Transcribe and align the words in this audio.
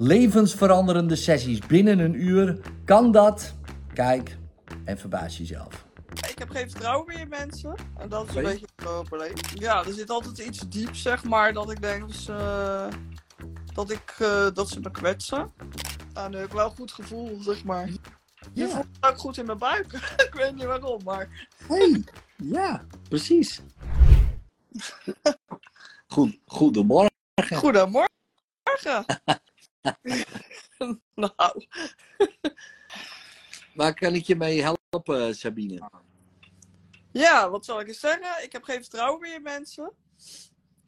levensveranderende 0.00 1.16
sessies 1.16 1.58
binnen 1.66 1.98
een 1.98 2.14
uur. 2.22 2.60
Kan 2.84 3.12
dat? 3.12 3.54
Kijk 3.94 4.36
en 4.84 4.98
verbaas 4.98 5.36
jezelf. 5.38 5.86
Ik 6.28 6.38
heb 6.38 6.50
geen 6.50 6.70
vertrouwen 6.70 7.06
meer 7.06 7.18
in 7.20 7.28
mensen. 7.28 7.74
En 7.98 8.08
dat 8.08 8.28
is 8.28 8.34
een 8.34 8.42
Nee? 8.42 8.52
beetje 8.52 8.66
het 8.76 8.84
probleem. 9.06 9.32
Ja, 9.54 9.84
er 9.84 9.92
zit 9.92 10.10
altijd 10.10 10.38
iets 10.38 10.68
diep, 10.68 10.94
zeg 10.96 11.24
maar, 11.24 11.52
dat 11.52 11.70
ik 11.70 11.82
denk 11.82 12.00
dat 12.00 12.12
ze, 12.16 12.88
dat 13.74 13.90
ik, 13.90 14.14
eh, 14.18 14.46
dat 14.54 14.68
ze 14.68 14.80
me 14.80 14.90
kwetsen. 14.90 15.52
Nu 16.30 16.36
heb 16.36 16.46
ik 16.46 16.52
wel 16.52 16.64
een 16.70 16.76
goed 16.76 16.92
gevoel, 16.92 17.42
zeg 17.42 17.64
maar. 17.64 17.86
Je 17.88 17.98
Ja, 18.52 18.68
voelt 18.68 18.86
het 19.00 19.10
ook 19.10 19.18
goed 19.18 19.36
in 19.38 19.46
mijn 19.46 19.58
buik. 19.58 19.92
ik 20.26 20.30
weet 20.32 20.54
niet 20.54 20.64
waarom, 20.64 21.00
maar... 21.04 21.48
hey, 21.66 22.04
ja, 22.36 22.84
precies. 23.08 23.60
Goed, 26.06 26.38
goedemorgen. 26.46 27.10
Goedemorgen. 27.54 28.08
nou, 31.14 31.32
Waar 33.74 33.94
kan 33.94 34.14
ik 34.14 34.24
je 34.24 34.36
mee 34.36 34.62
helpen, 34.62 35.34
Sabine? 35.34 35.90
ja, 37.12 37.50
wat 37.50 37.64
zal 37.64 37.80
ik 37.80 37.88
eens 37.88 38.00
zeggen? 38.00 38.44
Ik 38.44 38.52
heb 38.52 38.62
geen 38.62 38.80
vertrouwen 38.80 39.20
meer 39.20 39.34
in 39.34 39.42
mensen. 39.42 39.92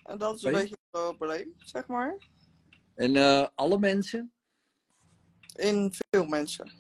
En 0.03 0.19
dat 0.19 0.37
is 0.37 0.43
een 0.43 0.53
beetje 0.53 0.77
het 0.91 1.17
probleem, 1.17 1.55
zeg 1.57 1.87
maar. 1.87 2.17
En 2.95 3.17
eh, 3.17 3.47
alle 3.55 3.79
mensen? 3.79 4.33
In 5.55 5.93
veel 6.11 6.27
mensen. 6.27 6.73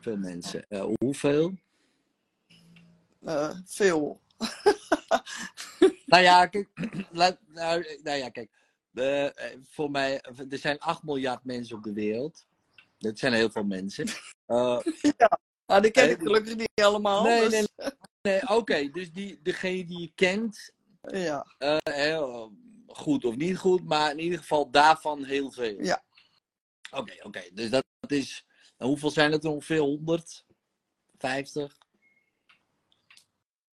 Veel 0.00 0.16
mensen. 0.16 0.68
Eh, 0.68 0.86
hoeveel? 0.98 1.54
Eh, 3.20 3.56
veel. 3.64 4.20
Nou 6.08 6.22
ja, 6.22 6.46
kijk, 6.46 6.68
nou, 7.10 7.36
nou 8.02 8.10
ja, 8.16 8.28
kijk. 8.28 8.50
Eh, 8.98 9.26
eh, 9.52 9.58
voor 9.68 9.90
mij, 9.90 10.20
er 10.50 10.58
zijn 10.58 10.78
8 10.78 11.02
miljard 11.02 11.44
mensen 11.44 11.76
op 11.76 11.82
de 11.82 11.92
wereld. 11.92 12.46
Dat 12.98 13.18
zijn 13.18 13.32
heel 13.32 13.50
veel 13.50 13.64
mensen. 13.64 14.06
Eh, 14.46 14.78
Nou, 15.66 15.82
die 15.82 15.90
ken 15.90 16.10
ik 16.10 16.16
Nee, 16.16 16.26
gelukkig 16.26 16.56
niet 16.56 16.70
allemaal. 16.74 17.22
nee, 17.22 17.40
dus- 17.48 17.50
nee, 17.76 17.90
nee, 18.22 18.48
oké. 18.48 18.88
dus 18.90 19.12
die, 19.12 19.40
degene 19.42 19.84
die 19.84 20.00
je 20.00 20.12
kent, 20.14 20.72
Ja. 21.02 21.46
eh, 21.58 21.76
heel, 21.82 22.52
goed 22.86 23.24
of 23.24 23.36
niet 23.36 23.58
goed, 23.58 23.84
maar 23.84 24.10
in 24.10 24.18
ieder 24.18 24.38
geval 24.38 24.70
daarvan 24.70 25.24
heel 25.24 25.50
veel. 25.50 25.82
Ja. 25.82 26.02
Oké, 26.90 27.14
oké. 27.22 27.42
Dus 27.52 27.70
dat 27.70 27.84
is, 28.06 28.44
hoeveel 28.76 29.10
zijn 29.10 29.32
het 29.32 29.44
er 29.44 29.50
ongeveer? 29.50 29.78
100? 29.78 30.44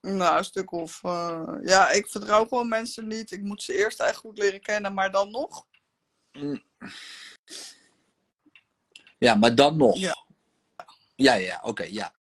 50? 0.05 0.13
Nou, 0.13 0.37
een 0.37 0.43
stuk 0.43 0.71
of. 0.71 1.03
eh, 1.03 1.53
ja, 1.63 1.89
ik 1.91 2.07
vertrouw 2.07 2.45
gewoon 2.45 2.67
mensen 2.67 3.07
niet. 3.07 3.31
Ik 3.31 3.41
moet 3.41 3.63
ze 3.63 3.77
eerst 3.77 3.99
echt 3.99 4.15
goed 4.15 4.37
leren 4.37 4.61
kennen, 4.61 4.93
maar 4.93 5.11
dan 5.11 5.31
nog. 5.31 5.65
Ja, 9.17 9.35
maar 9.35 9.55
dan 9.55 9.77
nog. 9.77 9.97
Ja. 9.97 10.25
Ja, 11.15 11.33
ja, 11.33 11.61
oké, 11.63 11.83
ja. 11.83 12.13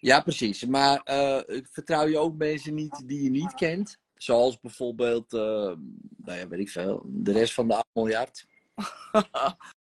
Ja, 0.00 0.20
precies. 0.20 0.64
Maar 0.64 1.00
eh, 1.02 1.62
vertrouw 1.70 2.06
je 2.06 2.18
ook 2.18 2.36
mensen 2.36 2.74
niet 2.74 3.02
die 3.08 3.22
je 3.22 3.30
niet 3.30 3.54
kent? 3.54 3.98
Zoals 4.14 4.60
bijvoorbeeld, 4.60 5.32
eh, 5.32 5.40
nou 6.16 6.38
ja, 6.38 6.48
weet 6.48 6.60
ik 6.60 6.70
veel, 6.70 7.02
de 7.04 7.32
rest 7.32 7.54
van 7.54 7.68
de 7.68 7.74
8 7.74 7.86
miljard. 7.92 8.46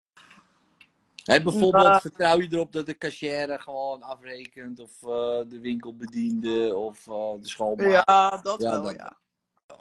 Hè, 1.26 1.42
bijvoorbeeld, 1.42 2.02
vertrouw 2.02 2.40
je 2.42 2.48
erop 2.52 2.72
dat 2.72 2.86
de 2.86 2.98
cashier 2.98 3.60
gewoon 3.60 4.02
afrekent, 4.02 4.80
of 4.80 5.04
eh, 5.04 5.42
de 5.50 5.60
winkelbediende, 5.62 6.76
of 6.76 7.08
eh, 7.08 7.34
de 7.42 7.48
schoonmaker? 7.48 7.92
ja, 8.06 8.38
dat 8.38 8.62
Ja, 8.62 8.72
wel, 8.72 8.84
dat- 8.84 8.96
ja. 8.96 9.20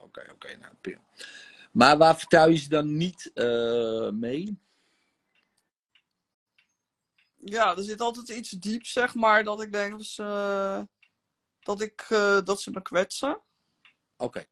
Oké, 0.03 0.27
oké, 0.33 0.56
nou, 0.56 0.75
prima. 0.81 1.00
Maar 1.72 1.98
waar 1.98 2.19
vertrouw 2.19 2.48
je 2.48 2.56
ze 2.56 2.69
dan 2.69 2.97
niet 2.97 3.31
eh, 3.34 4.11
mee? 4.11 4.59
Ja, 7.37 7.77
er 7.77 7.83
zit 7.83 8.00
altijd 8.00 8.28
iets 8.28 8.50
diep, 8.50 8.84
zeg 8.87 9.15
maar, 9.15 9.45
dat 9.45 9.62
ik 9.62 9.72
denk 9.72 9.91
dat 9.92 10.05
ze, 10.06 10.89
dat 11.61 11.81
ik, 11.81 12.06
dat 12.45 12.61
ze 12.61 12.70
me 12.70 12.83
kwetsen. 12.83 13.41
Oké. 14.16 14.44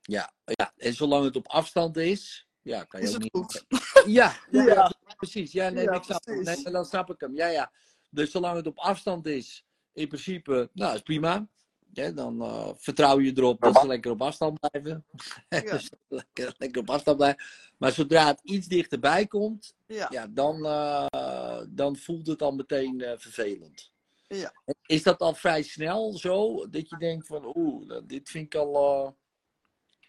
Ja, 0.00 0.32
ja, 0.44 0.72
en 0.76 0.94
zolang 0.94 1.24
het 1.24 1.36
op 1.36 1.46
afstand 1.48 1.96
is, 1.96 2.48
ja, 2.62 2.84
kan 2.84 3.00
je 3.00 3.06
Is 3.06 3.14
ook 3.14 3.22
het 3.22 3.32
niet. 3.32 3.42
goed? 3.52 3.64
Ja, 4.06 4.36
Ja. 4.50 4.92
Precies. 5.16 5.52
Ja, 5.52 5.68
nee, 5.68 5.84
Ja, 5.84 5.92
ik 5.92 6.02
snap 6.02 6.24
het. 6.24 6.34
precies. 6.42 6.62
Nee, 6.64 6.72
dan 6.72 6.84
snap 6.84 7.10
ik 7.10 7.20
hem. 7.20 7.34
Ja, 7.36 7.46
ja. 7.46 7.72
Dus 8.10 8.30
zolang 8.30 8.56
het 8.56 8.66
op 8.66 8.78
afstand 8.78 9.26
is, 9.26 9.64
in 9.92 10.08
principe, 10.08 10.70
nou, 10.72 10.94
is 10.94 11.00
prima. 11.02 11.48
Ja, 11.92 12.10
dan 12.10 12.42
eh, 12.42 12.70
vertrouw 12.76 13.20
je 13.20 13.32
erop 13.36 13.60
dat 13.60 13.80
ze 13.80 13.86
lekker 13.86 14.10
op 14.10 14.22
afstand 14.22 14.60
blijven. 14.60 15.04
Ja. 15.48 15.60
Dus 15.60 15.90
lekker, 16.08 16.54
lekker 16.58 16.80
op 16.80 16.90
afstand 16.90 17.16
blijven. 17.16 17.44
Maar 17.78 17.92
zodra 17.92 18.26
het 18.26 18.40
iets 18.42 18.66
dichterbij 18.66 19.26
komt, 19.26 19.74
Ja. 19.86 20.08
ja, 20.10 20.26
dan, 20.26 20.66
eh, 20.66 21.60
dan 21.68 21.96
voelt 21.96 22.26
het 22.26 22.42
al 22.42 22.52
meteen 22.52 23.00
eh, 23.00 23.12
vervelend. 23.18 23.92
Ja. 24.28 24.52
Is 24.86 25.02
dat 25.02 25.18
al 25.20 25.34
vrij 25.34 25.62
snel 25.62 26.12
zo? 26.12 26.68
Dat 26.70 26.88
je 26.88 26.96
denkt 26.98 27.26
van, 27.26 27.56
oeh, 27.56 27.86
nou, 27.86 28.06
dit 28.06 28.28
vind 28.28 28.44
ik 28.54 28.60
al... 28.60 29.16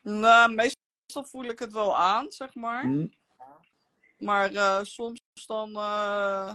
Nou, 0.02 0.54
meestal 0.54 1.24
voel 1.24 1.44
ik 1.44 1.60
het 1.60 1.74
wel 1.74 1.98
aan, 1.98 2.32
zeg 2.32 2.56
maar. 2.56 2.84
hm, 2.84 3.08
Maar 4.18 4.54
eh, 4.54 4.84
soms 4.84 5.20
dan 5.46 5.76
eh, 5.76 6.54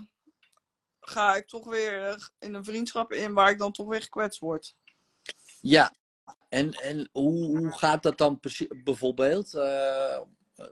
ga 1.01 1.37
ik 1.37 1.47
toch 1.47 1.65
weer 1.65 2.31
in 2.39 2.55
een 2.55 2.65
vriendschap 2.65 3.13
in 3.13 3.33
waar 3.33 3.51
ik 3.51 3.59
dan 3.59 3.73
toch 3.73 3.87
weer 3.87 4.03
gekwetst 4.03 4.41
word. 4.41 4.75
Ja, 5.61 5.95
en, 6.49 6.73
en 6.73 7.09
hoe, 7.13 7.59
hoe 7.59 7.73
gaat 7.73 8.03
dat 8.03 8.19
dan 8.19 8.41
precies, 8.41 8.69
bijvoorbeeld? 8.85 9.55
Eh, 9.55 10.15
eh, 10.15 10.67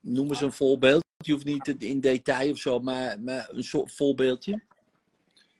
noem 0.00 0.28
eens 0.28 0.40
een 0.40 0.52
voorbeeld. 0.52 1.04
Je 1.16 1.32
hoeft 1.32 1.44
niet 1.44 1.82
in 1.82 2.00
detail 2.00 2.50
of 2.50 2.58
zo, 2.58 2.78
maar, 2.78 3.20
maar 3.20 3.48
een 3.50 3.64
soort 3.64 3.92
voorbeeldje. 3.92 4.62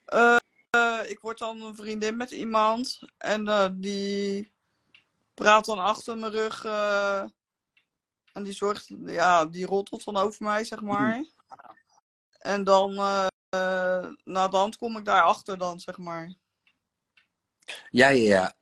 Eh, 0.05 0.37
eh, 0.71 1.01
ik 1.11 1.21
word 1.21 1.39
dan 1.39 1.63
een 1.63 1.75
vriendin 1.75 2.17
met 2.17 2.31
iemand 2.31 2.99
en 3.19 3.49
eh, 3.49 3.69
die 3.73 4.53
praat 5.35 5.65
dan 5.65 5.79
achter 5.79 6.19
mijn 6.19 6.33
rug 6.33 6.65
eh, 6.65 7.25
en 8.33 8.43
die 8.43 8.53
zorgt, 8.53 8.91
ja, 9.05 9.47
die 9.47 9.67
rottelt 9.67 10.05
dan 10.05 10.17
over 10.17 10.45
mij, 10.45 10.65
zeg 10.65 10.81
maar. 10.81 11.25
En 12.39 12.65
dan, 12.65 12.97
eh 12.97 13.27
na 14.25 14.49
de 14.49 14.57
hand 14.57 14.77
kom 14.77 14.97
ik 14.97 15.05
daarachter 15.05 15.59
dan, 15.59 15.81
zeg 15.81 15.99
maar. 15.99 16.35
Ja, 17.91 18.09
ja, 18.09 18.29
ja. 18.29 18.55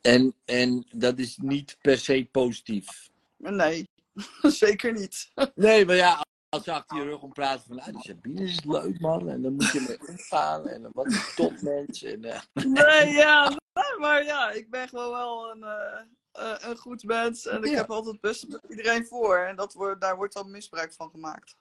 En, 0.00 0.34
en 0.44 0.86
dat 0.90 1.18
is 1.18 1.36
niet 1.36 1.76
per 1.80 1.98
se 1.98 2.28
positief. 2.30 3.10
Nee, 3.36 3.88
zeker 4.42 4.92
niet. 4.92 5.32
Nee, 5.54 5.86
maar 5.86 5.96
ja, 5.96 6.24
als 6.48 6.64
ze 6.64 6.72
achter 6.72 6.96
je 6.96 7.02
rug 7.10 7.20
om 7.20 7.32
praten 7.32 7.66
van, 7.66 7.80
ah, 7.80 7.86
die 7.86 8.00
Sabine 8.00 8.42
is 8.42 8.64
leuk 8.64 9.00
man, 9.00 9.28
en 9.28 9.42
dan 9.42 9.52
moet 9.52 9.72
je 9.72 9.84
mee 9.88 10.08
omgaan, 10.08 10.68
en 10.68 10.90
wat 10.92 11.06
een 11.06 11.34
topmens. 11.34 12.02
En, 12.02 12.24
eh, 12.24 12.40
Nee, 12.52 13.12
ja, 13.24 13.48
nee, 13.48 13.98
maar 13.98 14.24
ja, 14.24 14.50
ik 14.50 14.70
ben 14.70 14.88
gewoon 14.88 15.10
wel 15.10 15.50
een, 15.50 15.62
eh, 15.62 16.00
eh, 16.38 16.68
een 16.70 16.76
goed 16.76 17.02
mens 17.04 17.46
en 17.46 17.62
ik 17.62 17.70
Ja. 17.70 17.76
heb 17.76 17.90
altijd 17.90 18.12
het 18.12 18.20
beste 18.20 18.46
met 18.48 18.60
iedereen 18.68 19.06
voor. 19.06 19.36
En 19.38 19.56
dat 19.56 19.72
wordt, 19.74 20.00
daar 20.00 20.16
wordt 20.16 20.34
dan 20.34 20.50
misbruik 20.50 20.92
van 20.92 21.10
gemaakt. 21.10 21.56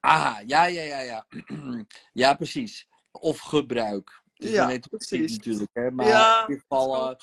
ah, 0.00 0.38
ja, 0.46 0.64
ja, 0.64 0.82
ja, 0.82 1.00
ja. 1.00 1.26
ja, 2.12 2.34
precies. 2.34 2.88
Of 3.10 3.38
gebruik. 3.38 4.22
Is 4.36 4.50
Ja, 4.50 4.78
precies. 4.90 5.36
natuurlijk, 5.36 5.70
hè. 5.72 5.90
Maar 5.90 6.06
Ja, 6.06 6.42
in 6.42 6.48
ieder 6.48 6.60
geval... 6.68 7.10
eh. 7.10 7.16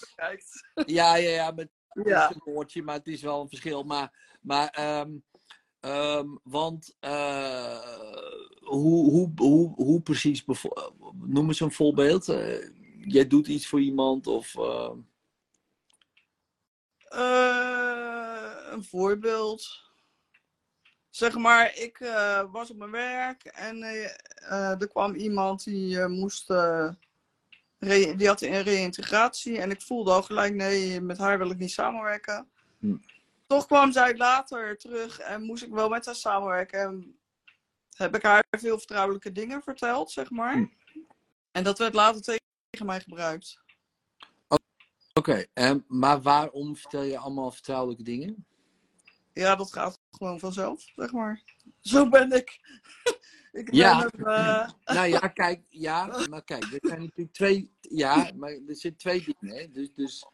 Ja, 0.86 1.16
ja, 1.16 1.30
ja, 1.30 1.52
met 1.52 1.70
Ja. 2.06 2.30
een 2.32 2.42
woordje, 2.54 2.82
maar 2.84 2.96
het 2.96 3.08
is 3.08 3.22
wel 3.22 3.42
een 3.42 3.48
verschil. 3.50 3.84
Maar, 3.84 4.38
maar 4.42 4.70
ehm, 4.70 5.12
ehm, 5.80 6.28
want 6.44 6.96
eh, 7.00 7.80
hoe, 8.60 9.10
hoe, 9.12 9.32
hoe, 9.36 9.74
hoe 9.76 10.02
precies, 10.02 10.46
noem 11.14 11.48
eens 11.48 11.60
een 11.60 11.72
voorbeeld. 11.72 12.26
Jij 12.98 13.28
doet 13.28 13.48
iets 13.48 13.68
voor 13.68 13.82
iemand 13.82 14.28
of... 14.28 14.56
eh, 17.14 18.72
een 18.72 18.84
voorbeeld. 18.84 19.82
Zeg 21.10 21.38
maar, 21.38 21.78
ik 21.78 22.00
eh, 22.00 22.52
was 22.52 22.70
op 22.70 22.78
mijn 22.78 22.92
werk 22.92 23.44
en 23.44 23.84
eh, 23.84 24.82
er 24.82 24.88
kwam 24.88 25.16
iemand 25.16 25.64
die 25.64 26.08
moest. 26.08 26.48
die 28.18 28.28
had 28.28 28.42
een 28.42 28.62
reïntegratie 28.62 29.60
en 29.60 29.72
ik 29.72 29.82
voelde 29.82 30.12
al 30.12 30.24
gelijk: 30.24 30.54
nee, 30.54 31.02
met 31.02 31.18
haar 31.18 31.38
wil 31.38 31.50
ik 31.50 31.58
niet 31.58 31.72
samenwerken. 31.72 32.50
Hm. 32.80 32.96
Toch 33.48 33.66
kwam 33.66 33.92
zij 33.92 34.18
later 34.18 34.78
terug 34.78 35.20
en 35.20 35.44
moest 35.44 35.64
ik 35.64 35.72
wel 35.72 35.90
met 35.90 36.06
haar 36.06 36.16
samenwerken. 36.16 36.80
En 36.80 37.20
heb 37.98 38.16
ik 38.16 38.24
haar 38.24 38.46
veel 38.50 38.78
vertrouwelijke 38.78 39.32
dingen 39.32 39.62
verteld, 39.64 40.12
zeg 40.12 40.30
maar. 40.30 40.54
Hm. 40.54 40.66
En 41.52 41.64
dat 41.64 41.78
werd 41.78 41.94
later 41.94 42.22
tegen 42.22 42.86
mij 42.86 43.00
gebruikt. 43.00 43.63
Oké, 45.14 45.46
en 45.54 45.86
maar 45.88 46.22
waarom 46.22 46.76
vertel 46.76 47.02
je 47.04 47.18
allemaal 47.18 47.52
vertrouwelijke 47.52 48.04
dingen? 48.04 48.46
Ja, 49.34 49.56
dat 49.56 49.74
gaat 49.74 50.00
gewoon 50.12 50.40
vanzelf, 50.40 50.92
zeg 50.96 51.12
maar. 51.12 51.44
Zo 51.80 52.10
ben 52.10 52.32
ik. 52.32 52.60
ik 53.52 53.66
ben 53.66 53.76
Ja. 53.76 54.06
eh, 54.08 54.70
Nou 54.96 55.08
ja, 55.08 55.20
kijk, 55.44 55.62
ja, 55.70 56.26
maar 56.30 56.44
kijk, 56.44 56.64
er 56.64 56.80
zijn 56.82 57.00
natuurlijk 57.02 57.34
twee, 57.34 57.72
ja, 57.82 58.32
maar 58.36 58.52
er 58.52 58.76
zitten 58.76 58.96
twee 58.98 59.24
dingen, 59.40 59.56
hè. 59.58 59.72
Dus, 59.72 59.94
dus, 59.94 60.26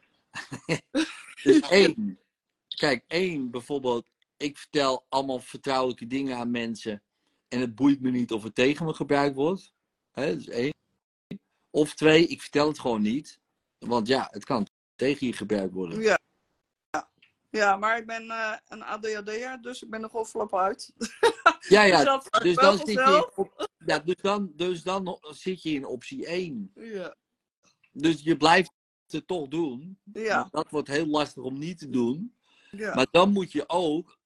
dus 1.44 1.60
één, 1.60 2.20
kijk, 2.68 3.04
één, 3.08 3.52
bijvoorbeeld, 3.52 4.10
ik 4.38 4.58
vertel 4.58 5.06
allemaal 5.10 5.40
vertrouwelijke 5.40 6.08
dingen 6.08 6.38
aan 6.38 6.52
mensen. 6.52 7.04
En 7.48 7.60
het 7.60 7.76
boeit 7.76 8.02
me 8.02 8.10
niet 8.12 8.32
of 8.32 8.44
het 8.44 8.56
tegen 8.56 8.86
me 8.86 8.94
gebruikt 8.94 9.36
wordt. 9.36 9.74
Hè, 10.12 10.28
dat 10.30 10.40
is 10.40 10.50
één. 10.50 10.74
Of 11.70 11.94
twee, 11.96 12.28
ik 12.28 12.42
vertel 12.42 12.68
het 12.68 12.80
gewoon 12.80 13.02
niet. 13.02 13.39
Want 13.80 14.08
ja, 14.08 14.28
het 14.32 14.44
kan 14.46 14.68
tegen 14.96 15.28
je 15.28 15.34
gebruikt 15.34 15.74
worden. 15.74 16.00
Ja. 16.02 16.20
Ja. 17.50 17.78
Maar 17.78 17.98
ik 17.98 18.06
ben 18.06 18.30
eh, 18.30 18.58
een 18.68 18.84
ADHD'er, 18.84 19.62
dus 19.62 19.82
ik 19.84 19.90
ben 19.90 20.04
er 20.04 20.10
gewoon 20.10 20.26
flap 20.26 20.56
uit. 20.56 20.94
Ja, 21.60 21.82
Dus 21.84 21.92
ja. 21.92 22.04
dat 22.04 22.28
gaat 22.30 22.44
Dus 22.44 22.56
wel 22.56 22.78
dan, 22.78 22.88
zit 22.88 22.96
je 22.96 23.32
op- 23.36 23.70
ja, 23.86 24.00
dus, 24.00 24.16
dan, 24.16 24.52
dus 24.56 24.84
dan 24.84 25.18
zit 25.22 25.62
je 25.62 25.70
in 25.70 25.86
optie 25.86 26.26
1. 26.26 26.72
Ja. 26.76 27.16
Dus 27.92 28.22
je 28.22 28.38
blijft 28.38 28.72
het 29.08 29.28
toch 29.28 29.48
doen. 29.48 30.00
Ja. 30.14 30.48
Dat 30.52 30.70
wordt 30.70 30.88
heel 30.88 31.06
lastig 31.06 31.44
om 31.44 31.58
niet 31.58 31.78
te 31.78 31.90
doen. 31.90 32.38
Ja. 32.72 32.96
Maar 32.96 33.08
dan 33.12 33.32
moet 33.32 33.52
je 33.52 33.70
ook 33.70 34.18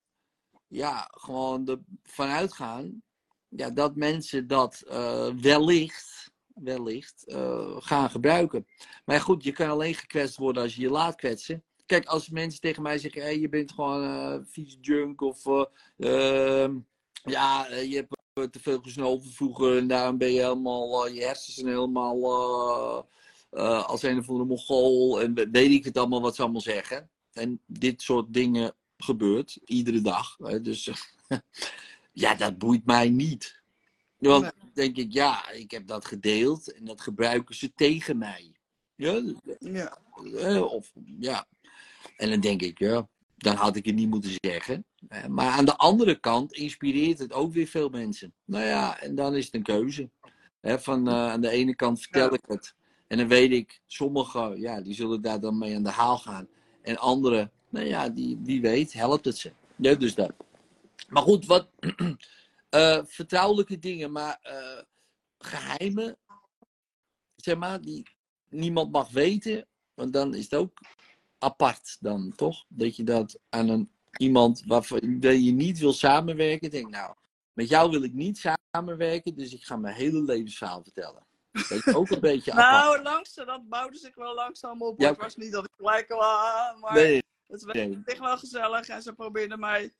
ja, 0.67 1.07
gewoon 1.11 1.83
ervan 2.03 2.29
uitgaan 2.29 3.03
ja, 3.47 3.69
dat 3.69 3.95
mensen 3.95 4.47
dat 4.47 4.81
eh, 4.81 5.33
wellicht, 5.33 6.22
wellicht 6.53 7.23
eh, 7.27 7.75
gaan 7.79 8.09
gebruiken. 8.09 8.67
Maar 9.05 9.21
goed, 9.21 9.43
je 9.43 9.51
kan 9.51 9.69
alleen 9.69 9.95
gekwetst 9.95 10.37
worden 10.37 10.63
als 10.63 10.75
je 10.75 10.81
je 10.81 10.89
laat 10.89 11.15
kwetsen. 11.15 11.63
Kijk, 11.85 12.05
als 12.05 12.29
mensen 12.29 12.59
tegen 12.59 12.81
mij 12.81 12.97
zeggen, 12.97 13.21
hey, 13.21 13.39
je 13.39 13.49
bent 13.49 13.71
gewoon 13.71 14.03
eh 14.03 14.39
vies 14.45 14.77
junk 14.81 15.21
of 15.21 15.45
eh, 15.45 16.63
ehm, 16.63 16.77
ja, 17.23 17.67
je 17.73 17.95
hebt 17.95 18.53
te 18.53 18.59
veel 18.59 18.79
gesnoven 18.81 19.31
vroeger 19.31 19.77
en 19.77 19.87
daarom 19.87 20.17
ben 20.17 20.31
je 20.31 20.39
helemaal, 20.39 21.07
je 21.07 21.23
hersens 21.23 21.55
zijn 21.55 21.67
helemaal 21.67 23.07
als 23.85 24.03
een 24.03 24.17
of 24.17 24.29
andere 24.29 24.47
mongool 24.47 25.21
en 25.21 25.33
weet 25.51 25.71
ik 25.71 25.83
het 25.85 25.97
allemaal 25.97 26.21
wat 26.21 26.35
ze 26.35 26.41
allemaal 26.41 26.61
zeggen. 26.61 27.09
En 27.33 27.61
dit 27.65 28.01
soort 28.01 28.33
dingen 28.33 28.75
gebeurt 28.97 29.59
iedere 29.65 30.01
dag. 30.01 30.37
Hè? 30.37 30.61
Dus 30.61 30.89
ja, 32.23 32.35
dat 32.35 32.57
boeit 32.57 32.85
mij 32.85 33.09
niet. 33.09 33.62
Want 34.29 34.51
denk 34.73 34.97
ik, 34.97 35.11
ja, 35.13 35.49
ik 35.51 35.71
heb 35.71 35.87
dat 35.87 36.05
gedeeld 36.05 36.73
en 36.73 36.85
dat 36.85 37.01
gebruiken 37.01 37.55
ze 37.55 37.71
tegen 37.75 38.17
mij. 38.17 38.51
Ja, 38.95 39.21
Ja. 39.59 39.97
eh, 40.37 40.61
of 40.73 40.91
ja. 41.19 41.45
En 42.17 42.29
dan 42.29 42.39
denk 42.39 42.61
ik, 42.61 42.79
ja, 42.79 43.07
dan 43.37 43.55
had 43.55 43.75
ik 43.75 43.85
het 43.85 43.95
niet 43.95 44.09
moeten 44.09 44.31
zeggen. 44.41 44.85
Eh, 45.07 45.25
Maar 45.25 45.51
aan 45.51 45.65
de 45.65 45.75
andere 45.77 46.19
kant 46.19 46.53
inspireert 46.53 47.19
het 47.19 47.33
ook 47.33 47.53
weer 47.53 47.67
veel 47.67 47.89
mensen. 47.89 48.33
Nou 48.45 48.65
ja, 48.65 48.99
en 48.99 49.15
dan 49.15 49.35
is 49.35 49.45
het 49.45 49.53
een 49.53 49.63
keuze. 49.63 50.09
Van, 50.61 51.07
eh, 51.07 51.13
aan 51.13 51.41
de 51.41 51.49
ene 51.49 51.75
kant 51.75 52.01
vertel 52.01 52.25
Ja. 52.25 52.31
ik 52.31 52.41
het. 52.47 52.75
En 53.07 53.17
dan 53.17 53.27
weet 53.27 53.51
ik, 53.51 53.81
sommigen, 53.87 54.59
ja, 54.59 54.81
die 54.81 54.93
zullen 54.93 55.21
daar 55.21 55.39
dan 55.39 55.57
mee 55.57 55.75
aan 55.75 55.83
de 55.83 55.89
haal 55.89 56.17
gaan. 56.17 56.47
En 56.81 56.97
anderen, 56.97 57.51
nou 57.69 57.85
ja, 57.85 58.09
die, 58.09 58.39
wie 58.43 58.61
weet, 58.61 58.93
helpt 58.93 59.25
het 59.25 59.37
ze. 59.37 59.51
Ja, 59.75 59.95
dus 59.95 60.15
dat. 60.15 60.31
Maar 61.09 61.23
goed, 61.23 61.45
wat 61.45 61.67
eh, 62.73 62.99
vertrouwelijke 63.05 63.79
dingen, 63.79 64.11
maar 64.11 64.39
eh, 64.41 64.81
geheimen, 65.37 66.17
zeg 67.35 67.57
maar, 67.57 67.81
die 67.81 68.07
niemand 68.49 68.91
mag 68.91 69.09
weten. 69.09 69.67
Want 69.93 70.13
dan 70.13 70.33
is 70.33 70.43
het 70.43 70.55
ook 70.55 70.79
apart 71.37 71.97
dan, 71.99 72.33
toch? 72.35 72.65
Dat 72.67 72.95
je 72.95 73.03
dat 73.03 73.39
aan 73.49 73.69
een, 73.69 73.91
iemand 74.17 74.63
waarvan 74.65 74.99
je 75.19 75.51
niet 75.51 75.79
wil 75.79 75.93
samenwerken, 75.93 76.69
denkt, 76.69 76.89
nou, 76.89 77.15
met 77.53 77.69
jou 77.69 77.91
wil 77.91 78.03
ik 78.03 78.13
niet 78.13 78.47
samenwerken, 78.71 79.35
dus 79.35 79.53
ik 79.53 79.63
ga 79.63 79.75
mijn 79.75 79.95
hele 79.95 80.21
levensverhaal 80.21 80.83
vertellen. 80.83 81.25
Dat 81.51 81.71
is 81.71 81.93
ook 81.93 82.09
een 82.09 82.19
beetje 82.31 82.51
apart. 82.51 82.71
Nou, 82.71 83.03
langzaam, 83.03 83.45
dat 83.45 83.69
bouwde 83.69 83.97
zich 83.97 84.15
wel 84.15 84.33
langzaam 84.33 84.81
op. 84.81 85.01
Ja. 85.01 85.09
Het 85.09 85.17
was 85.17 85.35
niet 85.35 85.51
dat 85.51 85.65
ik 85.65 85.73
gelijk 85.75 86.07
was, 86.07 86.79
maar 86.79 86.93
Nee, 86.93 87.23
het 87.47 87.63
werd 87.63 87.77
nee. 87.77 88.01
echt 88.05 88.19
wel 88.19 88.37
gezellig. 88.37 88.87
En 88.87 89.01
ze 89.01 89.13
probeerden 89.13 89.59
mij, 89.59 89.93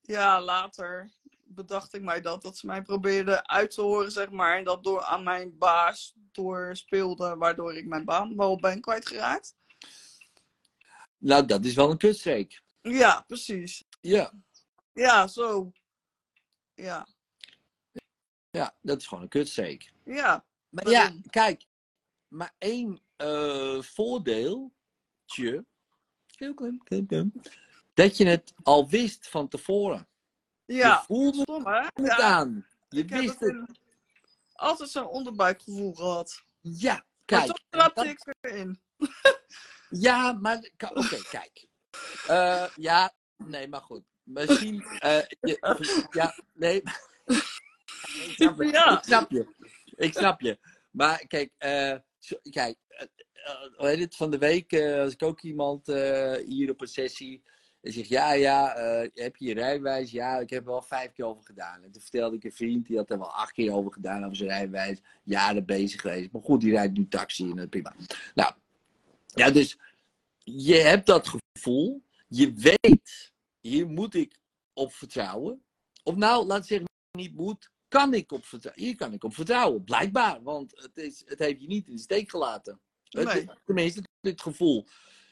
ja, 0.00 0.42
later 0.42 1.10
bedacht 1.46 1.94
ik 1.94 2.02
mij 2.02 2.20
dat, 2.20 2.42
dat 2.42 2.56
ze 2.56 2.66
mij 2.66 2.82
probeerden 2.82 3.48
uit 3.48 3.70
te 3.70 3.80
horen, 3.80 4.12
zeg 4.12 4.30
maar. 4.30 4.58
En 4.58 4.64
dat 4.64 4.84
door 4.84 5.02
aan 5.02 5.22
mijn 5.22 5.58
baas 5.58 6.14
doorspeelde, 6.32 7.36
waardoor 7.36 7.74
ik 7.74 7.86
mijn 7.86 8.04
baan 8.04 8.36
wel 8.36 8.60
ben 8.60 8.80
kwijtgeraakt. 8.80 9.56
Nou, 11.18 11.46
dat 11.46 11.64
is 11.64 11.74
wel 11.74 11.90
een 11.90 11.98
kutstreek. 11.98 12.62
Ja, 12.80 13.24
precies. 13.26 13.84
Ja, 14.00 14.32
Ja, 14.92 15.26
zo. 15.26 15.72
Ja, 16.74 17.06
ja, 18.50 18.76
dat 18.80 19.00
is 19.00 19.06
gewoon 19.06 19.22
een 19.22 19.28
kutstreek. 19.28 19.92
ja. 20.04 20.44
Maar 20.68 20.90
ja, 20.90 21.12
kijk, 21.30 21.66
maar 22.28 22.54
één 22.58 23.02
eh 23.16 23.82
voordeeltje, 23.82 25.64
heel 26.36 26.54
klein, 26.54 26.80
klein, 26.84 27.06
klein, 27.06 27.32
dat 27.94 28.16
je 28.16 28.26
het 28.26 28.54
al 28.62 28.88
wist 28.88 29.28
van 29.28 29.48
tevoren. 29.48 30.08
Ja, 30.66 30.88
Je 30.98 31.04
voelde 31.06 31.40
stom 31.40 31.66
hè? 31.66 31.78
het 31.80 31.92
Ja, 32.06 32.16
aan. 32.16 32.66
Je 32.88 33.00
ik 33.00 33.10
wist 33.10 33.40
het 33.40 33.48
in- 33.48 33.76
altijd 34.52 34.90
zo'n 34.90 35.06
onderbuikgevoel 35.06 35.94
gehad. 35.94 36.42
Ja, 36.60 36.92
Maar 36.94 37.04
kijk. 37.24 37.46
toch 37.46 37.58
trapte 37.70 38.02
dat- 38.02 38.10
ik 38.10 38.34
erin. 38.40 38.80
Ja, 39.90 40.32
maar 40.32 40.70
oké, 40.94 41.16
kijk. 41.40 41.66
Eh, 42.26 42.66
ja, 42.76 43.14
nee, 43.36 43.68
maar 43.68 43.80
goed. 43.82 44.02
Misschien. 44.22 44.84
je, 45.40 46.06
ja, 46.10 46.34
nee. 46.52 46.82
ik, 47.26 48.34
snap. 48.36 48.62
Ja. 48.62 48.96
ik 48.98 49.04
snap 49.04 49.30
je. 49.30 49.54
Ik 49.96 50.12
snap 50.14 50.40
je. 50.40 50.58
Maar 50.90 51.26
kijk, 51.26 51.52
zo- 52.18 52.38
kijk. 52.50 52.76
het? 53.98 54.16
Van 54.16 54.30
de 54.30 54.38
week 54.38 54.70
was 54.96 55.12
ik 55.12 55.22
ook 55.22 55.40
iemand 55.40 55.86
hier 56.46 56.70
op 56.70 56.80
een 56.80 56.86
sessie. 56.86 57.42
En 57.84 57.92
zegt: 57.92 58.08
Ja, 58.08 58.32
ja, 58.32 58.74
eh, 58.74 59.10
heb 59.14 59.36
je 59.36 59.46
je 59.46 59.54
rijbewijs? 59.54 60.10
Ja, 60.10 60.38
ik 60.38 60.50
heb 60.50 60.64
er 60.64 60.70
wel 60.70 60.82
vijf 60.82 61.12
keer 61.12 61.24
over 61.24 61.44
gedaan. 61.44 61.82
En 61.82 61.90
toen 61.90 62.02
vertelde 62.02 62.36
ik 62.36 62.44
een 62.44 62.52
vriend, 62.52 62.86
die 62.86 62.96
had 62.96 63.10
er 63.10 63.18
wel 63.18 63.32
acht 63.32 63.52
keer 63.52 63.72
over 63.72 63.92
gedaan 63.92 64.24
over 64.24 64.36
zijn 64.36 64.48
rijbewijs. 64.48 64.98
Jaren 65.22 65.64
bezig 65.64 66.00
geweest. 66.00 66.32
Maar 66.32 66.42
goed, 66.42 66.60
die 66.60 66.70
rijdt 66.70 66.96
nu 66.96 67.08
taxi 67.08 67.50
en 67.50 67.56
dat 67.56 67.70
prima. 67.70 67.94
Nou, 68.34 68.54
ja, 69.26 69.50
dus 69.50 69.78
je 70.38 70.74
hebt 70.74 71.06
dat 71.06 71.28
gevoel. 71.52 72.02
Je 72.28 72.52
weet, 72.52 73.32
hier 73.60 73.86
moet 73.88 74.14
ik 74.14 74.38
op 74.72 74.92
vertrouwen. 74.92 75.62
Of 76.02 76.14
nou, 76.14 76.46
laat 76.46 76.58
ik 76.58 76.64
zeggen, 76.64 76.88
niet 77.18 77.34
moet, 77.34 77.70
kan 77.88 78.14
ik 78.14 78.32
op 78.32 78.44
vertrouwen. 78.44 78.84
Hier 78.84 78.94
kan 78.96 79.12
ik 79.12 79.24
op 79.24 79.34
vertrouwen, 79.34 79.84
blijkbaar. 79.84 80.42
Want 80.42 80.72
het, 80.76 80.96
is, 80.96 81.22
het 81.26 81.38
heeft 81.38 81.60
je 81.60 81.66
niet 81.66 81.88
in 81.88 81.94
de 81.94 82.00
steek 82.00 82.30
gelaten. 82.30 82.80
Het- 83.08 83.24
Nee. 83.34 83.48
tenminste, 83.64 84.02
dit 84.20 84.40
gevoel. 84.40 84.86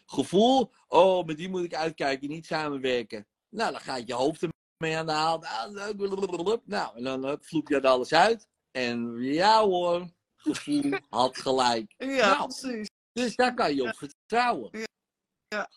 Gevoel, 0.06 0.72
oh, 0.88 1.26
met 1.26 1.36
die 1.36 1.48
moet 1.48 1.64
ik 1.64 1.74
uitkijken, 1.74 2.28
niet 2.28 2.46
samenwerken. 2.46 3.26
Nou, 3.48 3.72
dan 3.72 3.80
gaat 3.80 4.06
je 4.06 4.14
hoofd 4.14 4.42
ermee 4.42 4.96
aan 4.96 5.06
de 5.06 5.12
haal. 5.12 5.38
Nou, 5.38 5.72
leuk, 5.72 5.96
blablabla. 5.96 6.60
Nou, 6.64 6.96
en 6.96 7.02
dan 7.04 7.24
hup, 7.24 7.44
vloep 7.44 7.68
je 7.68 7.80
dat 7.80 7.92
alles 7.92 8.12
uit. 8.12 8.46
En 8.70 9.16
ja 9.20 9.64
hoor, 9.64 10.10
gevoel 10.36 10.98
had 11.08 11.38
gelijk. 11.38 11.94
Ja, 11.96 12.06
Nou. 12.06 12.44
precies. 12.44 12.90
Dus 13.12 13.36
daar 13.36 13.54
kan 13.54 13.74
je 13.74 13.82
op 13.82 13.96
vertrouwen. 13.96 14.68
Ja. 14.72 14.84
Ja. 15.48 15.70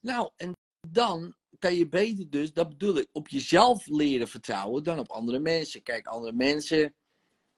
Nou, 0.00 0.30
en 0.36 0.52
dan 0.88 1.34
kan 1.58 1.74
je 1.74 1.88
beter 1.88 2.30
dus, 2.30 2.52
dat 2.52 2.68
bedoel 2.68 2.96
ik, 2.96 3.08
op 3.12 3.28
jezelf 3.28 3.86
leren 3.86 4.28
vertrouwen 4.28 4.82
dan 4.84 4.98
op 4.98 5.10
andere 5.10 5.38
mensen. 5.38 5.82
Kijk, 5.82 6.06
andere 6.06 6.32
mensen, 6.32 6.94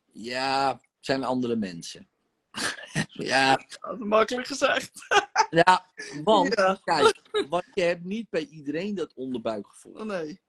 ja, 0.05 0.81
zijn 1.01 1.25
andere 1.25 1.57
mensen. 1.57 2.09
ja, 3.09 3.67
Dat 3.81 3.99
makkelijk 3.99 4.47
gezegd. 4.47 4.91
Ja, 5.51 5.91
want, 6.25 6.55
Ja. 6.55 6.81
kijk, 6.85 7.23
want 7.49 7.65
je 7.75 7.83
hebt 7.83 8.05
niet 8.05 8.31
bij 8.31 8.47
iedereen 8.47 8.95
dat 8.95 9.15
onderbuikgevoel. 9.15 9.93
Oh, 9.93 10.03
nee, 10.03 10.41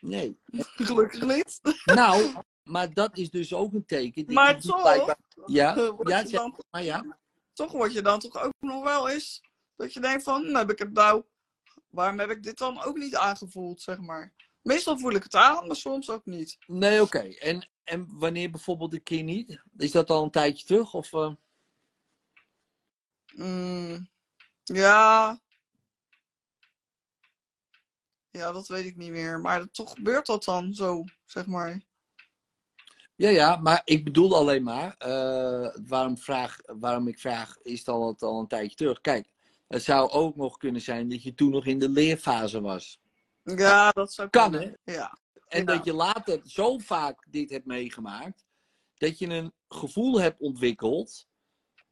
Nee. 0.00 0.40
gelukkig 0.86 1.22
niet. 1.22 1.60
Nou, 1.84 2.34
maar 2.62 2.92
dat 2.94 3.16
is 3.18 3.30
dus 3.30 3.54
ook 3.54 3.72
een 3.72 3.86
teken. 3.86 4.32
Maar 4.32 4.54
niet 4.54 4.62
toch, 4.62 4.80
blijkbaar- 4.82 5.18
Ja, 5.46 5.76
eh, 5.76 5.88
word 5.88 6.08
ja, 6.08 6.18
je 6.18 6.28
zeg 6.28 6.40
dan, 6.40 6.58
maar 6.70 6.82
ja. 6.82 7.18
toch 7.52 7.72
word 7.72 7.92
je 7.92 8.02
dan 8.02 8.18
toch 8.18 8.36
ook 8.42 8.52
nog 8.60 8.84
wel 8.84 9.08
eens 9.08 9.40
dat 9.76 9.92
je 9.92 10.00
denkt 10.00 10.22
van, 10.22 10.44
hm, 10.44 10.54
heb 10.54 10.70
ik 10.70 10.78
het 10.78 10.92
nou, 10.92 11.24
waarom 11.88 12.18
heb 12.18 12.30
ik 12.30 12.42
dit 12.42 12.58
dan 12.58 12.82
ook 12.82 12.96
niet 12.96 13.16
aangevoeld, 13.16 13.82
zeg 13.82 13.98
maar. 13.98 14.32
Meestal 14.62 14.98
voel 14.98 15.12
ik 15.12 15.22
het 15.22 15.34
aan, 15.34 15.66
maar 15.66 15.76
soms 15.76 16.10
ook 16.10 16.24
niet. 16.26 16.58
Nee, 16.66 17.02
oké. 17.02 17.18
En, 17.18 17.68
en 17.84 18.18
wanneer 18.18 18.50
bijvoorbeeld 18.50 18.92
een 18.92 19.02
keer 19.02 19.22
niet? 19.22 19.62
Is 19.76 19.90
dat 19.90 20.10
al 20.10 20.22
een 20.24 20.30
tijdje 20.30 20.66
terug? 20.66 20.94
Of, 20.94 21.12
eh? 21.12 21.32
Mm, 23.34 24.08
ja. 24.62 25.40
Ja, 28.30 28.52
dat 28.52 28.68
weet 28.68 28.84
ik 28.84 28.96
niet 28.96 29.10
meer. 29.10 29.40
Maar 29.40 29.70
toch 29.70 29.92
gebeurt 29.92 30.26
dat 30.26 30.44
dan 30.44 30.74
zo, 30.74 31.04
zeg 31.24 31.46
maar. 31.46 31.80
Ja, 33.16 33.28
ja, 33.28 33.56
maar 33.56 33.82
ik 33.84 34.04
bedoel 34.04 34.36
alleen 34.36 34.62
maar, 34.62 34.94
eh, 34.98 35.74
waarom, 35.86 36.18
vraag, 36.18 36.58
waarom 36.66 37.08
ik 37.08 37.18
vraag, 37.18 37.58
is 37.62 37.78
het 37.78 37.88
al, 37.88 38.16
al 38.18 38.40
een 38.40 38.46
tijdje 38.46 38.76
terug? 38.76 39.00
Kijk, 39.00 39.28
het 39.68 39.82
zou 39.82 40.10
ook 40.10 40.36
nog 40.36 40.56
kunnen 40.56 40.80
zijn 40.80 41.08
dat 41.08 41.22
je 41.22 41.34
toen 41.34 41.50
nog 41.50 41.66
in 41.66 41.78
de 41.78 41.88
leerfase 41.88 42.60
was. 42.60 43.00
Ja, 43.42 43.90
dat 43.90 44.12
zou 44.12 44.28
Kan, 44.28 44.50
kunnen. 44.50 44.78
Ja. 44.84 45.18
En 45.48 45.58
Ja. 45.58 45.64
dat 45.64 45.84
je 45.84 45.92
later 45.92 46.40
zo 46.44 46.78
vaak 46.78 47.26
dit 47.30 47.50
hebt 47.50 47.66
meegemaakt, 47.66 48.46
dat 48.94 49.18
je 49.18 49.26
een 49.26 49.52
gevoel 49.68 50.20
hebt 50.20 50.40
ontwikkeld 50.40 51.28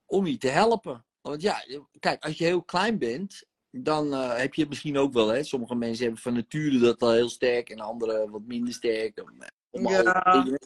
om 0.06 0.26
je 0.26 0.36
te 0.38 0.48
helpen. 0.48 1.04
Want 1.22 1.42
ja, 1.42 1.64
kijk, 1.98 2.24
als 2.24 2.38
je 2.38 2.44
heel 2.44 2.62
klein 2.62 2.98
bent 2.98 3.48
dan 3.70 4.12
eh, 4.12 4.36
heb 4.36 4.54
je 4.54 4.60
het 4.60 4.70
misschien 4.70 4.98
ook 4.98 5.12
wel. 5.12 5.28
Hè? 5.28 5.42
Sommige 5.42 5.74
mensen 5.74 6.04
hebben 6.04 6.22
van 6.22 6.34
nature 6.34 6.78
dat 6.78 7.02
al 7.02 7.12
heel 7.12 7.28
sterk 7.28 7.68
en 7.68 7.80
anderen 7.80 8.30
wat 8.30 8.42
minder 8.42 8.74
sterk. 8.74 9.24
Ja. 9.70 10.58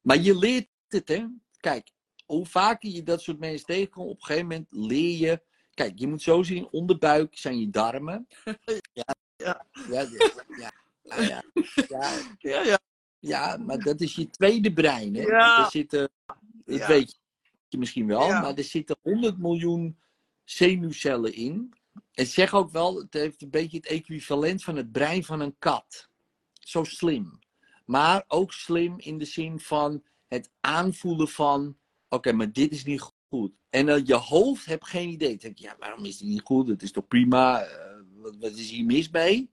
Maar 0.00 0.18
je 0.18 0.38
leert 0.38 0.68
het, 0.88 1.08
hè? 1.08 1.26
Kijk, 1.60 1.90
hoe 2.26 2.46
vaker 2.46 2.90
je 2.90 3.02
dat 3.02 3.22
soort 3.22 3.38
mensen 3.38 3.66
tegenkomt, 3.66 4.10
op 4.10 4.16
een 4.16 4.24
gegeven 4.24 4.48
moment 4.48 4.66
leer 4.70 5.18
je. 5.18 5.42
Kijk, 5.74 5.98
je 5.98 6.08
moet 6.08 6.22
zo 6.22 6.42
zien, 6.42 6.68
onderbuik 6.70 7.38
zijn 7.38 7.60
je 7.60 7.70
darmen. 7.70 8.26
Ja. 8.92 9.16
Ja. 9.36 9.66
Ja, 9.88 10.06
ja, 11.10 11.42
ja, 12.38 12.62
ja, 12.62 12.78
ja, 13.18 13.56
maar 13.56 13.78
dat 13.78 14.00
is 14.00 14.14
je 14.14 14.30
tweede 14.30 14.72
brein, 14.72 15.14
hè? 15.14 15.22
Ja. 15.22 15.64
Er 15.64 15.70
zitten, 15.70 16.10
dat 16.64 16.86
weet 16.86 17.10
je 17.10 17.18
misschien 17.76 18.06
wel, 18.06 18.26
Ja. 18.26 18.40
maar 18.40 18.54
er 18.54 18.64
zitten 18.64 18.96
100 19.02 19.38
miljoen 19.38 19.98
zenuwcellen 20.44 21.34
in. 21.34 21.72
En 22.12 22.26
zeg 22.26 22.54
ook 22.54 22.70
wel, 22.70 22.96
het 22.98 23.14
heeft 23.14 23.42
een 23.42 23.50
beetje 23.50 23.76
het 23.76 23.86
equivalent 23.86 24.64
van 24.64 24.76
het 24.76 24.92
brein 24.92 25.24
van 25.24 25.40
een 25.40 25.56
kat. 25.58 26.08
Zo 26.52 26.84
slim. 26.84 27.38
Maar 27.84 28.24
ook 28.26 28.52
slim 28.52 28.94
in 28.98 29.18
de 29.18 29.24
zin 29.24 29.60
van 29.60 30.02
het 30.26 30.50
aanvoelen 30.60 31.28
van, 31.28 31.76
oké, 32.08 32.32
maar 32.32 32.52
dit 32.52 32.72
is 32.72 32.84
niet 32.84 33.12
goed. 33.28 33.52
En 33.70 33.86
dan 33.86 34.06
je 34.06 34.14
hoofd 34.14 34.66
hebt 34.66 34.86
geen 34.86 35.08
idee. 35.08 35.28
Dan 35.28 35.38
denk 35.38 35.58
je, 35.58 35.64
ja, 35.64 35.76
waarom 35.78 36.04
is 36.04 36.18
het 36.18 36.28
niet 36.28 36.42
goed? 36.44 36.68
Het 36.68 36.82
is 36.82 36.92
toch 36.92 37.06
prima? 37.06 37.60
Eh, 37.62 38.00
wat, 38.14 38.36
wat 38.36 38.52
is 38.52 38.70
hier 38.70 38.84
mis 38.84 39.10
mee? 39.10 39.50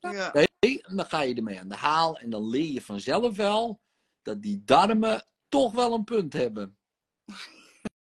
Ja. 0.00 0.30
Nee, 0.32 0.82
en 0.82 0.96
dan 0.96 1.06
ga 1.06 1.20
je 1.20 1.34
ermee 1.34 1.60
aan 1.60 1.68
de 1.68 1.74
haal. 1.76 2.18
En 2.18 2.30
dan 2.30 2.48
leer 2.48 2.72
je 2.72 2.82
vanzelf 2.82 3.36
wel 3.36 3.80
dat 4.22 4.42
die 4.42 4.62
darmen 4.64 5.24
toch 5.48 5.72
wel 5.72 5.94
een 5.94 6.04
punt 6.04 6.32
hebben. 6.32 6.76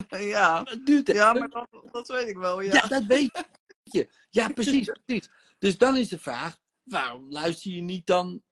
Ja. 0.09 0.63
Duurt 0.83 1.07
Ja, 1.07 1.33
maar 1.33 1.49
dat, 1.49 1.67
dat 1.91 2.07
weet 2.07 2.27
ik 2.27 2.37
wel, 2.37 2.61
Ja, 2.61 2.73
ja. 2.73 2.87
dat 2.87 3.03
weet 3.03 3.45
je. 3.83 4.09
Ja, 4.29 4.49
precies, 4.49 4.91
precies. 5.05 5.29
Dus 5.59 5.77
dan 5.77 5.97
is 5.97 6.07
de 6.07 6.19
vraag, 6.19 6.57
waarom 6.83 7.31
luister 7.31 7.71
je 7.71 7.81
niet 7.81 8.05
dan 8.05 8.43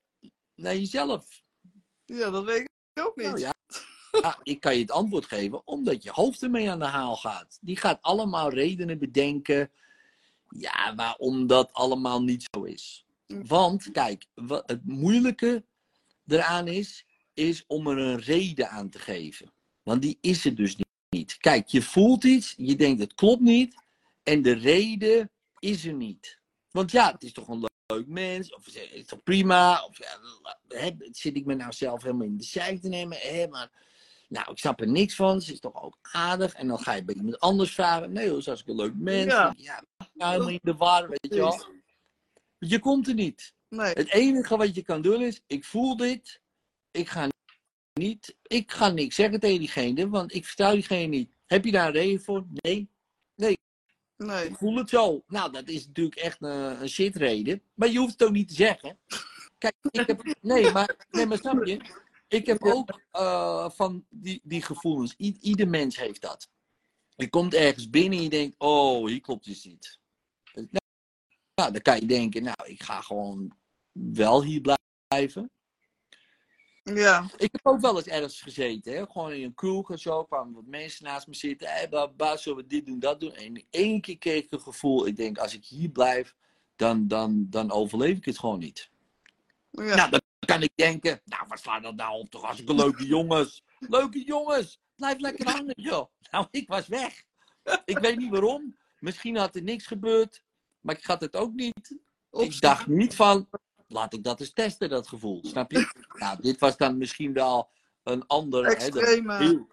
naar 0.55 0.75
jezelf? 0.75 1.41
Ja, 2.05 2.29
dat 2.29 2.43
weet 2.43 2.61
ik 2.93 3.03
ook 3.03 3.15
niet. 3.15 3.25
Nou 3.25 3.39
ja, 3.39 3.53
ja, 4.11 4.39
ik 4.43 4.59
kan 4.59 4.73
je 4.75 4.81
het 4.81 4.91
antwoord 4.91 5.25
geven, 5.25 5.67
omdat 5.67 6.03
je 6.03 6.11
hoofd 6.11 6.43
ermee 6.43 6.71
aan 6.71 6.79
de 6.79 6.85
haal 6.85 7.15
gaat. 7.15 7.57
Die 7.61 7.77
gaat 7.77 8.01
allemaal 8.01 8.49
redenen 8.49 8.99
bedenken, 8.99 9.71
ja, 10.49 10.95
waarom 10.95 11.47
dat 11.47 11.73
allemaal 11.73 12.23
niet 12.23 12.47
zo 12.51 12.63
is. 12.63 13.05
Want, 13.27 13.91
kijk, 13.91 14.25
wat 14.33 14.69
het 14.69 14.85
moeilijke 14.85 15.65
eraan 16.27 16.67
is, 16.67 17.05
is 17.33 17.63
om 17.67 17.87
er 17.87 17.97
een 17.97 18.19
reden 18.19 18.69
aan 18.69 18.89
te 18.89 18.99
geven. 18.99 19.51
Want 19.88 20.01
die 20.01 20.17
is 20.22 20.46
er 20.46 20.56
dus 20.56 20.75
niet. 21.10 21.38
Kijk, 21.38 21.67
je 21.67 21.82
voelt 21.82 22.24
iets, 22.24 22.53
je 22.58 22.75
denkt 22.75 23.01
het 23.01 23.13
klopt 23.13 23.41
niet, 23.41 23.75
en 24.24 24.41
de 24.41 24.53
reden 24.53 25.32
is 25.60 25.86
er 25.86 25.94
niet. 25.94 26.39
Want 26.72 26.91
ja, 26.91 27.12
het 27.12 27.24
is 27.24 27.34
toch 27.34 27.48
een 27.48 27.65
leuk 27.86 28.08
mens, 28.08 28.53
of 28.56 28.65
het 28.65 28.75
is 28.91 29.06
toch 29.06 29.24
prima, 29.24 29.86
of 29.86 29.98
ja, 29.98 30.91
zit 31.12 31.36
ik 31.36 31.46
me 31.46 31.56
nou 31.56 31.72
zelf 31.72 32.03
helemaal 32.03 32.27
in 32.27 32.38
de 32.38 32.44
zijk 32.44 32.82
te 32.82 32.88
nemen, 32.88 33.17
hè, 33.17 33.48
maar 33.48 33.72
nou, 34.29 34.51
ik 34.51 34.58
snap 34.58 34.82
er 34.82 34.88
niks 34.88 35.15
van, 35.15 35.41
ze 35.41 35.51
is 35.51 35.60
toch 35.60 35.84
ook 35.84 35.98
aardig, 36.01 36.53
en 36.53 36.67
dan 36.67 36.79
ga 36.79 36.94
je 36.94 37.03
bij 37.03 37.15
iemand 37.15 37.39
anders 37.39 37.74
vragen, 37.74 38.12
nee 38.12 38.29
hoor, 38.29 38.41
ze 38.41 38.51
is 38.51 38.63
een 38.65 38.75
leuk 38.75 38.96
mens, 38.96 39.32
Ja. 39.34 39.53
ja, 39.58 39.84
ja 40.13 40.29
helemaal 40.29 40.50
in 40.50 40.60
de 40.62 40.75
war, 40.75 41.10
weet 41.10 41.34
je 41.34 41.39
wel. 41.39 41.65
Je 42.60 42.79
komt 42.79 43.08
er 43.08 43.13
niet. 43.13 43.53
Nee. 43.70 43.94
Het 43.94 44.10
enige 44.10 44.58
wat 44.58 44.75
je 44.75 44.82
kan 44.82 45.01
doen 45.01 45.22
is, 45.22 45.41
ik 45.48 45.65
voel 45.65 45.98
dit, 45.98 46.41
ik 46.91 47.10
ga 47.10 47.27
niet, 47.98 48.36
ik 48.44 48.72
ga 48.72 48.89
niks 48.89 49.16
zeggen 49.16 49.39
tegen 49.39 49.60
diegene, 49.60 50.10
want 50.10 50.34
ik 50.34 50.46
vertrouw 50.46 50.74
diegene 50.74 51.06
niet. 51.08 51.30
Heb 51.46 51.66
je 51.66 51.72
daar 51.72 51.88
een 51.88 51.94
reden 51.94 52.22
voor? 52.22 52.46
Nee. 52.50 52.89
Nee. 53.36 53.58
Ik 54.50 54.56
voel 54.58 54.75
het 54.75 54.89
zo. 54.89 55.24
Nou, 55.27 55.51
dat 55.51 55.68
is 55.68 55.86
natuurlijk 55.88 56.16
echt 56.16 56.42
een, 56.42 56.82
een 56.82 56.89
shitreden. 56.89 57.62
Maar 57.74 57.89
je 57.89 57.98
hoeft 58.00 58.12
het 58.12 58.24
ook 58.24 58.34
niet 58.34 58.48
te 58.48 58.54
zeggen. 58.54 59.00
Kijk, 59.58 59.75
ik 59.92 60.08
heb. 60.08 60.36
Nee, 60.42 60.72
maar, 60.72 61.06
nee, 61.10 61.25
maar 61.25 61.38
snap 61.38 61.66
je? 61.66 61.82
Ik 62.27 62.46
heb 62.46 62.63
ook 62.63 63.01
eh, 63.12 63.70
van 63.70 64.06
die, 64.10 64.42
die 64.44 64.62
gevoelens. 64.62 65.16
I- 65.20 65.38
ieder 65.42 65.68
mens 65.68 65.98
heeft 65.98 66.22
dat. 66.22 66.50
Je 67.16 67.30
komt 67.30 67.54
ergens 67.54 67.89
binnen 67.89 68.18
en 68.18 68.24
je 68.24 68.30
denkt: 68.30 68.56
oh, 68.58 69.08
hier 69.08 69.22
klopt 69.22 69.46
iets 69.48 69.63
niet. 69.63 70.00
Nou, 70.54 70.68
nou, 71.56 71.72
dan 71.72 71.82
kan 71.82 72.00
je 72.00 72.06
denken: 72.06 72.44
nou, 72.44 72.58
ik 72.66 72.84
ga 72.84 73.01
gewoon 73.01 73.58
wel 73.92 74.44
hier 74.44 74.62
blijven. 75.08 75.51
Ja. 76.94 77.25
Ik 77.38 77.51
heb 77.51 77.65
ook 77.65 77.79
wel 77.79 77.98
eens 77.98 78.08
ergens 78.08 78.41
gezeten, 78.41 78.94
hè? 78.94 79.06
gewoon 79.06 79.32
in 79.32 79.44
een 79.44 79.53
kroeg 79.53 79.91
en 79.91 80.00
zo, 80.00 80.24
kwamen 80.24 80.53
wat 80.53 80.65
mensen 80.65 81.06
naast 81.06 81.27
me 81.27 81.36
zitten. 81.36 81.67
Hey, 81.67 81.89
ba, 82.15 82.38
zullen 82.38 82.58
we 82.58 82.67
dit 82.67 82.86
doen, 82.86 83.00
dat 83.00 83.20
doen? 83.20 83.34
En 83.34 83.65
één 83.70 84.01
keer 84.01 84.17
kreeg 84.17 84.44
ik 84.44 84.51
een 84.51 84.62
gevoel, 84.62 85.08
ik 85.08 85.15
denk, 85.15 85.38
als 85.38 85.53
ik 85.53 85.65
hier 85.65 85.89
blijf, 85.89 86.36
dan, 86.75 87.08
dan, 87.08 87.48
dan 87.50 87.72
overleef 87.72 88.17
ik 88.17 88.25
het 88.25 88.39
gewoon 88.39 88.60
niet. 88.60 88.89
Ja. 89.72 89.96
Nou, 89.96 90.10
dan 90.10 90.22
kan 90.39 90.62
ik 90.62 90.72
denken, 90.75 91.22
nou, 91.25 91.44
wat 91.48 91.60
slaat 91.60 91.84
dat 91.84 91.96
nou 91.96 92.20
op 92.20 92.29
toch, 92.29 92.44
als 92.44 92.60
ik 92.60 92.70
een 92.70 92.75
leuke 92.75 93.06
jongens. 93.15 93.63
Leuke 93.79 94.24
jongens, 94.24 94.79
blijf 94.96 95.20
lekker 95.20 95.50
hangen, 95.50 95.74
joh. 95.75 96.08
Nou, 96.32 96.48
ik 96.51 96.67
was 96.67 96.88
weg. 96.88 97.24
Ik 97.86 97.98
weet 97.98 98.17
niet 98.17 98.32
waarom. 98.32 98.77
Misschien 99.00 99.36
had 99.36 99.56
er 99.56 99.63
niks 99.63 99.86
gebeurd, 99.86 100.44
maar 100.79 100.98
ik 100.98 101.06
had 101.06 101.22
het 101.22 101.36
ook 101.36 101.53
niet. 101.53 101.98
Ik 102.32 102.62
dacht 102.62 102.88
niet 102.88 103.15
van, 103.15 103.48
laat 103.88 104.13
ik 104.13 104.24
dat 104.24 104.39
eens 104.39 104.53
testen, 104.53 104.89
dat 104.89 105.08
gevoel. 105.08 105.39
Snap 105.44 105.72
je? 105.72 106.06
Nou, 106.20 106.41
dit 106.41 106.60
was 106.60 106.77
dan 106.77 106.98
misschien 106.98 107.34
wel 107.34 107.70
een 108.03 108.27
ander. 108.27 108.65
Hè, 108.65 108.89
dat- 108.89 109.22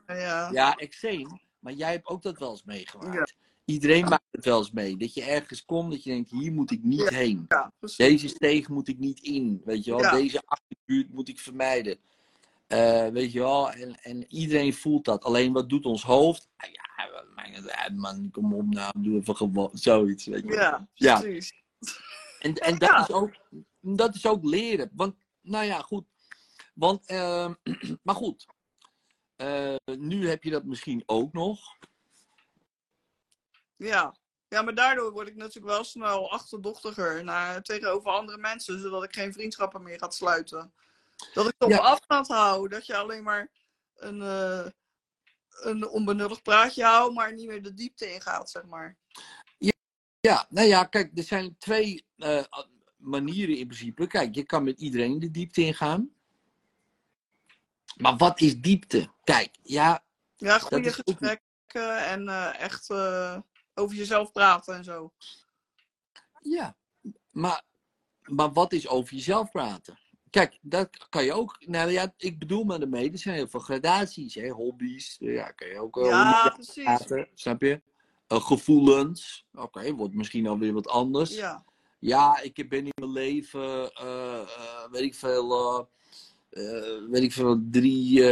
Ja. 0.06 0.50
ja, 0.52 0.74
extreem. 0.74 1.40
Maar 1.58 1.72
jij 1.72 1.90
hebt 1.90 2.06
ook 2.06 2.22
dat 2.22 2.38
wel 2.38 2.50
eens 2.50 2.64
meegemaakt. 2.64 3.14
Ja. 3.14 3.42
Iedereen 3.64 4.04
maakt 4.04 4.24
het 4.30 4.44
wel 4.44 4.58
eens 4.58 4.70
mee. 4.70 4.96
Dat 4.96 5.14
je 5.14 5.22
ergens 5.22 5.64
komt, 5.64 5.90
dat 5.90 6.04
je 6.04 6.10
denkt, 6.10 6.30
hier 6.30 6.52
moet 6.52 6.70
ik 6.70 6.82
niet 6.82 7.08
heen. 7.08 7.44
Ja. 7.48 7.72
Deze 7.96 8.28
steeg 8.28 8.68
moet 8.68 8.88
ik 8.88 8.98
niet 8.98 9.20
in. 9.20 9.62
Weet 9.64 9.84
je 9.84 9.96
wel? 9.96 10.10
Deze 10.10 10.42
achterbuurt 10.44 11.12
moet 11.12 11.28
ik 11.28 11.38
vermijden. 11.38 11.98
Eh, 12.66 13.06
weet 13.08 13.32
je 13.32 13.38
wel? 13.38 13.70
En, 13.70 14.02
en 14.02 14.24
iedereen 14.28 14.74
voelt 14.74 15.04
dat. 15.04 15.24
Alleen 15.24 15.52
wat 15.52 15.68
doet 15.68 15.84
ons 15.86 16.02
hoofd? 16.02 16.48
Ah, 16.56 16.70
ja, 16.70 17.90
man, 17.94 18.30
kom 18.30 18.54
op 18.54 18.66
nou, 18.66 18.92
doe 18.98 19.20
even 19.20 19.36
gewoon 19.36 19.70
zoiets. 19.72 20.26
Weet 20.26 20.42
je 20.42 20.48
wel. 20.48 20.56
Ja, 20.58 20.88
Ja. 20.94 21.20
precies. 21.20 21.52
En, 22.38 22.54
en 22.54 22.78
dat, 22.78 23.08
is 23.08 23.14
ook, 23.14 23.30
dat 23.84 24.14
is 24.14 24.26
ook 24.26 24.44
leren. 24.44 24.90
Want, 24.94 25.16
nou 25.40 25.64
ja, 25.64 25.80
goed. 25.80 26.04
Want, 26.74 27.06
ehm, 27.06 27.54
maar 28.02 28.14
goed. 28.14 28.46
Eh, 29.36 29.76
nu 29.84 30.28
heb 30.28 30.42
je 30.42 30.50
dat 30.50 30.64
misschien 30.64 31.02
ook 31.06 31.32
nog. 31.32 31.58
Ja. 33.76 34.14
ja, 34.48 34.62
maar 34.62 34.74
daardoor 34.74 35.12
word 35.12 35.28
ik 35.28 35.36
natuurlijk 35.36 35.74
wel 35.74 35.84
snel 35.84 36.30
achterdochtiger 36.32 37.24
naar, 37.24 37.62
tegenover 37.62 38.10
andere 38.10 38.38
mensen, 38.38 38.80
zodat 38.80 39.04
ik 39.04 39.14
geen 39.14 39.32
vriendschappen 39.32 39.82
meer 39.82 39.98
ga 39.98 40.10
sluiten. 40.10 40.74
Dat 41.34 41.48
ik 41.48 41.54
op 41.58 41.70
Ja. 41.70 41.78
afstand 41.78 42.28
hou, 42.28 42.68
dat 42.68 42.86
je 42.86 42.96
alleen 42.96 43.22
maar 43.22 43.50
een, 43.94 44.22
eh, 44.22 44.66
een 45.48 45.88
onbenullig 45.88 46.42
praatje 46.42 46.84
houdt, 46.84 47.14
maar 47.14 47.34
niet 47.34 47.46
meer 47.46 47.62
de 47.62 47.74
diepte 47.74 48.12
ingaat, 48.12 48.50
zeg 48.50 48.64
maar. 48.64 48.96
Ja, 50.20 50.46
nou 50.48 50.66
ja, 50.66 50.84
kijk, 50.84 51.18
er 51.18 51.22
zijn 51.22 51.58
twee 51.58 52.06
eh, 52.16 52.44
manieren 53.04 53.56
in 53.56 53.66
principe. 53.66 54.06
Kijk, 54.06 54.34
je 54.34 54.42
kan 54.44 54.64
met 54.64 54.80
iedereen 54.80 55.18
de 55.18 55.30
diepte 55.30 55.60
ingaan. 55.64 56.10
Maar 57.96 58.16
wat 58.16 58.40
is 58.40 58.60
diepte? 58.60 59.08
Kijk, 59.24 59.50
ja, 59.62 60.04
Ja, 60.36 60.58
goede 60.58 60.88
ook- 60.88 60.94
gesprekken 60.94 62.06
en 62.06 62.28
eh, 62.28 62.60
echt 62.60 62.90
eh, 62.90 63.38
over 63.74 63.96
jezelf 63.96 64.32
praten 64.32 64.74
en 64.76 64.84
zo. 64.84 65.12
ja. 66.42 66.76
Maar, 67.30 67.62
maar 68.22 68.52
wat 68.52 68.72
is 68.72 68.88
over 68.88 69.14
jezelf 69.14 69.50
praten? 69.50 69.98
Kijk, 70.30 70.58
dat 70.62 71.08
kan 71.08 71.24
je 71.24 71.32
ook. 71.32 71.56
Nou 71.66 71.90
ja, 71.90 72.14
ik 72.16 72.38
bedoel 72.38 72.64
maar 72.64 72.78
daarmee, 72.78 73.12
er 73.12 73.18
zijn 73.18 73.34
heel 73.34 73.48
veel 73.48 73.60
gradaties, 73.60 74.34
hè, 74.34 74.48
hobby's. 74.48 75.16
Ja, 75.20 75.50
kan 75.50 75.68
je 75.68 75.80
ook. 75.80 75.96
eh, 75.98 76.04
Ja, 76.06 76.50
precies. 76.54 76.84
praten, 76.84 77.28
snap 77.34 77.60
je? 77.62 77.82
Eh, 78.26 78.40
gevoelens. 78.40 79.46
Oké, 79.52 79.92
wordt 79.94 80.14
misschien 80.14 80.46
alweer 80.46 80.72
wat 80.72 80.88
anders. 80.88 81.34
Ja, 81.34 81.64
Ja, 82.04 82.40
ik 82.40 82.68
ben 82.68 82.84
in 82.84 82.92
mijn 82.94 83.12
leven, 83.12 83.92
eh, 83.92 84.40
eh, 84.40 84.90
weet 84.90 85.02
ik 85.02 85.14
veel, 85.14 85.88
eh, 86.50 86.98
weet 87.10 87.22
ik 87.22 87.32
veel, 87.32 87.62
drie 87.70 88.22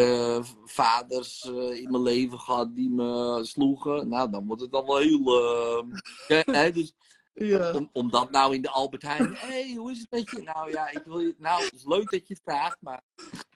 vaders 0.64 1.44
in 1.72 1.90
mijn 1.90 2.02
leven 2.02 2.40
gehad 2.40 2.74
die 2.74 2.90
me 2.90 3.40
sloegen. 3.42 4.08
Nou, 4.08 4.30
dan 4.30 4.46
wordt 4.46 4.62
het 4.62 4.72
al 4.72 4.86
wel 4.86 4.98
heel. 4.98 5.84
hè, 6.26 6.72
dus 6.72 6.92
ja. 7.34 7.72
om, 7.72 7.90
om 7.92 8.10
dat 8.10 8.30
nou 8.30 8.54
in 8.54 8.62
de 8.62 8.70
Albert 8.70 9.02
Heijn. 9.02 9.34
Hé, 9.34 9.46
hey, 9.46 9.74
hoe 9.74 9.90
is 9.90 10.00
het 10.00 10.10
met 10.10 10.30
je? 10.30 10.42
Nou 10.42 10.70
ja, 10.70 10.90
ik 10.90 11.02
wil 11.04 11.18
je. 11.18 11.34
Nou, 11.38 11.64
het 11.64 11.72
is 11.72 11.84
leuk 11.84 12.10
dat 12.10 12.28
je 12.28 12.34
het 12.34 12.42
vraagt, 12.44 12.78
maar 12.80 13.02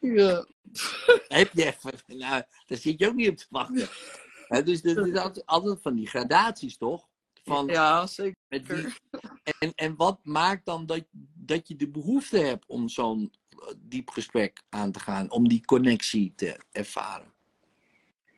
ja. 0.00 0.46
heb 1.28 1.50
je 1.52 1.64
even. 1.64 1.92
Nou, 2.06 2.42
daar 2.66 2.78
zit 2.78 2.98
je 2.98 3.08
ook 3.08 3.14
niet 3.14 3.28
op 3.28 3.36
te 3.36 3.46
wachten. 3.50 3.88
Dus 4.64 4.82
het 4.82 4.96
is 4.96 5.16
altijd, 5.16 5.46
altijd 5.46 5.78
van 5.82 5.94
die 5.94 6.06
gradaties, 6.06 6.76
toch? 6.76 7.06
Van, 7.46 7.66
ja 7.66 8.06
zeker. 8.06 8.98
en, 9.58 9.72
en 9.74 9.96
wat 9.96 10.18
maakt 10.22 10.64
dan 10.66 10.86
dat, 10.86 11.04
dat 11.34 11.68
je 11.68 11.76
de 11.76 11.88
behoefte 11.88 12.38
hebt 12.38 12.66
om 12.66 12.88
zo'n 12.88 13.32
eh, 13.50 13.74
diep 13.78 14.08
gesprek 14.10 14.62
aan 14.68 14.92
te 14.92 15.00
gaan, 15.00 15.30
om 15.30 15.48
die 15.48 15.64
connectie 15.64 16.32
te 16.34 16.60
ervaren? 16.72 17.34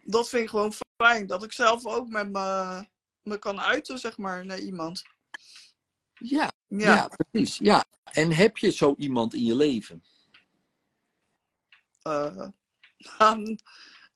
Dat 0.05 0.29
vind 0.29 0.43
ik 0.43 0.49
gewoon 0.49 0.73
fijn. 1.03 1.27
Dat 1.27 1.45
ik 1.45 1.53
zelf 1.53 1.87
ook 1.87 2.09
met 2.09 2.33
me, 2.33 2.87
me 3.23 3.39
kan 3.39 3.61
uiten, 3.61 3.99
zeg 3.99 4.19
maar, 4.19 4.47
naar 4.47 4.59
iemand. 4.59 5.03
Ja, 6.15 6.53
Ja. 6.69 6.95
ja, 6.95 7.11
precies. 7.17 7.59
Ja. 7.59 7.85
En 8.05 8.33
heb 8.33 8.57
je 8.57 8.71
zo 8.73 8.95
iemand 8.99 9.35
in 9.35 9.45
je 9.45 9.57
leven? 9.57 10.03
eh, 12.03 12.49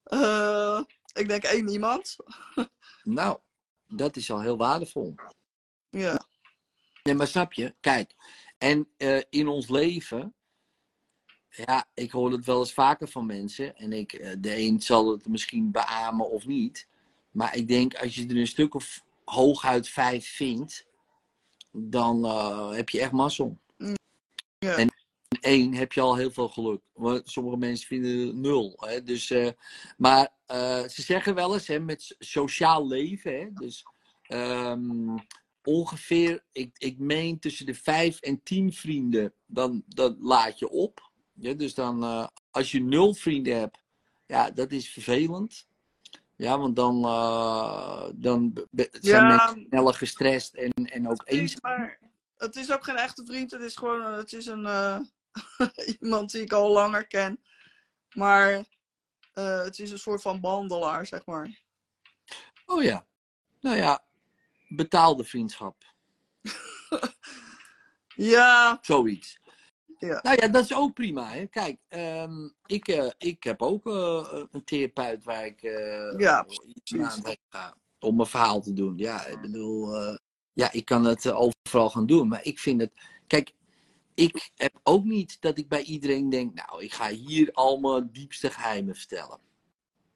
eh, 0.03 0.81
ik 1.13 1.29
denk 1.29 1.43
één 1.43 1.69
iemand. 1.69 2.17
Nou, 3.05 3.39
dat 3.97 4.17
is 4.17 4.31
al 4.31 4.41
heel 4.41 4.57
waardevol. 4.57 5.15
Ja. 5.91 6.27
Nee, 7.03 7.15
maar 7.15 7.27
snap 7.27 7.53
je? 7.53 7.75
Kijk, 7.81 8.15
en 8.59 8.89
eh, 8.97 9.21
in 9.31 9.49
ons 9.49 9.69
leven, 9.69 10.35
ja, 11.49 11.87
ik 11.95 12.11
hoor 12.11 12.33
het 12.33 12.45
wel 12.45 12.59
eens 12.59 12.73
vaker 12.73 13.09
van 13.09 13.27
mensen. 13.27 13.77
En 13.77 13.93
ik, 13.93 14.13
eh, 14.13 14.33
de 14.39 14.57
een 14.57 14.81
zal 14.81 15.11
het 15.11 15.29
misschien 15.29 15.71
beamen 15.71 16.31
of 16.31 16.47
niet. 16.47 16.89
Maar 17.31 17.57
ik 17.57 17.69
denk, 17.69 17.95
als 17.95 18.15
je 18.15 18.27
er 18.27 18.37
een 18.37 18.47
stuk 18.47 18.75
of 18.75 19.05
hooguit 19.25 19.89
vijf 19.89 20.35
vindt, 20.35 20.87
dan 21.71 22.25
eh, 22.25 22.71
heb 22.71 22.89
je 22.89 23.01
echt 23.01 23.13
mazzel. 23.13 23.61
Ja. 24.59 24.77
En 24.77 24.92
één 25.43 25.75
heb 25.75 25.93
je 25.93 26.01
al 26.01 26.17
heel 26.17 26.31
veel 26.31 26.49
geluk. 26.49 26.81
Want 26.93 27.31
sommige 27.31 27.57
mensen 27.57 27.87
vinden 27.87 28.27
het 28.27 28.37
nul. 28.37 28.77
Hè? 28.77 29.03
Dus, 29.03 29.31
eh, 29.31 29.49
maar 29.97 30.29
eh, 30.47 30.83
ze 30.89 31.03
zeggen 31.03 31.35
wel 31.35 31.55
eens, 31.55 31.67
hè, 31.67 31.81
met 31.81 32.03
so- 32.03 32.15
sociaal 32.19 32.87
leven, 32.89 33.39
hè, 33.41 33.53
dus 33.53 33.85
ehm, 34.23 35.17
ongeveer, 35.63 36.45
ik, 36.53 36.79
ik 36.79 36.99
meen 36.99 37.39
tussen 37.39 37.67
de 37.67 37.75
vijf 37.75 38.21
en 38.21 38.43
tien 38.43 38.73
vrienden, 38.73 39.35
dan, 39.47 39.83
dan 39.87 40.17
laat 40.21 40.59
je 40.59 40.69
op. 40.69 41.11
Ja, 41.33 41.53
dus 41.53 41.75
dan, 41.75 42.03
eh, 42.03 42.27
als 42.51 42.71
je 42.71 42.81
nul 42.81 43.15
vrienden 43.15 43.59
hebt, 43.59 43.83
ja, 44.27 44.51
dat 44.51 44.73
is 44.73 44.89
vervelend. 44.89 45.67
Ja, 46.37 46.59
want 46.59 46.77
dan, 46.77 47.03
dan 48.15 48.67
zijn 48.91 49.27
Ja. 49.27 49.27
mensen 49.27 49.67
sneller 49.69 49.95
gestrest 49.95 50.55
en, 50.55 50.71
en 50.73 51.09
ook 51.09 51.23
eenzaam. 51.25 51.59
maar 51.63 51.99
het 52.37 52.57
is 52.57 52.73
ook 52.73 52.85
geen 52.85 52.97
echte 52.97 53.25
vriend. 53.25 53.51
Het 53.51 53.61
is 53.61 53.77
gewoon 53.77 54.13
het 54.13 54.33
is 54.33 54.47
een, 54.47 54.67
iemand 56.01 56.31
die 56.31 56.43
ik 56.43 56.53
al 56.53 56.73
langer 56.73 57.07
ken. 57.07 57.41
Maar 58.15 58.65
eh, 59.33 59.63
het 59.63 59.79
is 59.79 59.91
een 59.91 59.99
soort 59.99 60.23
van 60.23 60.41
behandelaar, 60.41 61.07
zeg 61.07 61.27
maar. 61.27 61.61
Oh 62.67 62.83
ja. 62.83 63.07
Nou 63.61 63.77
ja, 63.77 64.05
betaalde 64.69 65.25
vriendschap. 65.25 65.77
Ja, 68.15 68.79
Zoiets. 68.83 69.41
Ja. 69.99 70.21
Nou 70.23 70.37
ja, 70.41 70.49
dat 70.49 70.65
is 70.65 70.75
ook 70.75 70.93
prima. 70.93 71.29
Hè? 71.29 71.47
Kijk, 71.47 71.79
ehm, 71.89 72.49
ik, 72.67 72.89
eh, 72.89 73.11
ik 73.19 73.43
heb 73.43 73.63
ook 73.63 73.87
eh, 73.87 74.45
een 74.51 74.65
therapeut 74.65 75.25
waar 75.25 75.47
ik 75.47 75.63
eh 75.63 76.19
Ja, 76.19 76.47
iets 76.75 76.95
aan 76.97 77.21
heen 77.25 77.37
ga 77.49 77.77
om 77.99 78.17
mijn 78.17 78.29
verhaal 78.29 78.61
te 78.61 78.73
doen. 78.73 78.99
Ja, 78.99 79.27
ik 79.27 79.41
bedoel, 79.41 79.97
ja, 80.53 80.73
ik 80.73 80.85
kan 80.85 81.05
het 81.05 81.31
overal 81.31 81.91
gaan 81.91 82.07
doen. 82.07 82.29
Maar 82.29 82.45
ik 82.45 82.59
vind 82.59 82.81
het, 82.81 82.93
kijk, 83.27 83.55
ik 84.15 84.51
heb 84.55 84.81
ook 84.83 85.05
niet 85.05 85.37
dat 85.41 85.59
ik 85.59 85.69
bij 85.69 85.83
iedereen 85.83 86.29
denk, 86.29 86.55
nou, 86.55 86.85
ik 86.85 86.93
ga 86.93 87.09
hier 87.09 87.53
al 87.53 87.79
mijn 87.79 88.09
diepste 88.13 88.51
geheimen 88.51 88.95
vertellen. 88.95 89.39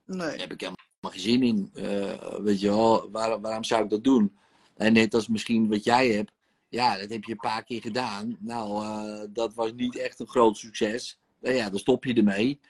nee. 0.05 0.19
Daar 0.19 0.38
heb 0.38 0.53
ik 0.53 0.61
helemaal 0.61 0.81
geen 1.00 1.21
zin 1.21 1.43
in. 1.43 1.71
Eh, 1.75 2.38
weet 2.38 2.61
je 2.61 2.69
wel, 2.69 3.11
waar, 3.11 3.41
waarom 3.41 3.65
zou 3.65 3.85
ik 3.85 3.91
dat 3.91 4.05
doen? 4.05 4.37
En 4.75 4.93
net 4.93 5.15
als 5.15 5.29
misschien 5.29 5.69
wat 5.69 5.85
jij 5.85 6.09
hebt. 6.09 6.33
Ja, 6.69 6.99
dat 6.99 7.11
heb 7.11 7.25
je 7.25 7.33
een 7.33 7.38
paar 7.38 7.65
keer 7.65 7.81
gedaan. 7.81 8.37
Nou, 8.41 8.85
eh, 8.85 9.25
dat 9.31 9.55
was 9.55 9.73
niet 9.73 9.97
echt 9.97 10.21
een 10.21 10.29
groot 10.29 10.57
succes. 10.57 11.19
Nou 11.41 11.55
ja, 11.55 11.71
dan 11.71 11.79
stop 11.79 12.05
je 12.05 12.15
ermee. 12.15 12.61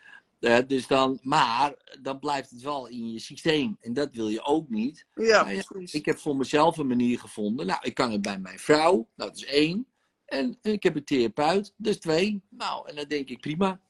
Eh, 0.40 0.59
dus 0.66 0.87
dan, 0.87 1.18
maar 1.23 1.75
dan 2.02 2.18
blijft 2.18 2.50
het 2.50 2.62
wel 2.62 2.87
in 2.88 3.12
je 3.12 3.18
systeem. 3.18 3.76
En 3.80 3.92
dat 3.92 4.09
wil 4.12 4.28
je 4.28 4.42
ook 4.42 4.68
niet. 4.68 5.06
Ja, 5.14 5.50
ja, 5.50 5.62
precies. 5.62 5.95
Ik 5.95 6.04
heb 6.04 6.18
voor 6.18 6.37
mezelf 6.37 6.76
een 6.76 6.87
manier 6.87 7.18
gevonden. 7.18 7.66
Nou, 7.66 7.78
ik 7.83 7.95
kan 7.95 8.12
het 8.12 8.23
bij 8.23 8.38
mijn 8.38 8.59
vrouw. 8.59 8.92
Nou, 8.92 9.30
dat 9.30 9.37
is 9.37 9.45
één. 9.45 9.87
En 10.26 10.59
ik 10.62 10.83
heb 10.83 10.97
een 10.97 11.04
therapeut. 11.04 11.75
Is 11.83 11.99
twee. 11.99 12.42
Nou, 12.50 12.88
en 12.88 12.97
dan 12.97 13.09
denk 13.09 13.28
ik 13.28 13.40
prima. 13.40 13.80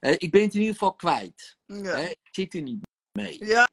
Eh, 0.00 0.14
ik 0.18 0.30
ben 0.30 0.42
het 0.42 0.54
in 0.54 0.60
ieder 0.60 0.74
geval 0.74 0.94
kwijt. 0.94 1.58
Ja. 1.66 1.96
Ik 1.96 2.18
zit 2.30 2.54
er 2.54 2.62
niet 2.62 2.86
mee. 3.12 3.44
Ja, 3.44 3.68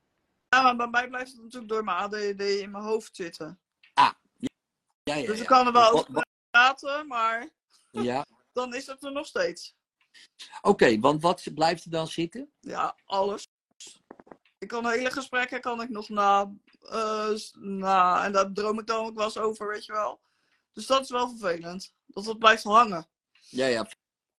ja, 0.50 0.62
maar 0.62 0.76
bij 0.76 0.88
mij 0.88 1.08
blijft 1.08 1.32
het 1.32 1.42
natuurlijk 1.42 1.72
door 1.72 1.84
mijn 1.84 1.98
ADD 1.98 2.42
in 2.42 2.72
mijn 2.72 2.84
hoofd 2.84 3.16
zitten. 3.16 3.60
Ja, 3.94 4.18
ja, 5.04 5.16
Dus 5.26 5.36
ja. 5.36 5.42
ik 5.42 5.48
kan 5.48 5.66
er 5.66 5.74
wel 5.74 5.92
over 5.92 6.26
praten, 6.50 7.08
maar 7.08 7.50
Ja, 7.92 8.26
dan 8.54 8.76
is 8.76 8.88
het 8.88 9.04
er 9.04 9.12
nog 9.12 9.26
steeds. 9.26 9.76
oké, 10.62 11.00
want 11.00 11.22
wat 11.22 11.48
blijft 11.54 11.86
er 11.86 11.92
dan 11.92 12.08
zitten? 12.08 12.52
Ja, 12.60 12.96
alles. 13.06 13.48
Ik 14.58 14.68
kan 14.68 14.88
hele 14.88 15.12
gesprekken 15.12 15.62
kan 15.62 15.82
ik 15.82 15.90
nog 15.90 16.10
na, 16.10 16.54
eh, 16.80 17.34
na. 17.54 18.26
En 18.26 18.32
daar 18.32 18.52
droom 18.52 18.80
ik 18.80 18.88
dan 18.88 19.06
ook 19.06 19.16
wel 19.16 19.26
eens 19.26 19.38
over, 19.38 19.68
weet 19.68 19.86
je 19.86 19.92
wel. 19.92 20.22
Dus 20.74 20.86
dat 20.86 21.02
is 21.02 21.10
wel 21.10 21.30
vervelend. 21.30 21.94
Dat 22.16 22.26
het 22.26 22.40
blijft 22.40 22.64
hangen. 22.64 23.08
Ja, 23.50 23.66
ja. 23.66 23.88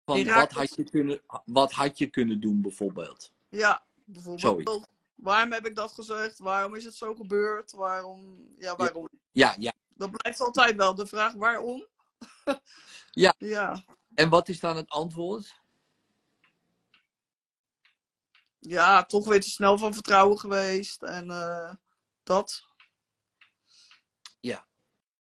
Van 0.05 0.25
wat 0.25 0.35
had, 0.35 0.53
het- 0.55 0.75
je 0.75 0.85
kunnen, 0.91 1.21
wat 1.45 1.73
had 1.73 1.99
je 1.99 2.07
kunnen 2.07 2.41
doen, 2.41 2.61
bijvoorbeeld? 2.63 3.33
Ja, 3.49 3.85
bijvoorbeeld. 4.05 4.41
Zoiets. 4.69 4.87
Waarom 5.15 5.53
heb 5.53 5.67
ik 5.67 5.75
dat 5.75 5.93
gezegd? 5.93 6.39
Waarom 6.39 6.75
is 6.75 6.85
het 6.85 6.95
zo 6.95 7.15
gebeurd? 7.15 7.73
Waarom? 7.73 8.47
Ja, 8.59 8.77
waarom? 8.77 9.09
Ja, 9.33 9.55
ja. 9.59 9.73
Dat 9.89 10.11
blijft 10.11 10.41
altijd 10.41 10.77
wel 10.77 10.95
de 10.95 11.07
vraag 11.07 11.33
waarom. 11.35 11.87
Ja. 13.11 13.35
Ja. 13.39 13.85
En 14.15 14.29
wat 14.29 14.49
is 14.49 14.61
dan 14.61 14.77
het 14.77 14.89
antwoord? 14.89 15.61
Ja, 18.59 19.05
toch 19.05 19.27
weer 19.29 19.41
te 19.41 19.51
snel 19.51 19.79
van 19.79 19.95
vertrouwen 19.95 20.39
geweest. 20.39 21.03
En 21.03 21.31
eh, 21.31 21.75
dat. 22.23 22.65
Ja. 24.41 24.67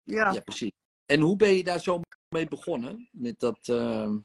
Ja. 0.03 0.31
Ja, 0.31 0.39
precies. 0.39 0.71
En 1.05 1.19
hoe 1.19 1.35
ben 1.35 1.53
je 1.53 1.63
daar 1.63 1.79
zo 1.79 2.01
mee 2.31 2.47
begonnen? 2.47 3.09
Met 3.11 3.39
dat. 3.39 3.67
ehm, 3.67 4.17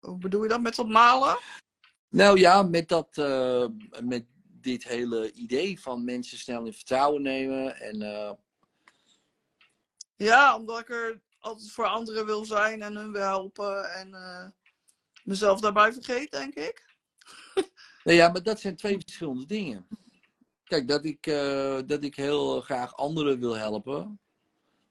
Hoe 0.00 0.18
bedoel 0.18 0.42
je 0.42 0.48
dat 0.48 0.60
met 0.60 0.74
dat 0.74 0.88
malen? 0.88 1.38
Nou 2.08 2.38
ja, 2.38 2.62
met 2.62 2.88
dat. 2.88 3.18
eh, 3.18 3.66
met 4.02 4.24
dit 4.60 4.84
hele 4.84 5.32
idee 5.32 5.80
van 5.80 6.04
mensen 6.04 6.38
snel 6.38 6.66
in 6.66 6.72
vertrouwen 6.72 7.22
nemen. 7.22 7.76
En. 7.76 8.02
eh, 8.02 8.32
Ja, 10.16 10.56
omdat 10.56 10.78
ik 10.80 10.90
er 10.90 11.20
altijd 11.38 11.70
voor 11.72 11.86
anderen 11.86 12.26
wil 12.26 12.44
zijn 12.44 12.82
en 12.82 12.96
hun 12.96 13.12
wil 13.12 13.22
helpen. 13.22 13.92
En 13.94 14.14
eh, 14.14 14.46
mezelf 15.24 15.60
daarbij 15.60 15.92
vergeet, 15.92 16.30
denk 16.30 16.54
ik. 16.54 16.84
Nou 18.04 18.18
ja, 18.18 18.28
maar 18.28 18.42
dat 18.42 18.60
zijn 18.60 18.76
twee 18.76 18.98
verschillende 19.00 19.46
dingen. 19.46 19.86
Kijk, 20.64 20.88
dat 20.88 21.04
ik, 21.04 21.22
dat 21.88 22.04
ik 22.04 22.14
heel 22.16 22.60
graag 22.60 22.96
anderen 22.96 23.38
wil 23.40 23.56
helpen. 23.56 24.20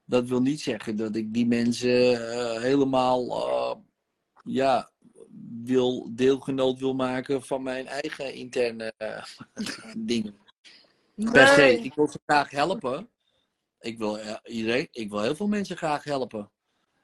Dat 0.08 0.28
wil 0.28 0.40
niet 0.40 0.60
zeggen 0.60 0.96
dat 0.96 1.16
ik 1.16 1.34
die 1.34 1.46
mensen 1.46 2.30
eh, 2.30 2.60
helemaal 2.60 3.48
eh, 3.48 3.76
ja, 4.44 4.90
wil, 5.62 6.08
deelgenoot 6.10 6.78
wil 6.78 6.94
maken 6.94 7.42
van 7.42 7.62
mijn 7.62 7.86
eigen 7.86 8.34
interne 8.34 8.92
eh, 8.96 9.24
dingen. 9.96 10.38
Per 11.14 11.46
se. 11.46 11.80
Ik 11.82 11.94
wil 11.94 12.08
ze 12.08 12.20
graag 12.26 12.50
helpen. 12.50 13.08
Ik 13.80 13.98
wil, 13.98 14.18
iedereen, 14.44 14.88
ik 14.90 15.10
wil 15.10 15.20
heel 15.22 15.36
veel 15.36 15.48
mensen 15.48 15.76
graag 15.76 16.04
helpen. 16.04 16.50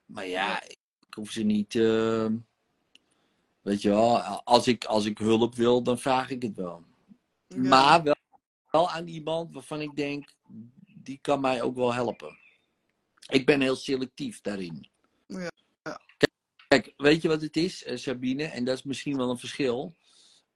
Maar 0.07 0.27
ja, 0.27 0.63
ik 0.63 1.15
hoef 1.15 1.31
ze 1.31 1.43
niet. 1.43 1.75
weet 3.63 3.83
je 3.83 3.89
wel, 3.89 4.21
als 4.23 4.67
ik, 4.67 4.85
als 4.85 5.05
ik 5.05 5.19
hulp 5.19 5.55
wil, 5.55 5.83
dan 5.83 5.99
vraag 5.99 6.31
ik 6.31 6.43
het 6.43 6.57
wel. 6.57 6.83
Ja. 7.47 7.57
Maar 7.57 8.03
wel, 8.03 8.17
wel 8.71 8.91
aan 8.91 9.07
iemand 9.07 9.53
waarvan 9.53 9.81
ik 9.81 9.97
denk, 9.97 10.35
die 10.95 11.19
kan 11.23 11.41
mij 11.41 11.63
ook 11.63 11.77
wel 11.77 11.95
helpen. 11.95 12.41
Ik 13.33 13.47
ben 13.47 13.61
heel 13.61 13.77
selectief 13.77 14.41
daarin. 14.41 14.89
Ja, 15.27 15.51
ja. 15.83 16.01
Kijk, 16.17 16.33
kijk, 16.69 16.93
weet 16.97 17.23
je 17.23 17.29
wat 17.29 17.43
het 17.43 17.57
is, 17.57 17.85
eh, 17.85 17.97
Sabine? 17.97 18.45
En 18.45 18.65
dat 18.65 18.77
is 18.77 18.83
misschien 18.83 19.17
wel 19.17 19.31
een 19.31 19.39
verschil 19.39 19.97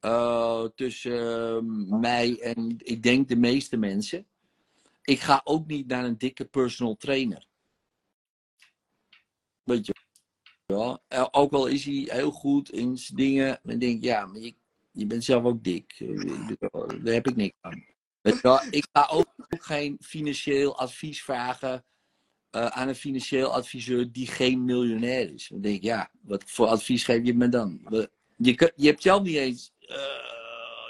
eh, 0.01 0.65
tussen 0.65 1.57
eh, 1.57 1.63
mij 1.99 2.41
en 2.41 2.77
ik 2.79 3.03
denk 3.03 3.29
de 3.29 3.37
meeste 3.37 3.77
mensen. 3.77 4.27
Ik 5.03 5.21
ga 5.21 5.41
ook 5.45 5.67
niet 5.67 5.87
naar 5.87 6.05
een 6.05 6.19
dikke 6.19 6.45
personal 6.45 6.97
trainer. 6.97 7.47
Weet 9.63 9.87
je 9.87 9.95
wel? 10.67 11.03
Eh, 11.09 11.27
Ook 11.31 11.53
al 11.53 11.67
is 11.67 11.85
hij 11.85 12.07
heel 12.09 12.31
goed 12.31 12.71
in 12.71 12.99
zijn 12.99 13.17
dingen. 13.17 13.61
Dan 13.63 13.79
denk 13.79 13.97
ik, 13.97 14.03
ja, 14.03 14.27
maar 14.27 14.41
je, 14.41 14.55
je 14.91 15.07
bent 15.07 15.25
zelf 15.25 15.45
ook 15.45 15.65
dik. 15.65 15.97
Daar 17.03 17.15
heb 17.15 17.29
ik 17.29 17.37
niks 17.37 17.57
aan. 17.61 17.85
Ik 18.71 18.87
ga 18.93 19.07
ook 19.11 19.35
geen 19.49 19.97
financieel 20.01 20.79
advies 20.79 21.23
vragen 21.23 21.85
eh, 22.51 22.67
aan 22.67 22.89
een 22.89 22.95
financieel 22.95 23.53
adviseur 23.53 24.13
die 24.13 24.27
geen 24.27 24.65
miljonair 24.65 25.33
is. 25.33 25.49
Dan 25.49 25.61
denk 25.61 25.77
ik, 25.77 25.83
ja, 25.83 26.11
wat 26.21 26.45
voor 26.47 26.67
advies 26.67 27.05
geef 27.05 27.25
je 27.25 27.35
me 27.35 27.49
dan? 27.49 27.81
Je, 28.37 28.73
je 28.77 28.87
hebt 28.87 29.03
zelf 29.03 29.23
niet 29.23 29.37
eens, 29.37 29.73
eh, 29.81 29.97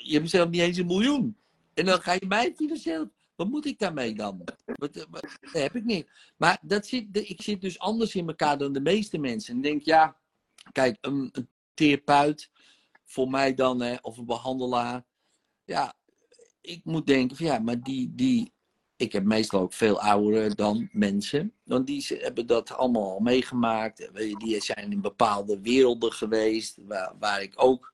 je 0.03 0.19
hebt 0.19 0.31
zelf 0.31 0.49
niet 0.49 0.61
eens 0.61 0.77
een 0.77 0.87
miljoen. 0.87 1.37
En 1.75 1.85
dan 1.85 2.01
ga 2.01 2.13
je 2.13 2.27
mij 2.27 2.55
financieel, 2.57 3.11
wat 3.35 3.49
moet 3.49 3.67
ik 3.67 3.79
daarmee 3.79 4.15
dan? 4.15 4.45
Wat, 4.65 4.97
eh, 4.97 5.05
dat 5.11 5.53
heb 5.53 5.77
ik 5.77 5.85
niet. 5.85 6.09
Maar 6.37 6.59
dat 6.63 6.87
zit, 6.87 7.07
ik 7.13 7.43
zit 7.43 7.61
dus 7.61 7.79
anders 7.79 8.15
in 8.15 8.29
elkaar 8.29 8.59
dan 8.59 8.73
de 8.73 8.81
meeste 8.81 9.19
mensen. 9.19 9.55
En 9.55 9.61
denk, 9.61 9.83
ja, 9.83 10.17
kijk, 10.73 10.99
een, 11.01 11.29
een 11.33 11.49
therapeut, 11.75 12.51
voor 13.05 13.31
mij 13.31 13.55
dan, 13.55 14.03
of 14.03 14.19
een 14.19 14.27
behandelaar. 14.27 15.05
Ja, 15.65 15.97
ik 16.61 16.81
moet 16.85 17.07
denken 17.07 17.37
van 17.37 17.47
ja, 17.47 17.59
maar 17.59 17.81
die, 17.81 18.15
die, 18.15 18.53
ik 18.97 19.13
heb 19.13 19.25
meestal 19.25 19.61
ook 19.61 19.73
veel 19.73 20.01
ouderen 20.01 20.57
dan 20.57 20.89
mensen. 20.93 21.53
Want 21.65 21.87
die 21.87 22.07
hebben 22.09 22.47
dat 22.47 22.73
allemaal 22.73 23.11
al 23.13 23.21
meegemaakt. 23.21 23.99
Je, 23.99 24.35
Die 24.39 24.63
zijn 24.63 24.93
in 24.93 25.01
bepaalde 25.01 25.61
werelden 25.61 26.13
geweest. 26.13 26.79
Waar, 26.87 27.13
waar 27.19 27.43
ik 27.43 27.53
ook 27.57 27.93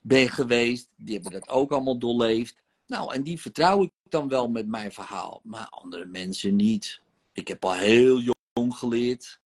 ben 0.00 0.28
geweest. 0.28 0.88
Die 0.96 1.14
hebben 1.14 1.32
dat 1.32 1.48
ook 1.48 1.72
allemaal 1.72 1.98
doorleefd. 1.98 2.56
Nou, 2.86 3.14
en 3.14 3.22
die 3.22 3.40
vertrouw 3.40 3.82
ik 3.82 3.90
dan 4.08 4.28
wel 4.28 4.48
met 4.48 4.66
mijn 4.68 4.92
verhaal. 4.92 5.40
Maar 5.44 5.66
andere 5.68 6.04
mensen 6.04 6.56
niet. 6.56 7.00
Ik 7.32 7.48
heb 7.48 7.64
al 7.64 7.74
heel 7.74 8.20
jong 8.20 8.74
geleerd 8.76 9.40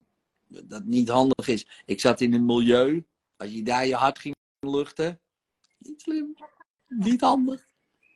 dat 0.49 0.65
het 0.69 0.87
niet 0.87 1.09
handig 1.09 1.49
is. 1.49 1.67
Ik 1.85 2.01
zat 2.01 2.21
in 2.21 2.35
een 2.35 2.45
milieu. 2.47 3.05
Als 3.37 3.51
je 3.51 3.63
daar 3.63 3.87
je 3.87 3.95
hart 3.95 4.19
ging 4.19 4.35
luchten. 4.61 5.21
Niet 5.79 6.01
slim. 6.01 6.37
Niet 6.89 7.21
handig. 7.21 7.67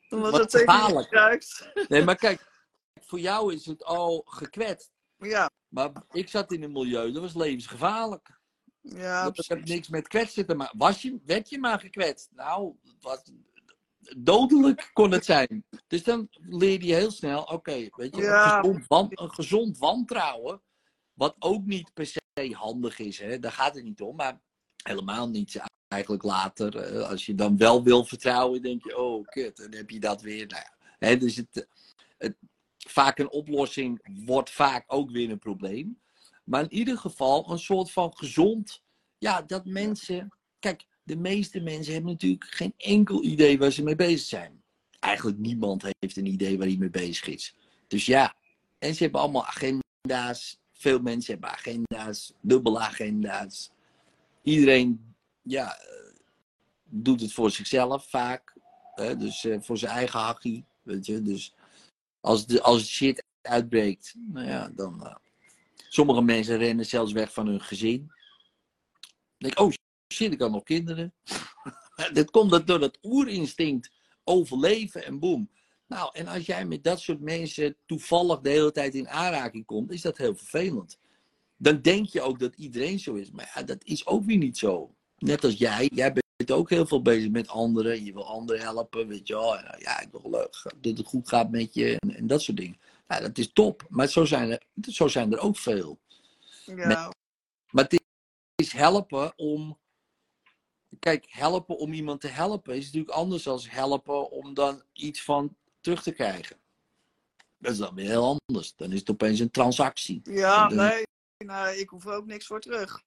Dan 0.09 0.19
was 0.19 0.31
Wat 0.31 0.39
het 0.39 0.51
zeker 0.51 0.67
niet 0.67 0.75
gevaarlijk. 0.75 1.07
gebruikt. 1.07 1.71
Nee, 1.87 2.03
maar 2.03 2.15
kijk. 2.15 2.55
Voor 3.07 3.19
jou 3.19 3.53
is 3.53 3.65
het 3.65 3.83
al 3.83 4.21
gekwetst. 4.25 4.91
Ja, 5.17 5.49
Maar 5.67 5.91
ik 6.11 6.29
zat 6.29 6.51
in 6.51 6.63
een 6.63 6.71
milieu, 6.71 7.11
dat 7.11 7.21
was 7.21 7.33
levensgevaarlijk. 7.35 8.39
ja, 8.81 9.23
dat 9.23 9.35
heeft 9.35 9.47
precies. 9.47 9.69
niks 9.69 9.87
met 9.87 10.07
kwetsen 10.07 10.45
te 10.45 10.55
maken. 10.55 10.77
Was 10.77 11.01
je, 11.01 11.19
werd 11.25 11.49
je 11.49 11.59
maar 11.59 11.79
gekwetst? 11.79 12.29
Nou, 12.31 12.75
was, 13.01 13.21
dodelijk 14.17 14.89
kon 14.93 15.11
het 15.11 15.25
zijn. 15.25 15.65
Dus 15.87 16.03
dan 16.03 16.27
leer 16.31 16.83
je 16.83 16.93
heel 16.93 17.11
snel, 17.11 17.43
oké, 17.43 17.87
weet 17.91 18.15
je, 18.15 18.21
Ja. 18.21 18.57
een, 18.57 18.63
gezond 18.63 18.87
wan- 18.87 19.09
een 19.11 19.31
gezond 19.33 19.77
wantrouwen, 19.77 20.61
wat 21.13 21.35
ook 21.39 21.65
niet 21.65 21.93
per 21.93 22.05
se 22.05 22.21
handig 22.51 22.99
is, 22.99 23.19
hè? 23.19 23.39
daar 23.39 23.51
gaat 23.51 23.75
het 23.75 23.83
niet 23.83 24.01
om, 24.01 24.15
maar 24.15 24.39
helemaal 24.83 25.29
niet 25.29 25.59
eigenlijk 25.87 26.23
later. 26.23 26.75
eh, 26.77 27.09
Als 27.09 27.25
je 27.25 27.35
dan 27.35 27.57
wel 27.57 27.83
wil 27.83 28.05
vertrouwen, 28.05 28.61
denk 28.61 28.83
je, 28.83 28.97
oh 28.97 29.25
kut, 29.27 29.57
dan 29.57 29.73
heb 29.73 29.89
je 29.89 29.99
dat 29.99 30.21
weer. 30.21 30.47
Nou 30.47 30.61
ja, 30.61 30.95
hè, 31.07 31.17
dus 31.17 31.35
het, 31.35 31.67
het, 32.17 32.37
vaak 32.89 33.19
een 33.19 33.31
oplossing 33.31 33.99
wordt 34.25 34.49
vaak 34.49 34.83
ook 34.87 35.11
weer 35.11 35.29
een 35.29 35.39
probleem. 35.39 35.99
Maar 36.43 36.61
in 36.63 36.73
ieder 36.73 36.97
geval 36.97 37.51
een 37.51 37.59
soort 37.59 37.91
van 37.91 38.13
gezond, 38.15 38.81
ja, 39.17 39.41
dat 39.41 39.65
mensen, 39.65 40.33
kijk, 40.59 40.85
de 41.03 41.17
meeste 41.17 41.59
mensen 41.59 41.93
hebben 41.93 42.11
natuurlijk 42.11 42.45
geen 42.49 42.73
enkel 42.77 43.23
idee 43.23 43.57
waar 43.57 43.71
ze 43.71 43.83
mee 43.83 43.95
bezig 43.95 44.27
zijn. 44.27 44.61
Eigenlijk 44.99 45.37
niemand 45.37 45.83
heeft 45.99 46.17
een 46.17 46.25
idee 46.25 46.57
waar 46.57 46.67
hij 46.67 46.77
mee 46.77 46.89
bezig 46.89 47.27
is. 47.27 47.55
Dus 47.87 48.05
ja, 48.05 48.35
en 48.79 48.95
ze 48.95 49.03
hebben 49.03 49.21
allemaal 49.21 49.45
agenda's. 49.45 50.59
Veel 50.73 50.99
mensen 50.99 51.33
hebben 51.33 51.49
agenda's, 51.49 52.33
dubbele 52.41 52.79
agenda's. 52.79 53.71
Iedereen, 54.43 55.15
ja, 55.41 55.79
eh, 55.79 56.13
doet 56.83 57.21
het 57.21 57.33
voor 57.33 57.51
zichzelf 57.51 58.09
vaak. 58.09 58.53
Hè? 58.95 59.17
Dus 59.17 59.45
eh, 59.45 59.57
voor 59.61 59.77
zijn 59.77 59.91
eigen 59.91 60.19
hachie, 60.19 60.65
weet 60.81 61.05
je. 61.05 61.21
Dus 61.21 61.53
als 62.21 62.45
de, 62.45 62.61
als 62.61 62.87
shit 62.87 63.23
uitbreekt, 63.41 64.15
nou 64.27 64.47
ja, 64.47 64.69
dan... 64.75 65.05
eh, 65.05 65.15
sommige 65.89 66.21
mensen 66.21 66.57
rennen 66.57 66.85
zelfs 66.85 67.11
weg 67.11 67.33
van 67.33 67.47
hun 67.47 67.61
gezin. 67.61 68.11
Dan 69.37 69.49
denk 69.49 69.59
oh 69.59 69.71
shit, 70.13 70.33
ik 70.33 70.41
had 70.41 70.51
nog 70.51 70.63
kinderen. 70.63 71.13
dat 72.13 72.31
komt 72.31 72.67
door 72.67 72.79
dat 72.79 72.97
oerinstinct 73.01 73.91
overleven 74.23 75.05
en 75.05 75.19
boem. 75.19 75.49
Nou, 75.87 76.09
en 76.13 76.27
als 76.27 76.45
jij 76.45 76.65
met 76.65 76.83
dat 76.83 76.99
soort 76.99 77.21
mensen 77.21 77.75
toevallig 77.85 78.39
de 78.39 78.49
hele 78.49 78.71
tijd 78.71 78.95
in 78.95 79.09
aanraking 79.09 79.65
komt, 79.65 79.91
is 79.91 80.01
dat 80.01 80.17
heel 80.17 80.35
vervelend. 80.35 80.99
Dan 81.57 81.81
denk 81.81 82.07
je 82.07 82.21
ook 82.21 82.39
dat 82.39 82.55
iedereen 82.55 82.99
zo 82.99 83.13
is. 83.13 83.31
Maar 83.31 83.51
ja, 83.55 83.63
dat 83.63 83.83
is 83.83 84.05
ook 84.05 84.23
weer 84.23 84.37
niet 84.37 84.57
zo. 84.57 84.95
Net 85.17 85.43
als 85.43 85.53
jij, 85.53 85.89
jij 85.93 86.13
bent 86.13 86.25
ook 86.45 86.69
heel 86.69 86.85
veel 86.85 87.01
bezig 87.01 87.29
met 87.29 87.47
anderen. 87.47 88.05
Je 88.05 88.13
wil 88.13 88.25
anderen 88.25 88.61
helpen, 88.61 89.07
weet 89.07 89.27
je 89.27 89.33
wel. 89.33 89.55
Ja, 89.57 89.99
ik 89.99 90.07
wil 90.11 90.29
leuk 90.29 90.63
dat 90.81 90.97
het 90.97 91.07
goed 91.07 91.29
gaat 91.29 91.49
met 91.49 91.73
je 91.73 91.99
en, 91.99 92.15
en 92.15 92.27
dat 92.27 92.41
soort 92.41 92.57
dingen. 92.57 92.79
Ja, 93.07 93.19
dat 93.19 93.37
is 93.37 93.53
top. 93.53 93.85
Maar 93.89 94.07
zo 94.07 94.25
zijn 94.25 94.51
er, 94.51 94.61
zo 94.91 95.07
zijn 95.07 95.31
er 95.31 95.39
ook 95.39 95.57
veel. 95.57 95.99
Ja, 96.65 97.11
Maar 97.71 97.83
het 97.83 98.03
is 98.55 98.71
helpen 98.71 99.33
om. 99.35 99.77
Kijk, 100.99 101.25
helpen 101.29 101.77
om 101.77 101.93
iemand 101.93 102.21
te 102.21 102.27
helpen 102.27 102.75
is 102.75 102.85
natuurlijk 102.85 103.13
anders 103.13 103.43
dan 103.43 103.59
helpen 103.67 104.31
om 104.31 104.53
dan 104.53 104.81
iets 104.93 105.23
van 105.23 105.55
terug 105.81 106.03
te 106.03 106.11
krijgen. 106.11 106.57
Dat 107.57 107.71
is 107.71 107.77
dan 107.77 107.95
weer 107.95 108.09
heel 108.09 108.39
anders. 108.47 108.75
Dan 108.75 108.91
is 108.91 108.99
het 108.99 109.09
opeens 109.09 109.39
een 109.39 109.51
transactie. 109.51 110.21
ja 110.23 110.67
Dan- 110.67 110.77
nee. 110.77 111.03
Nou, 111.45 111.75
ik 111.75 111.89
hoef 111.89 112.05
er 112.05 112.13
ook 112.13 112.25
niks 112.25 112.45
voor 112.45 112.61
terug. 112.61 113.03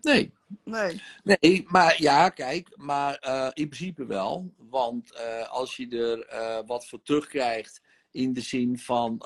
Nee, 0.00 0.32
Nee. 0.64 1.02
nee 1.22 1.64
maar 1.68 2.02
ja, 2.02 2.28
kijk, 2.28 2.76
maar 2.76 3.14
eh, 3.14 3.48
in 3.52 3.68
principe 3.68 4.06
wel. 4.06 4.54
Want 4.56 5.12
eh, 5.12 5.48
als 5.48 5.76
je 5.76 5.88
er 5.88 6.26
eh, 6.26 6.66
wat 6.66 6.86
voor 6.88 7.02
terugkrijgt 7.02 7.82
in 8.10 8.32
de 8.32 8.40
zin 8.40 8.78
van 8.78 9.18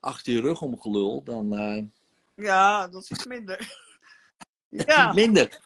achter 0.00 0.32
je 0.32 0.40
rug 0.40 0.62
om 0.62 0.80
gelul, 0.80 1.22
dan. 1.24 1.92
Ja, 2.34 2.88
dat 2.88 3.02
is 3.02 3.10
iets 3.10 3.26
minder. 3.26 3.58
Ja. 4.86 5.12
Minder. 5.12 5.60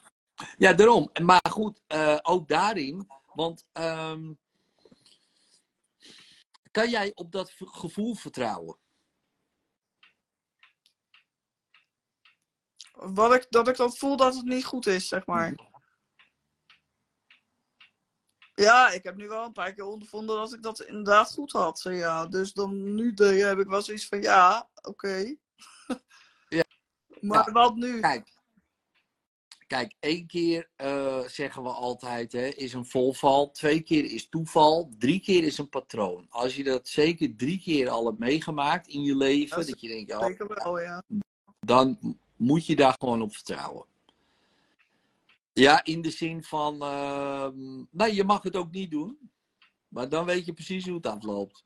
Ja, 0.59 0.73
daarom. 0.73 1.11
Maar 1.23 1.51
goed, 1.51 1.81
ook 2.23 2.49
daarin. 2.49 3.07
Want 3.35 3.67
ehm, 3.73 4.33
kan 6.71 6.91
jij 6.91 7.13
op 7.15 7.33
dat 7.33 7.53
gevoel 7.57 8.15
vertrouwen? 8.15 8.77
Wat 13.07 13.35
ik, 13.35 13.47
dat 13.51 13.69
ik 13.69 13.77
dan 13.77 13.93
voel 13.97 14.17
dat 14.17 14.35
het 14.35 14.45
niet 14.45 14.65
goed 14.65 14.87
is, 14.87 15.09
zeg 15.09 15.27
maar. 15.27 15.55
Ja, 18.55 18.91
ik 18.91 19.03
heb 19.03 19.17
nu 19.17 19.29
wel 19.29 19.45
een 19.45 19.53
paar 19.53 19.75
keer 19.75 19.85
ondervonden 19.85 20.37
dat 20.37 20.53
ik 20.53 20.63
dat 20.63 20.81
inderdaad 20.83 21.33
goed 21.33 21.53
had. 21.53 21.81
Ja, 21.83 22.27
dus 22.27 22.53
dan 22.53 22.95
nu 22.95 23.15
de, 23.15 23.25
heb 23.25 23.59
ik 23.59 23.67
wel 23.67 23.83
zoiets 23.83 24.07
van 24.07 24.23
ja, 24.23 24.69
oké. 24.83 25.17
Ja. 26.49 26.65
Maar 27.21 27.47
Ja. 27.47 27.53
wat 27.53 27.75
nu? 27.77 28.01
Kijk. 28.01 28.33
Kijk, 29.67 29.95
één 30.01 30.27
keer 30.27 30.71
eh, 30.77 31.21
zeggen 31.27 31.63
we 31.63 31.69
altijd 31.69 32.33
hè, 32.33 32.47
is 32.47 32.73
een 32.73 32.87
volval, 32.87 33.51
twee 33.51 33.81
keer 33.81 34.05
is 34.05 34.29
toeval, 34.29 34.91
drie 34.99 35.21
keer 35.21 35.45
is 35.45 35.59
een 35.59 35.69
patroon. 35.69 36.27
Als 36.29 36.57
je 36.57 36.65
dat 36.65 36.89
zeker 36.89 37.37
drie 37.37 37.61
keer 37.61 37.89
al 37.89 38.07
hebt 38.07 38.19
meegemaakt 38.19 38.89
in 38.89 39.03
je 39.03 39.17
leven, 39.17 39.67
Dat 39.67 39.81
je 39.81 39.89
denkt, 39.89 40.11
ja, 40.11 40.47
wel, 40.47 40.81
ja. 40.81 41.03
dan 41.61 42.19
moet 42.45 42.67
je 42.67 42.77
daar 42.77 42.97
gewoon 42.99 43.23
op 43.23 43.35
vertrouwen. 43.35 43.87
Ja, 45.53 45.85
in 45.85 46.03
de 46.03 46.11
zin 46.11 46.45
van, 46.45 46.83
ehm 46.83 47.85
nou, 47.91 48.13
je 48.13 48.25
mag 48.25 48.43
het 48.43 48.57
ook 48.57 48.71
niet 48.71 48.91
doen, 48.91 49.31
maar 49.89 50.09
dan 50.09 50.25
weet 50.25 50.47
je 50.47 50.53
precies 50.53 50.87
hoe 50.87 50.97
het 50.97 51.07
afloopt. 51.07 51.63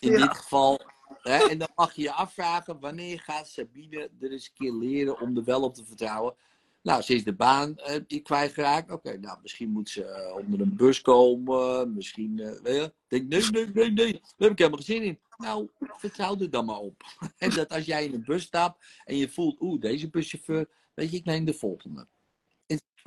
In 0.00 0.10
Ja. 0.10 0.16
dit 0.18 0.36
geval, 0.36 0.80
hè, 1.22 1.48
en 1.48 1.58
dan 1.58 1.68
mag 1.74 1.94
je 1.94 2.02
je 2.02 2.12
afvragen, 2.12 2.80
wanneer 2.80 3.20
gaat 3.20 3.48
Sabine 3.48 4.10
er 4.20 4.32
eens 4.32 4.46
een 4.46 4.54
keer 4.54 4.72
leren 4.72 5.20
om 5.20 5.36
er 5.36 5.44
wel 5.44 5.62
op 5.62 5.74
te 5.74 5.84
vertrouwen? 5.84 6.34
Nou, 6.82 7.02
ze 7.02 7.14
is 7.14 7.24
de 7.24 7.34
baan 7.34 7.76
eh, 7.76 8.22
kwijtgeraakt. 8.22 8.90
Oké, 8.90 9.18
nou, 9.18 9.38
misschien 9.42 9.70
moet 9.70 9.88
ze 9.88 10.04
eh, 10.04 10.36
onder 10.36 10.60
een 10.60 10.76
bus 10.76 11.00
komen. 11.00 11.94
Misschien, 11.94 12.38
eh, 12.38 12.60
weet 12.62 12.74
je. 12.74 12.92
Denk, 13.08 13.28
nee, 13.28 13.50
nee, 13.50 13.66
nee, 13.66 13.90
nee. 13.90 14.12
Daar 14.12 14.22
heb 14.36 14.50
ik 14.50 14.58
helemaal 14.58 14.80
geen 14.82 14.96
zin 14.96 15.02
in. 15.02 15.18
Nou, 15.40 15.70
vertrouw 15.76 16.38
er 16.38 16.50
dan 16.50 16.64
maar 16.64 16.78
op. 16.78 17.02
en 17.38 17.50
dat 17.50 17.68
als 17.72 17.84
jij 17.84 18.04
in 18.04 18.14
een 18.14 18.24
bus 18.24 18.42
stapt 18.42 18.84
en 19.04 19.16
je 19.16 19.28
voelt, 19.28 19.60
oeh, 19.60 19.80
deze 19.80 20.10
buschauffeur, 20.10 20.68
weet 20.94 21.10
je, 21.10 21.16
ik 21.16 21.24
neem 21.24 21.44
de 21.44 21.54
volgende. 21.54 22.08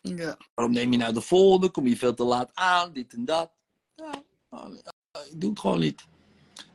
ja. 0.02 0.38
Waarom 0.54 0.74
neem 0.76 0.92
je 0.92 0.98
nou 0.98 1.14
de 1.14 1.22
volgende? 1.22 1.70
Kom 1.70 1.88
je 1.88 1.98
veel 1.98 2.14
te 2.14 2.24
laat 2.24 2.52
aan? 2.54 2.94
Dit 2.94 3.14
en 3.14 3.26
dat. 3.26 3.52
Ja, 3.96 4.24
nou, 4.50 4.78
eh, 4.78 5.32
ik 5.32 5.42
doe 5.42 5.50
het 5.50 5.60
gewoon 5.60 5.80
niet. 5.80 6.06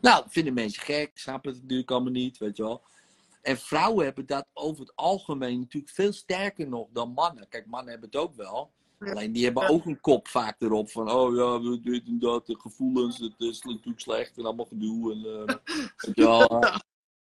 Nou, 0.01 0.23
dat 0.23 0.33
vinden 0.33 0.55
mensen 0.55 0.83
gek, 0.83 1.19
snappen 1.19 1.53
het 1.53 1.63
natuurlijk 1.63 1.91
allemaal 1.91 2.13
niet, 2.13 2.39
weet 2.39 2.57
je 2.57 2.63
wel. 2.63 2.85
En 3.43 3.59
vrouwen 3.59 4.05
hebben 4.05 4.27
dat 4.27 4.47
over 4.53 4.81
het 4.81 4.97
algemeen 4.97 5.61
natuurlijk 5.61 5.93
veel 5.93 6.13
sterker 6.13 6.69
nog 6.69 6.89
dan 6.93 7.13
mannen. 7.13 7.49
Kijk, 7.49 7.67
mannen 7.67 7.91
hebben 7.91 8.09
het 8.11 8.19
ook 8.21 8.35
wel. 8.35 8.73
Ja. 8.99 9.11
Alleen 9.13 9.33
die 9.33 9.45
hebben 9.45 9.63
Ja. 9.63 9.69
ook 9.69 9.85
een 9.85 10.01
kop 10.01 10.29
vaak 10.29 10.61
erop 10.61 10.91
van, 10.91 11.11
oh 11.11 11.37
ja, 11.37 11.79
dit 11.83 12.07
en 12.07 12.19
dat, 12.19 12.47
de 12.47 12.59
gevoelens, 12.61 13.19
het 13.19 13.35
is 13.41 13.63
natuurlijk 13.63 14.01
slecht 14.01 14.39
en 14.39 14.45
allemaal 14.45 14.65
gedoe. 14.67 15.13
En, 15.13 15.47
eh, 15.47 15.57
je 16.15 16.25
wel. 16.25 16.65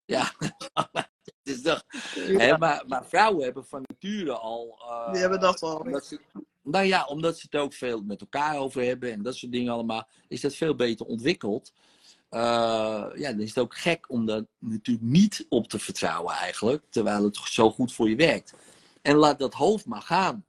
Ja, 0.05 0.33
het 0.93 1.09
is 1.43 1.62
toch, 1.62 1.83
hè, 2.14 2.59
maar, 2.59 2.85
maar 2.87 3.07
vrouwen 3.07 3.45
hebben 3.45 3.67
van 3.67 3.85
nature 3.87 4.33
al. 4.38 4.79
eh, 4.88 5.12
Die 5.12 5.21
hebben 5.21 5.41
dat 5.41 5.62
al. 5.62 6.01
ze, 6.05 6.21
nou 6.62 6.85
ja, 6.85 7.05
omdat 7.07 7.38
ze 7.38 7.47
het 7.51 7.61
ook 7.61 7.73
veel 7.73 8.03
met 8.03 8.21
elkaar 8.21 8.57
over 8.59 8.83
hebben 8.83 9.12
en 9.12 9.23
dat 9.23 9.37
soort 9.37 9.53
dingen 9.53 9.73
allemaal, 9.73 10.09
is 10.29 10.41
dat 10.41 10.55
veel 10.55 10.75
beter 10.75 11.07
ontwikkeld. 11.07 11.73
Eh, 12.29 12.41
ja, 13.14 13.31
dan 13.31 13.41
is 13.41 13.49
het 13.49 13.59
ook 13.59 13.77
gek 13.77 14.11
om 14.11 14.27
daar 14.27 14.43
natuurlijk 14.59 15.07
niet 15.07 15.47
op 15.49 15.69
te 15.69 15.79
vertrouwen 15.79 16.35
eigenlijk, 16.35 16.85
terwijl 16.91 17.25
het 17.25 17.37
zo 17.37 17.71
goed 17.71 17.93
voor 17.93 18.09
je 18.09 18.17
werkt. 18.17 18.55
En 19.03 19.17
laat 19.17 19.38
dat 19.38 19.55
hoofd 19.55 19.87
maar 19.87 20.03
gaan. 20.03 20.45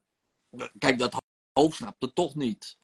Kijk, 0.77 0.99
dat 0.99 1.15
hoofd 1.53 1.75
snapt 1.75 2.01
het 2.01 2.15
toch 2.15 2.35
niet. 2.35 2.77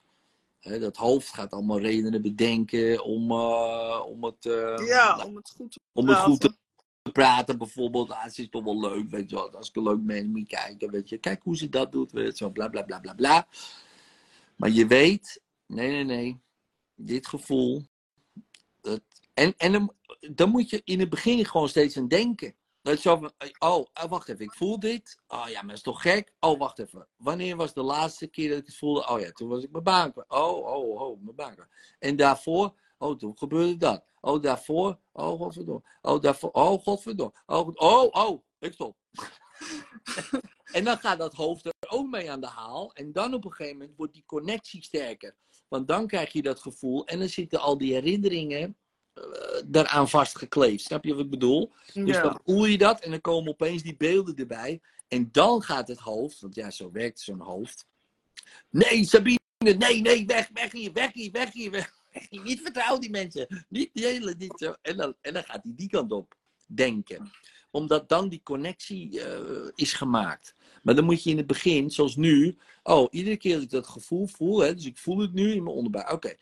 Dat 0.60 0.98
hoofd 0.98 1.28
gaat 1.34 1.52
allemaal 1.52 1.80
redenen 1.80 2.22
bedenken 2.22 3.04
om, 3.04 3.32
eh, 3.32 4.02
om 4.06 4.24
het, 4.24 4.46
eh, 4.46 4.88
Ja, 4.88 5.16
nou, 5.16 5.28
om 5.28 5.36
het 5.36 5.50
goed 5.50 5.72
te 5.72 5.80
om 5.94 6.10
het 6.10 6.18
goed 6.18 6.40
te 6.40 6.56
praten. 7.12 7.58
bijvoorbeeld. 7.58 8.12
Ah, 8.12 8.24
het 8.24 8.38
is 8.38 8.50
toch 8.50 8.64
wel 8.64 8.80
leuk, 8.80 9.10
weet 9.10 9.30
je 9.30 9.36
wel. 9.36 9.56
Als 9.56 9.70
ik 9.70 9.76
een 9.76 9.84
leuk 9.84 10.02
mens 10.02 10.28
moet 10.28 10.48
kijken, 10.48 10.92
weet 10.92 11.10
je. 11.10 11.18
Kijk 11.18 11.44
hoe 11.44 11.58
ze 11.58 11.70
dat 11.70 11.92
doet, 11.92 12.12
weet 12.12 12.38
je 12.38 12.44
zo, 12.44 12.50
bla 12.50 12.68
bla 12.68 12.82
bla 12.82 13.00
bla 13.00 13.14
bla. 13.14 13.48
Maar 14.56 14.70
je 14.70 14.88
weet, 14.88 15.42
nee, 15.66 15.90
nee, 15.92 16.04
nee. 16.04 16.40
Dit 16.96 17.28
gevoel. 17.28 17.84
Dat, 18.82 19.02
en, 19.34 19.54
en, 19.58 19.74
hem- 19.74 19.92
dan 20.34 20.50
moet 20.50 20.70
je 20.70 20.82
in 20.84 21.00
het 21.00 21.10
begin 21.10 21.46
gewoon 21.46 21.70
steeds 21.70 21.98
aan 21.98 22.08
denken. 22.08 22.56
Dat 22.86 22.94
is 22.94 23.02
zo 23.02 23.18
van, 23.18 23.32
oh, 23.60 23.86
oh, 24.04 24.10
wacht 24.10 24.30
even, 24.30 24.46
ik 24.46 24.54
voel 24.54 24.80
dit. 24.80 25.22
Oh 25.28 25.46
ja, 25.48 25.60
maar 25.60 25.68
dat 25.68 25.76
is 25.76 25.82
toch 25.82 26.02
gek? 26.02 26.34
Oh, 26.40 26.60
wacht 26.60 26.80
even. 26.80 27.08
Wanneer 27.16 27.56
was 27.56 27.74
de 27.74 27.82
laatste 27.82 28.28
keer 28.28 28.50
dat 28.50 28.58
ik 28.58 28.66
het 28.66 28.78
voelde? 28.78 29.08
Oh 29.10 29.20
ja, 29.20 29.32
toen 29.32 29.50
was 29.50 29.64
ik 29.64 29.72
mijn 29.72 29.84
baan 29.84 30.12
kwijt. 30.12 30.30
Oh, 30.30 30.66
oh, 30.66 31.02
oh, 31.02 31.24
mijn 31.24 31.36
baan 31.36 31.54
kwijt. 31.54 31.70
En 32.00 32.16
daarvoor, 32.16 32.80
oh, 32.98 33.18
toen 33.18 33.38
gebeurde 33.38 33.78
dat. 33.78 34.06
Oh, 34.22 34.42
daarvoor, 34.42 35.00
oh, 35.12 35.40
godverdomme. 35.40 35.84
Oh, 36.02 36.22
daarvoor, 36.22 36.52
oh, 36.52 36.84
godverdomme. 36.84 37.34
Oh, 37.46 37.70
oh, 37.74 38.10
oh, 38.12 38.44
ik 38.60 38.74
stop. 38.74 38.98
en 40.78 40.84
dan 40.84 40.98
gaat 40.98 41.18
dat 41.18 41.34
hoofd 41.34 41.66
er 41.66 41.74
ook 41.88 42.10
mee 42.10 42.32
aan 42.32 42.42
de 42.42 42.48
haal. 42.48 42.94
En 42.94 43.12
dan 43.12 43.34
op 43.34 43.46
een 43.46 43.54
gegeven 43.54 43.78
moment 43.78 43.98
wordt 43.98 44.14
die 44.14 44.26
connectie 44.26 44.84
sterker. 44.84 45.36
Want 45.68 45.88
dan 45.88 46.08
krijg 46.08 46.32
je 46.32 46.42
dat 46.42 46.60
gevoel 46.60 47.06
en 47.06 47.20
dan 47.20 47.30
zitten 47.30 47.60
al 47.60 47.78
die 47.78 47.94
herinneringen 47.94 48.78
daaraan 49.66 50.10
vastgekleefd. 50.10 50.84
Snap 50.84 51.04
je 51.04 51.16
wat 51.16 51.24
ik 51.24 51.30
bedoel? 51.30 51.72
Dus 51.94 52.16
dan 52.22 52.40
voel 52.46 52.66
je 52.66 52.78
dat 52.78 53.00
en 53.00 53.12
dan 53.12 53.22
komen 53.22 53.52
opeens 53.52 53.84
die 53.84 53.98
beelden 53.98 54.36
erbij. 54.36 54.82
En 55.08 55.30
dan 55.32 55.62
gaat 55.62 55.88
het 55.88 56.00
hoofd, 56.00 56.40
want 56.40 56.56
ja, 56.56 56.72
zo 56.72 56.92
werkt 56.92 57.20
zo'n 57.20 57.40
hoofd. 57.40 57.86
Nee, 58.70 59.06
Sabine, 59.06 59.40
nee, 59.58 60.02
nee, 60.02 60.26
weg, 60.26 60.50
weg 60.54 60.72
hier, 60.72 60.94
weg 60.94 61.14
hier, 61.14 61.32
weg 61.32 61.54
hier. 61.54 61.72
Weg. 61.72 61.94
hier. 62.30 62.42
Niet 62.44 62.62
vertrouwen 62.62 63.02
die 63.02 63.10
mensen. 63.10 63.66
Niet 63.70 63.90
die 63.94 64.06
hele, 64.06 64.36
niet 64.38 64.54
zo. 64.58 64.76
En 64.82 64.98
dan, 64.98 65.16
en 65.22 65.34
dan 65.34 65.44
gaat 65.44 65.64
hij 65.64 65.74
die 65.76 65.90
kant 65.90 66.12
op 66.12 66.36
denken. 66.66 67.32
Omdat 67.72 68.10
dan 68.10 68.30
die 68.30 68.42
connectie 68.44 69.22
eh, 69.22 69.70
is 69.76 69.94
gemaakt. 69.94 70.56
Maar 70.84 70.96
dan 70.96 71.06
moet 71.06 71.24
je 71.24 71.30
in 71.30 71.38
het 71.38 71.48
begin, 71.48 71.92
zoals 71.92 72.16
nu, 72.16 72.58
oh, 72.84 73.08
iedere 73.12 73.38
keer 73.38 73.54
dat 73.54 73.64
ik 73.64 73.70
dat 73.70 73.88
gevoel 73.88 74.28
voel, 74.28 74.60
hè, 74.60 74.76
dus 74.76 74.86
ik 74.86 74.98
voel 74.98 75.20
het 75.20 75.34
nu 75.34 75.52
in 75.52 75.64
mijn 75.64 75.76
onderbuik. 75.76 76.12
Oké. 76.12 76.36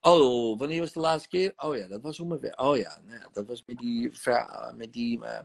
Oh, 0.00 0.58
wanneer 0.58 0.80
was 0.80 0.92
de 0.92 1.00
laatste 1.00 1.28
keer? 1.28 1.52
Oh 1.56 1.76
ja, 1.76 1.86
dat 1.86 2.02
was 2.02 2.18
mijn 2.18 2.40
werk. 2.40 2.60
Oh 2.60 2.76
ja, 2.76 3.00
nou 3.06 3.22
dat 3.32 3.46
was 3.46 3.62
met 3.66 3.78
die 3.78 4.12
vrouw, 4.12 4.74
met 4.74 4.92
die, 4.92 5.24
eh, 5.24 5.40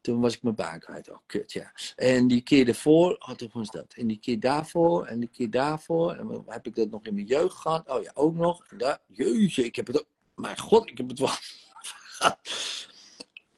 toen 0.00 0.20
was 0.20 0.34
ik 0.34 0.42
mijn 0.42 0.54
baan 0.54 0.80
kwijt. 0.80 1.10
Oh, 1.10 1.18
kut, 1.26 1.52
ja. 1.52 1.72
En 1.96 2.28
die 2.28 2.40
keer 2.40 2.64
daarvoor, 2.64 3.10
oh, 3.10 3.30
toen 3.30 3.50
was 3.52 3.70
dat. 3.70 3.94
En 3.96 4.06
die 4.06 4.18
keer 4.18 4.40
daarvoor, 4.40 5.06
en 5.06 5.20
die 5.20 5.28
keer 5.28 5.50
daarvoor. 5.50 6.12
En 6.12 6.44
heb 6.46 6.66
ik 6.66 6.74
dat 6.74 6.90
nog 6.90 7.02
in 7.02 7.14
mijn 7.14 7.26
jeugd 7.26 7.56
gehad? 7.56 7.88
Oh 7.88 8.02
ja, 8.02 8.10
ook 8.14 8.34
nog. 8.34 8.66
En 8.66 8.78
daar, 8.78 8.98
jeetje, 9.06 9.64
ik 9.64 9.76
heb 9.76 9.86
het 9.86 9.98
ook. 10.00 10.06
Maar 10.34 10.58
god, 10.58 10.88
ik 10.88 10.98
heb 10.98 11.08
het 11.08 11.18
wel. 11.18 11.34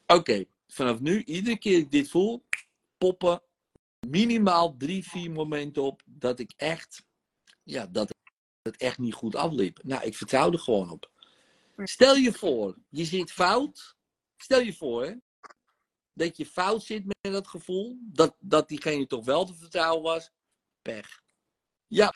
Oké, 0.17 0.45
vanaf 0.67 0.99
nu, 0.99 1.23
iedere 1.23 1.57
keer 1.57 1.77
ik 1.77 1.91
dit 1.91 2.09
voel, 2.09 2.43
poppen 2.97 3.41
minimaal 4.07 4.77
drie, 4.77 5.03
vier 5.09 5.31
momenten 5.31 5.83
op 5.83 6.01
dat 6.05 6.39
ik 6.39 6.53
echt, 6.57 7.03
ja, 7.63 7.87
dat 7.87 8.15
het 8.61 8.77
echt 8.77 8.97
niet 8.97 9.13
goed 9.13 9.35
afliep. 9.35 9.83
Nou, 9.83 10.03
ik 10.03 10.15
vertrouw 10.15 10.51
er 10.51 10.59
gewoon 10.59 10.89
op. 10.89 11.11
Stel 11.77 12.15
je 12.15 12.33
voor, 12.33 12.77
je 12.89 13.05
zit 13.05 13.31
fout. 13.31 13.97
Stel 14.37 14.59
je 14.59 14.73
voor, 14.73 15.05
hè, 15.05 15.13
dat 16.13 16.37
je 16.37 16.45
fout 16.45 16.83
zit 16.83 17.05
met 17.05 17.33
dat 17.33 17.47
gevoel, 17.47 17.97
dat, 18.01 18.35
dat 18.39 18.67
diegene 18.67 19.07
toch 19.07 19.25
wel 19.25 19.45
te 19.45 19.53
vertrouwen 19.53 20.03
was. 20.03 20.31
Pech. 20.81 21.21
Ja, 21.87 22.13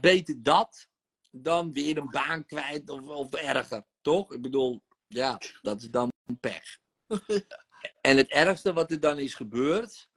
beter 0.00 0.42
dat 0.42 0.88
dan 1.30 1.72
weer 1.72 1.96
een 1.96 2.10
baan 2.10 2.44
kwijt 2.44 2.90
of, 2.90 3.00
of 3.00 3.34
erger, 3.34 3.84
toch? 4.00 4.32
Ik 4.32 4.42
bedoel, 4.42 4.82
ja, 5.06 5.40
dat 5.62 5.82
is 5.82 5.90
dan 5.90 6.12
pech. 6.40 6.78
En 8.00 8.16
het 8.16 8.30
ergste 8.30 8.72
wat 8.72 8.90
er 8.90 9.00
dan 9.00 9.18
is 9.18 9.34
gebeurd, 9.34 10.08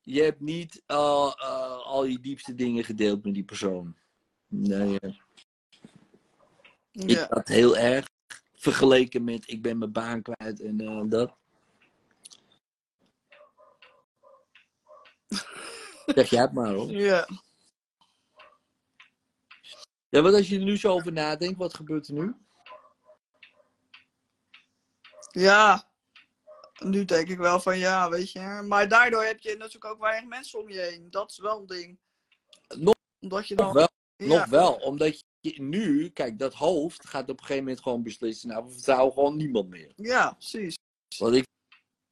je 0.00 0.22
hebt 0.22 0.40
niet 0.40 0.82
uh, 0.86 1.32
uh, 1.38 1.86
al 1.86 2.04
je 2.04 2.20
diepste 2.20 2.54
dingen 2.54 2.84
gedeeld 2.84 3.24
met 3.24 3.34
die 3.34 3.44
persoon. 3.44 3.96
Nee, 4.56 4.98
uh, 5.00 5.14
ik 6.92 7.10
Ja. 7.10 7.26
had 7.30 7.48
heel 7.48 7.76
erg 7.76 8.08
vergeleken 8.54 9.24
met 9.24 9.50
ik 9.50 9.62
ben 9.62 9.78
mijn 9.78 9.92
baan 9.92 10.22
kwijt 10.22 10.60
en 10.60 10.82
uh, 10.82 11.02
dat. 11.10 11.36
Zeg 16.06 16.30
jij 16.30 16.40
het 16.42 16.52
maar 16.52 16.72
hoor. 16.72 16.90
Ja. 17.08 17.28
Ja, 20.08 20.22
wat 20.22 20.34
als 20.34 20.48
je 20.48 20.56
er 20.58 20.64
nu 20.64 20.76
zo 20.76 20.92
over 20.92 21.12
nadenkt, 21.12 21.58
wat 21.58 21.74
gebeurt 21.74 22.08
er 22.08 22.14
nu? 22.14 22.34
Ja. 25.30 25.88
Nu 26.78 27.04
denk 27.04 27.28
ik 27.28 27.38
wel 27.38 27.60
van 27.60 27.78
ja, 27.78 28.10
weet 28.10 28.32
je. 28.32 28.40
Maar 28.68 28.88
daardoor 28.88 29.24
heb 29.24 29.40
je 29.40 29.56
natuurlijk 29.56 29.84
ook 29.84 30.00
weinig 30.00 30.28
mensen 30.28 30.60
om 30.60 30.68
je 30.68 30.80
heen. 30.80 31.10
Dat 31.10 31.30
is 31.30 31.38
wel 31.38 31.58
een 31.60 31.66
ding. 31.66 31.98
Nog, 32.68 32.94
Omdat 33.20 33.48
je 33.48 33.54
dan. 33.54 33.72
wel, 33.72 33.88
ja. 34.16 34.26
nog 34.26 34.46
wel, 34.46 34.72
omdat 34.72 35.24
je 35.40 35.62
nu, 35.62 36.08
kijk, 36.08 36.38
dat 36.38 36.54
hoofd 36.54 37.08
gaat 37.08 37.28
op 37.28 37.38
een 37.38 37.44
gegeven 37.44 37.64
moment 37.64 37.82
gewoon 37.82 38.02
beslissen, 38.02 38.48
nou, 38.48 38.64
we 38.64 38.72
vertrouwen 38.72 39.12
gewoon 39.12 39.36
niemand 39.36 39.68
meer. 39.68 39.92
Ja, 39.96 40.32
precies. 40.32 40.78
Want 41.18 41.34
ik 41.34 41.46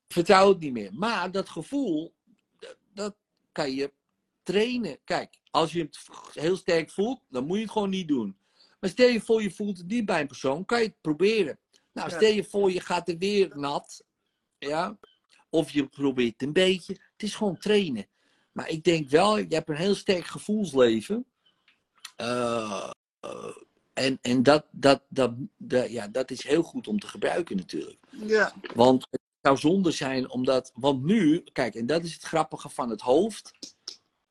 vertrouw 0.09 0.49
het 0.49 0.59
niet 0.59 0.73
meer. 0.73 0.95
Maar 0.95 1.31
dat 1.31 1.49
gevoel, 1.49 2.15
dat, 2.59 2.77
dat 2.95 3.15
kan 3.53 3.75
je 3.75 3.93
trainen. 4.43 4.99
Kijk, 5.05 5.39
als 5.51 5.73
je 5.73 5.83
het 5.83 5.99
heel 6.33 6.57
sterk 6.57 6.91
voelt, 6.91 7.21
dan 7.29 7.47
moet 7.47 7.57
je 7.57 7.63
het 7.63 7.73
gewoon 7.73 7.91
niet 7.91 8.09
doen. 8.09 8.37
Maar 8.81 8.91
stel 8.91 9.09
je 9.09 9.21
voor, 9.21 9.43
je 9.43 9.51
voelt 9.51 9.79
het 9.79 9.87
niet 9.87 10.05
bij 10.05 10.21
een 10.21 10.27
persoon, 10.27 10.65
kan 10.65 10.81
je 10.81 10.87
het 10.87 11.01
proberen. 11.01 11.59
Nou, 11.93 12.11
stel 12.11 12.33
je 12.33 12.45
voor, 12.45 12.73
je 12.73 12.81
gaat 12.81 13.09
er 13.09 13.19
weer 13.19 13.59
nat. 13.59 14.05
Ja. 14.59 14.99
Of 15.51 15.71
je 15.71 15.87
probeert 15.87 16.43
een 16.43 16.53
beetje. 16.53 16.93
Het 16.93 17.23
is 17.23 17.35
gewoon 17.35 17.59
trainen. 17.59 18.07
Maar 18.53 18.69
ik 18.69 18.85
denk 18.85 19.09
wel, 19.09 19.39
je 19.39 19.47
hebt 19.49 19.69
een 19.69 19.77
heel 19.77 19.95
sterk 19.95 20.25
gevoelsleven. 20.25 21.27
Eh, 22.17 22.91
eh, 23.21 23.57
en 23.93 24.19
en 24.23 24.43
dat, 24.43 24.65
dat, 24.71 25.03
dat, 25.09 25.33
dat, 25.57 25.91
ja, 25.91 26.09
dat 26.09 26.31
is 26.31 26.43
heel 26.43 26.63
goed 26.63 26.89
om 26.89 26.99
te 26.99 27.07
gebruiken 27.07 27.57
natuurlijk. 27.57 27.99
Ja. 28.11 28.53
Want 28.75 29.07
het 29.11 29.21
zou 29.41 29.57
zonde 29.57 29.91
zijn 29.91 30.31
omdat. 30.31 30.73
Want 30.75 31.03
nu, 31.03 31.45
kijk, 31.53 31.75
en 31.75 31.87
dat 31.87 32.05
is 32.05 32.13
het 32.15 32.23
grappige 32.23 32.69
van 32.69 32.91
het 32.91 33.01
hoofd. 33.01 33.53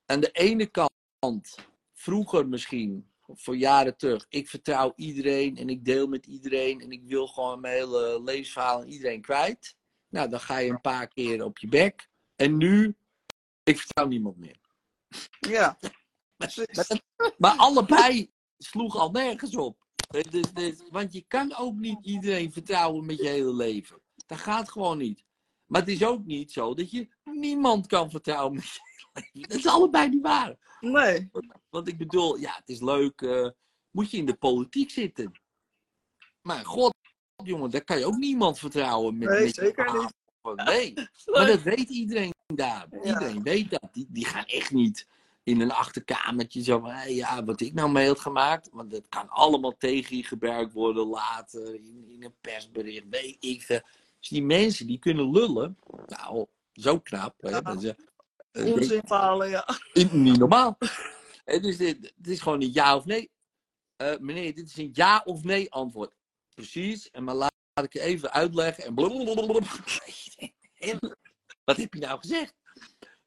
Aan 0.06 0.20
de 0.20 0.32
ene 0.32 0.66
kant, 0.66 1.56
vroeger 1.94 2.48
misschien, 2.48 3.12
voor 3.28 3.58
jaren 3.58 3.98
terug, 3.98 4.26
ik 4.30 4.50
vertrouw 4.50 4.94
iedereen 4.96 5.58
en 5.58 5.70
ik 5.70 5.86
deel 5.86 6.08
met 6.08 6.26
iedereen 6.26 6.82
en 6.82 6.92
ik 6.92 7.02
wil 7.04 7.28
gewoon 7.28 7.60
mijn 7.60 7.76
hele 7.76 8.22
levensverhaal 8.24 8.80
aan 8.80 8.88
iedereen 8.88 9.22
kwijt. 9.22 9.76
Nou, 10.10 10.30
dan 10.30 10.40
ga 10.40 10.58
je 10.58 10.70
een 10.70 10.82
paar 10.82 11.08
keer 11.08 11.44
op 11.44 11.58
je 11.58 11.68
bek. 11.68 12.10
En 12.36 12.58
nu, 12.58 12.96
ik 13.64 13.78
vertrouw 13.78 14.08
niemand 14.08 14.38
meer. 14.38 14.60
Ja. 15.40 15.78
Maar, 16.42 16.76
Precies. 17.38 17.60
allebei 17.60 18.32
sloeg 18.58 18.96
al 18.96 19.12
nergens 19.12 19.56
op. 19.56 19.86
Dus- 20.08 20.24
dus- 20.24 20.52
dus- 20.54 20.82
want 20.90 21.14
je 21.14 21.26
kan 21.28 21.56
ook 21.56 21.76
niet 21.76 22.06
iedereen 22.06 22.52
vertrouwen 22.52 23.06
met 23.06 23.18
je 23.18 23.28
hele 23.28 23.54
leven. 23.54 24.02
Dat 24.26 24.38
gaat 24.40 24.72
gewoon 24.72 24.98
niet. 24.98 25.24
Maar 25.66 25.82
het 25.82 25.90
is 25.90 26.04
ook 26.04 26.26
niet 26.26 26.52
zo 26.52 26.74
dat 26.74 26.92
je 26.92 27.08
niemand 27.24 27.88
kan 27.88 28.10
vertrouwen 28.10 28.54
met 28.56 28.64
je 28.64 28.80
hele 29.14 29.30
leven. 29.34 29.50
Dat 29.50 29.58
is 29.58 29.68
allebei 29.68 30.10
niet 30.10 30.22
waar. 30.22 30.56
Nee. 30.80 31.30
Want 31.70 31.88
ik 31.88 31.98
bedoel, 31.98 32.38
ja, 32.38 32.54
het 32.56 32.70
is 32.70 32.82
leuk. 32.82 33.22
eh, 33.22 33.50
moet 33.92 34.12
je 34.12 34.18
in 34.18 34.26
de 34.26 34.36
politiek 34.36 34.90
zitten. 34.92 35.32
Maar 36.42 36.66
god, 36.66 36.94
jongen, 37.44 37.70
daar 37.70 37.84
kan 37.84 38.00
je 38.00 38.06
ook 38.06 38.18
niemand 38.18 38.60
vertrouwen 38.60 39.18
met, 39.18 39.30
Nee, 39.30 39.44
met 39.44 39.56
zeker 39.56 39.94
niet. 39.94 40.14
Nee, 40.66 40.94
maar 41.34 41.46
dat 41.48 41.62
weet 41.62 41.90
iedereen 41.90 42.34
daar. 42.56 42.88
Ja. 42.92 42.98
Iedereen 43.04 43.44
weet 43.44 43.70
dat. 43.70 43.90
Die, 43.92 44.06
die 44.10 44.26
gaan 44.26 44.46
echt 44.46 44.72
niet 44.72 45.08
in 45.44 45.62
een 45.62 45.72
achterkamertje 45.72 46.64
zo 46.64 46.80
van, 46.80 47.14
ja, 47.14 47.44
wat 47.44 47.62
ik 47.62 47.74
nou 47.74 47.92
mee 47.92 48.08
had 48.08 48.20
gemaakt. 48.20 48.70
Want 48.72 48.92
dat 48.92 49.06
kan 49.10 49.30
allemaal 49.30 49.78
tegen 49.78 50.18
je 50.18 50.24
gebruikt 50.24 50.74
worden 50.74 51.08
later, 51.08 51.76
in, 51.76 52.06
in 52.10 52.24
een 52.24 52.36
persbericht, 52.42 53.06
weet 53.10 53.38
ik 53.40 53.62
veel. 53.62 53.82
Dus 54.20 54.30
die 54.30 54.44
mensen 54.44 54.88
die 54.88 55.00
kunnen 55.00 55.32
lullen, 55.32 55.78
nou, 56.06 56.46
zo 56.74 57.00
knap. 57.00 57.36
Hè? 57.40 57.50
Ja. 57.50 57.62
Dat 57.62 57.84
is, 57.84 57.94
eh, 58.52 58.74
Onzin 58.74 59.02
verhalen, 59.06 59.50
ja. 59.50 59.68
niet 60.12 60.38
normaal. 60.38 60.78
Hè, 61.46 61.60
dus 61.60 61.78
dit, 61.78 62.14
het 62.18 62.28
is 62.28 62.40
gewoon 62.42 62.62
een 62.62 62.74
ja 62.74 62.96
of 62.96 63.06
nee. 63.06 63.32
Eh, 63.96 64.18
meneer, 64.18 64.56
dit 64.56 64.68
is 64.68 64.78
een 64.78 64.92
ja 64.94 65.22
of 65.26 65.44
nee 65.44 65.72
antwoord. 65.72 66.12
Precies. 66.56 67.12
En 67.12 67.24
maar 67.24 67.36
laat 67.36 67.52
ik 67.74 67.94
je 67.94 68.02
even 68.02 68.32
uitleggen. 68.32 68.84
En 68.84 68.96
blablabla. 68.96 69.60
Wat 71.66 71.78
heb 71.78 71.94
je 71.94 72.00
nou 72.00 72.20
gezegd? 72.20 72.54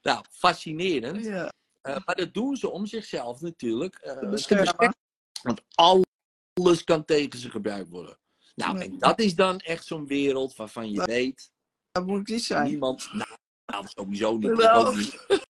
Nou, 0.03 0.25
fascinerend. 0.31 1.25
Ja. 1.25 1.53
Eh, 1.85 1.97
maar 2.05 2.15
dat 2.17 2.35
doen 2.35 2.57
ze 2.57 2.71
om 2.71 2.87
zichzelf 2.87 3.41
natuurlijk 3.41 3.99
Te 3.99 4.17
te 4.21 4.27
beschermen. 4.29 4.65
beschermen. 4.67 4.97
Want 5.43 5.63
alles 5.75 6.85
kan 6.85 7.05
tegen 7.05 7.39
ze 7.39 7.51
gebruikt 7.51 7.89
worden. 7.89 8.19
Nou, 8.55 8.79
en 8.81 8.99
dat 8.99 9.19
is 9.21 9.35
dan 9.35 9.59
echt 9.59 9.87
zo'n 9.87 10.07
wereld 10.07 10.57
waarvan 10.57 10.91
je 10.91 10.97
Dat- 10.97 11.07
weet, 11.07 11.51
Dat 11.93 12.07
moet 12.07 12.29
niet 12.29 12.45
zijn. 12.45 12.67
niemand, 12.69 13.13
nou, 13.13 13.31
nou, 13.67 13.87
sowieso 13.89 14.37
niet, 14.37 14.57
Wel. 14.57 14.95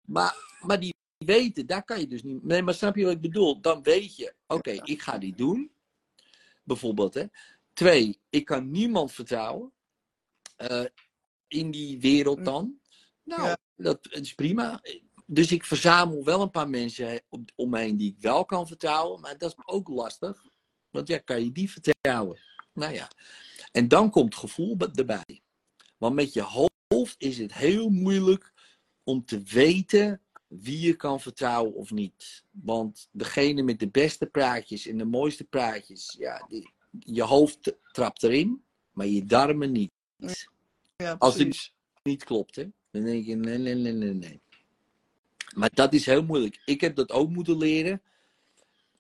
Maar, 0.07 0.37
maar 0.61 0.81
die 0.81 0.95
weten, 1.25 1.67
daar 1.67 1.85
kan 1.85 2.01
je 2.01 2.07
dus 2.07 2.23
niet. 2.23 2.45
Nee, 2.45 2.63
maar 2.63 2.75
snap 2.75 2.97
je 2.97 3.05
wat 3.05 3.13
ik 3.13 3.21
bedoel? 3.21 3.61
Dan 3.61 3.83
weet 3.83 4.17
je, 4.17 4.35
oké, 4.47 4.71
ik 4.71 5.03
ga 5.03 5.19
die 5.19 5.35
doen. 5.35 5.71
Bijvoorbeeld, 6.65 7.15
hè. 7.15 7.25
Twee, 7.73 8.19
ik 8.31 8.45
kan 8.45 8.71
niemand 8.71 9.13
vertrouwen. 9.13 9.71
eh, 10.57 10.85
in 11.49 11.71
die 11.71 12.01
wereld 12.01 12.45
dan. 12.45 12.81
Nou, 13.23 13.43
Ja. 13.43 13.57
dat 13.77 13.99
is 14.11 14.35
prima. 14.35 14.81
Dus 15.27 15.53
ik 15.53 15.65
verzamel 15.65 16.25
wel 16.25 16.41
een 16.41 16.51
paar 16.51 16.69
mensen 16.69 17.23
op, 17.29 17.51
om 17.55 17.71
me 17.71 17.79
heen 17.79 17.97
die 17.97 18.11
ik 18.11 18.21
wel 18.21 18.45
kan 18.45 18.67
vertrouwen. 18.67 19.21
Maar 19.21 19.39
dat 19.39 19.51
is 19.51 19.65
ook 19.67 19.89
lastig. 19.89 20.45
Want 20.91 21.09
ja, 21.09 21.19
kan 21.19 21.45
je 21.45 21.53
die 21.53 21.71
vertrouwen? 21.71 22.39
Nou 22.73 22.93
ja. 22.93 23.11
En 23.73 23.89
dan 23.89 24.11
komt 24.11 24.35
gevoel 24.35 24.77
erbij. 24.95 25.43
Want 25.99 26.15
met 26.15 26.33
je 26.33 26.43
hoofd 26.89 27.15
is 27.19 27.39
het 27.39 27.55
heel 27.55 27.89
moeilijk 27.89 28.53
om 29.05 29.25
te 29.25 29.43
weten 29.43 30.21
wie 30.47 30.81
je 30.81 30.97
kan 30.97 31.21
vertrouwen 31.21 31.75
of 31.75 31.91
niet. 31.91 32.45
Want 32.51 33.09
degene 33.11 33.63
met 33.63 33.79
de 33.79 33.89
beste 33.89 34.27
praatjes 34.27 34.87
en 34.87 34.99
de 34.99 35.05
mooiste 35.05 35.45
praatjes, 35.45 36.15
ja, 36.19 36.47
die, 36.49 36.73
je 36.99 37.23
hoofd 37.23 37.77
trapt 37.93 38.23
erin, 38.23 38.65
maar 38.91 39.07
je 39.07 39.25
darmen 39.25 39.73
niet. 39.73 39.91
Ja, 40.97 41.17
Als 41.19 41.39
het 41.39 41.73
niet 42.03 42.25
klopt, 42.25 42.57
hè? 42.57 42.67
Dan 42.91 43.05
denk 43.05 43.25
je, 43.25 43.35
nee, 43.35 43.59
nee, 43.59 43.75
nee, 43.75 43.93
nee, 43.93 44.13
nee. 44.13 44.41
Maar 45.57 45.71
dat 45.75 45.93
is 45.93 46.07
heel 46.07 46.25
moeilijk. 46.25 46.63
Ik 46.65 46.81
heb 46.81 46.97
dat 46.97 47.13
ook 47.13 47.31
moeten 47.31 47.59
leren. 47.59 48.03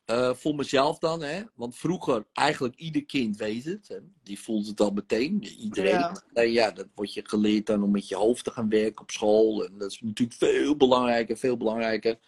Eh, 0.04 0.34
voor 0.34 0.54
mezelf 0.54 0.98
dan, 0.98 1.22
hè? 1.22 1.42
Want 1.54 1.76
vroeger, 1.76 2.26
eigenlijk 2.32 2.76
ieder 2.76 3.04
kind 3.04 3.36
weet 3.36 3.64
het. 3.64 3.88
Hè? 3.88 3.98
Die 4.22 4.40
voelt 4.40 4.66
het 4.66 4.80
al 4.80 4.90
meteen. 4.90 5.44
Iedereen. 5.44 5.90
Ja. 5.90 6.22
En 6.32 6.52
ja, 6.52 6.70
dat 6.70 6.86
wordt 6.94 7.14
je 7.14 7.22
geleerd 7.24 7.66
dan 7.66 7.82
om 7.82 7.90
met 7.90 8.08
je 8.08 8.16
hoofd 8.16 8.44
te 8.44 8.50
gaan 8.50 8.68
werken 8.68 9.02
op 9.02 9.10
school. 9.10 9.64
En 9.64 9.78
dat 9.78 9.90
is 9.90 10.00
natuurlijk 10.00 10.38
veel 10.38 10.76
belangrijker, 10.76 11.36
veel 11.36 11.56
belangrijker. 11.56 12.18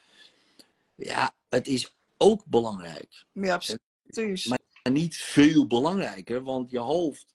Ja, 0.95 1.35
het 1.49 1.67
is 1.67 1.95
ook 2.17 2.45
belangrijk. 2.47 3.25
Ja, 3.33 3.61
precies. 4.03 4.47
Maar- 4.47 4.59
niet 4.91 5.17
veel 5.17 5.67
belangrijker, 5.67 6.43
want 6.43 6.71
je 6.71 6.79
hoofd. 6.79 7.27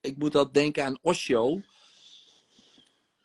Ik 0.00 0.16
moet 0.16 0.32
dat 0.32 0.54
denken 0.54 0.84
aan 0.84 0.98
Osho. 1.02 1.60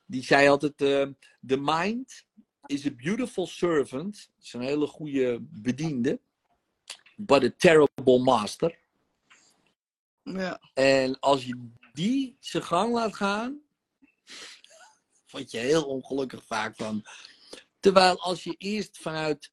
Die 0.05 0.23
zei 0.23 0.47
altijd: 0.47 0.81
eh, 0.81 1.07
The 1.47 1.57
mind 1.57 2.25
is 2.65 2.85
a 2.85 2.91
beautiful 2.91 3.47
servant. 3.47 4.29
Is 4.41 4.53
een 4.53 4.61
hele 4.61 4.87
goede 4.87 5.37
bediende. 5.41 6.19
But 7.15 7.43
a 7.43 7.49
terrible 7.57 8.19
master. 8.19 8.79
Ja, 10.23 10.59
En 10.73 11.19
als 11.19 11.45
je 11.45 11.69
die 11.93 12.37
zijn 12.39 12.63
gang 12.63 12.93
laat 12.93 13.15
gaan. 13.15 13.61
word 15.31 15.51
je 15.51 15.57
heel 15.57 15.83
ongelukkig 15.83 16.45
vaak 16.45 16.75
van. 16.75 17.03
Terwijl 17.79 18.19
als 18.21 18.43
je 18.43 18.55
eerst 18.57 18.97
vanuit 18.97 19.51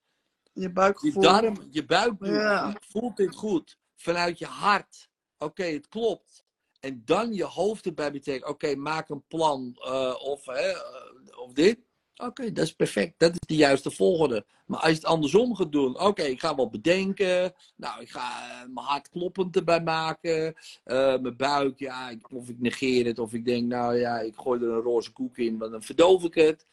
je 0.52 0.60
je 0.60 0.72
buikgevoel. 0.72 1.22
darm, 1.22 1.66
je 1.70 1.84
buik 1.84 2.14
Ja. 2.24 2.76
voelt 2.80 3.16
dit 3.16 3.34
goed. 3.34 3.78
Vanuit 3.96 4.38
je 4.38 4.46
hart. 4.46 5.08
Oké, 5.38 5.64
het 5.64 5.88
klopt. 5.88 6.44
En 6.80 7.02
dan 7.04 7.34
je 7.34 7.44
hoofd 7.44 7.86
erbij 7.86 8.12
betekent. 8.12 8.50
Oké, 8.50 8.74
maak 8.74 9.08
een 9.08 9.26
plan. 9.26 9.76
eh, 9.84 10.14
of, 10.18 10.44
hè, 10.44 10.70
eh, 10.70 11.38
of 11.38 11.52
dit. 11.52 11.78
Oké, 12.26 12.52
dat 12.52 12.64
is 12.64 12.72
perfect. 12.74 13.18
Dat 13.18 13.32
is 13.32 13.38
de 13.46 13.54
juiste 13.54 13.90
volgorde. 13.90 14.44
Maar 14.66 14.78
als 14.78 14.88
je 14.88 14.94
het 14.94 15.04
andersom 15.04 15.54
gaat 15.56 15.72
doen. 15.72 16.00
Oké, 16.00 16.22
ik 16.22 16.40
ga 16.40 16.54
wat 16.54 16.70
bedenken. 16.70 17.52
Nou, 17.76 18.00
ik 18.00 18.10
ga 18.10 18.50
eh, 18.50 18.68
mijn 18.68 18.86
hart 18.86 19.08
kloppend 19.08 19.56
erbij 19.56 19.82
maken. 19.82 20.54
eh, 20.84 21.18
mijn 21.18 21.36
buik, 21.36 21.78
ja. 21.78 22.10
ik- 22.10 22.32
Of 22.32 22.48
ik 22.48 22.58
negeer 22.60 23.06
het. 23.06 23.18
Of 23.18 23.32
ik 23.32 23.44
denk, 23.44 23.66
nou 23.66 23.96
ja, 23.96 24.18
ik 24.18 24.36
gooi 24.36 24.60
er 24.62 24.68
een 24.70 24.80
roze 24.80 25.12
koek 25.12 25.38
in. 25.38 25.56
Maar 25.56 25.70
dan 25.70 25.82
verdoof 25.82 26.24
ik 26.24 26.34
het. 26.34 26.66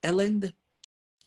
Ellende. 0.00 0.54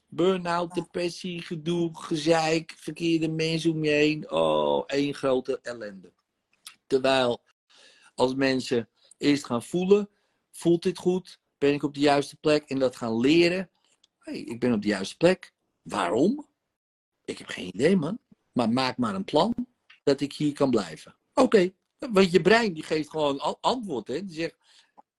Burn-out, 0.08 0.74
depressie, 0.74 1.42
gedoe, 1.42 1.90
gezeik, 1.98 2.74
verkeerde 2.78 3.28
mensen 3.30 3.72
om 3.72 3.84
je 3.84 3.90
heen. 3.92 4.32
Oh, 4.32 4.84
één 4.88 5.14
grote 5.14 5.60
ellende. 5.62 6.12
Terwijl 6.88 7.42
als 8.16 8.36
mensen 8.36 8.90
eerst 9.18 9.46
gaan 9.46 9.64
voelen, 9.64 10.10
voelt 10.52 10.84
dit 10.84 10.98
goed? 10.98 11.40
Ben 11.62 11.74
ik 11.74 11.84
op 11.84 11.94
de 11.94 12.00
juiste 12.00 12.36
plek? 12.36 12.70
En 12.70 12.80
dat 12.80 12.96
gaan 12.96 13.20
leren. 13.20 13.70
hey, 14.20 14.40
ik 14.40 14.60
ben 14.60 14.74
op 14.74 14.82
de 14.82 14.88
juiste 14.88 15.18
plek. 15.18 15.54
Waarom? 15.82 16.48
Ik 17.26 17.38
heb 17.38 17.48
geen 17.48 17.68
idee, 17.68 17.96
man. 17.96 18.20
Maar 18.52 18.70
maak 18.70 18.98
maar 18.98 19.16
een 19.16 19.24
plan 19.24 19.54
dat 20.04 20.22
ik 20.22 20.34
hier 20.34 20.54
kan 20.54 20.70
blijven. 20.70 21.16
Oké, 21.34 21.74
want 21.98 22.32
je 22.32 22.42
brein 22.42 22.74
die 22.74 22.84
geeft 22.84 23.10
gewoon 23.10 23.60
antwoord. 23.62 24.08
Hè? 24.08 24.26
Die 24.26 24.36
zegt, 24.36 24.56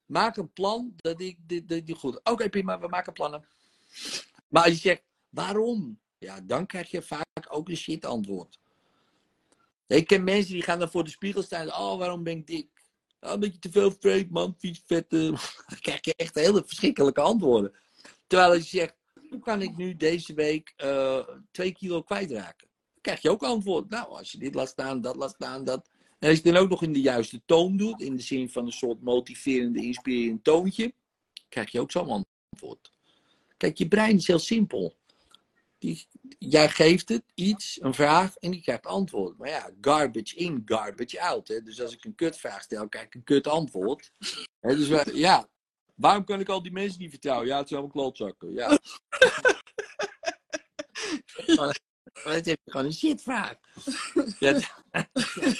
maak 0.06 0.36
een 0.36 0.52
plan 0.52 0.92
dat 0.96 1.20
ik 1.20 1.38
dit, 1.46 1.68
dit, 1.68 1.86
dit 1.86 1.98
goed. 1.98 2.20
Oké, 2.24 2.48
prima, 2.48 2.80
we 2.80 2.88
maken 2.88 3.12
plannen. 3.12 3.46
Maar 4.48 4.64
als 4.64 4.72
je 4.72 4.78
zegt, 4.78 5.02
waarom? 5.28 6.00
Ja, 6.18 6.40
dan 6.40 6.66
krijg 6.66 6.90
je 6.90 7.02
vaak 7.02 7.46
ook 7.48 7.68
een 7.68 7.76
shit 7.76 8.04
antwoord. 8.04 8.58
Ik 9.86 10.06
ken 10.06 10.24
mensen 10.24 10.52
die 10.52 10.62
gaan 10.62 10.78
dan 10.78 10.90
voor 10.90 11.04
de 11.04 11.10
spiegel 11.10 11.42
staan. 11.42 11.68
Oh, 11.68 11.98
waarom 11.98 12.22
ben 12.22 12.38
ik 12.38 12.46
dik? 12.46 12.81
Oh, 13.22 13.32
omdat 13.32 13.52
je 13.52 13.58
te 13.58 13.70
veel 13.70 13.92
vreet, 14.00 14.30
man. 14.30 14.54
Vies, 14.58 14.82
vette. 14.86 15.30
Dan 15.68 15.78
krijg 15.80 16.04
je 16.04 16.14
echt 16.16 16.34
hele 16.34 16.62
verschrikkelijke 16.66 17.20
antwoorden. 17.20 17.72
Terwijl 18.26 18.52
als 18.52 18.70
je 18.70 18.78
zegt, 18.78 18.94
hoe 19.28 19.40
kan 19.40 19.62
ik 19.62 19.76
nu 19.76 19.96
deze 19.96 20.34
week 20.34 20.72
eh, 20.76 21.28
twee 21.50 21.72
kilo 21.72 22.02
kwijtraken? 22.02 22.68
Dan 22.92 23.00
krijg 23.00 23.22
je 23.22 23.30
ook 23.30 23.42
antwoord. 23.42 23.88
Nou, 23.90 24.08
als 24.08 24.32
je 24.32 24.38
dit 24.38 24.54
laat 24.54 24.68
staan, 24.68 25.00
dat 25.00 25.16
laat 25.16 25.34
staan, 25.34 25.64
dat. 25.64 25.90
En 26.18 26.28
als 26.28 26.38
je 26.38 26.44
het 26.44 26.54
dan 26.54 26.62
ook 26.62 26.70
nog 26.70 26.82
in 26.82 26.92
de 26.92 27.00
juiste 27.00 27.42
toon 27.46 27.76
doet, 27.76 28.00
in 28.00 28.16
de 28.16 28.22
zin 28.22 28.50
van 28.50 28.66
een 28.66 28.72
soort 28.72 29.02
motiverende, 29.02 29.82
inspirerend 29.82 30.44
toontje, 30.44 30.92
krijg 31.48 31.70
je 31.70 31.80
ook 31.80 31.90
zo'n 31.90 32.24
antwoord. 32.50 32.92
Kijk, 33.56 33.78
je 33.78 33.88
brein 33.88 34.16
is 34.16 34.26
heel 34.26 34.38
simpel. 34.38 34.96
Die, 35.78 36.06
jij 36.38 36.68
geeft 36.68 37.08
het 37.08 37.22
iets, 37.34 37.78
een 37.82 37.94
vraag, 37.94 38.36
en 38.36 38.50
die 38.50 38.62
krijgt 38.62 38.86
antwoord. 38.86 39.38
Maar 39.38 39.48
ja, 39.48 39.70
garbage 39.80 40.36
in, 40.36 40.62
garbage 40.64 41.20
out. 41.20 41.48
Hè? 41.48 41.62
Dus 41.62 41.80
als 41.80 41.92
ik 41.92 42.04
een 42.04 42.14
kutvraag 42.14 42.62
stel, 42.62 42.88
krijg 42.88 43.06
ik 43.06 43.14
een 43.14 43.24
kut 43.24 43.46
antwoord. 43.46 44.12
Hè, 44.60 44.76
dus 44.76 44.88
wij- 44.88 45.06
ja, 45.12 45.48
waarom 45.94 46.24
kan 46.24 46.40
ik 46.40 46.48
al 46.48 46.62
die 46.62 46.72
mensen 46.72 47.00
niet 47.00 47.10
vertrouwen? 47.10 47.46
Ja, 47.46 47.58
het 47.58 47.68
zijn 47.68 47.80
allemaal 47.80 47.96
klootzakken. 48.02 48.52
Ja. 48.52 48.78
maar 52.24 52.34
het 52.34 52.46
is 52.46 52.56
gewoon 52.64 52.86
een 52.86 52.92
shitvraag. 52.92 53.54
Ja, 54.38 54.58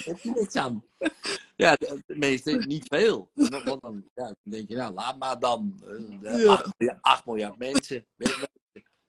je 0.03 0.17
niks 0.23 0.55
aan. 0.55 0.85
Ja, 1.55 1.75
de, 1.75 2.01
meeste 2.05 2.51
niet 2.51 2.85
veel. 2.87 3.31
Want 3.33 3.81
dan, 3.81 4.09
ja, 4.13 4.23
dan 4.23 4.35
denk 4.43 4.69
je, 4.69 4.75
nou, 4.75 4.93
laat 4.93 5.17
maar 5.17 5.39
dan. 5.39 5.81
Eh, 6.23 6.43
Ja. 6.43 6.53
8 6.53 6.71
miljard, 6.77 7.01
acht 7.01 7.25
miljard 7.25 7.57
mensen. 7.57 8.05
Weet 8.15 8.27
je 8.29 8.37
wel, 8.37 8.47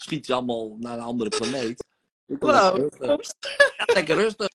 Schiet 0.04 0.26
ze 0.26 0.34
allemaal 0.34 0.76
naar 0.78 0.98
een 0.98 1.04
andere 1.04 1.30
planeet. 1.30 1.84
Ik 2.26 2.42
lekker, 2.42 2.76
rustig. 2.76 3.56
Ja, 3.76 3.94
lekker 3.94 4.16
rustig. 4.16 4.48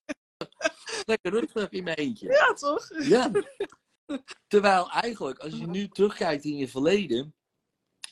Lekker 1.05 1.31
rustig 1.31 1.69
in 1.69 1.83
mijn 1.83 1.97
eentje. 1.97 2.27
Ja, 2.27 2.53
toch? 2.53 2.89
Ja. 3.03 3.31
Terwijl 4.47 4.91
eigenlijk, 4.91 5.39
als 5.39 5.53
je 5.53 5.67
nu 5.67 5.87
terugkijkt 5.87 6.43
in 6.43 6.57
je 6.57 6.67
verleden, 6.67 7.33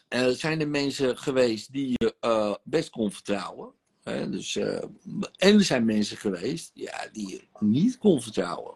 eh, 0.07 0.27
zijn 0.27 0.61
er 0.61 0.69
mensen 0.69 1.17
geweest 1.17 1.71
die 1.71 1.89
je 1.89 2.15
eh, 2.19 2.55
best 2.63 2.89
kon 2.89 3.11
vertrouwen. 3.11 3.71
Hè? 4.03 4.29
Dus, 4.29 4.55
eh, 4.55 4.83
en 5.35 5.53
er 5.53 5.63
zijn 5.63 5.85
mensen 5.85 6.17
geweest 6.17 6.71
ja, 6.73 7.07
die 7.11 7.29
je 7.29 7.41
niet 7.59 7.97
kon 7.97 8.21
vertrouwen. 8.21 8.75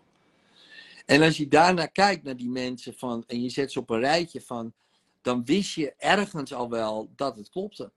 En 1.06 1.22
als 1.22 1.38
je 1.38 1.48
daarnaar 1.48 1.92
kijkt, 1.92 2.24
naar 2.24 2.38
die 2.38 2.50
mensen, 2.50 2.94
van, 2.94 3.24
en 3.28 3.44
je 3.44 3.50
zet 3.50 3.72
ze 3.72 3.80
op 3.80 3.90
een 3.90 4.00
rijtje 4.00 4.42
van, 4.42 4.74
dan 5.22 5.46
wist 5.46 5.74
je 5.74 5.94
ergens 5.98 6.54
al 6.54 6.70
wel 6.70 7.12
dat 7.16 7.36
het 7.36 7.50
klopte. 7.50 7.92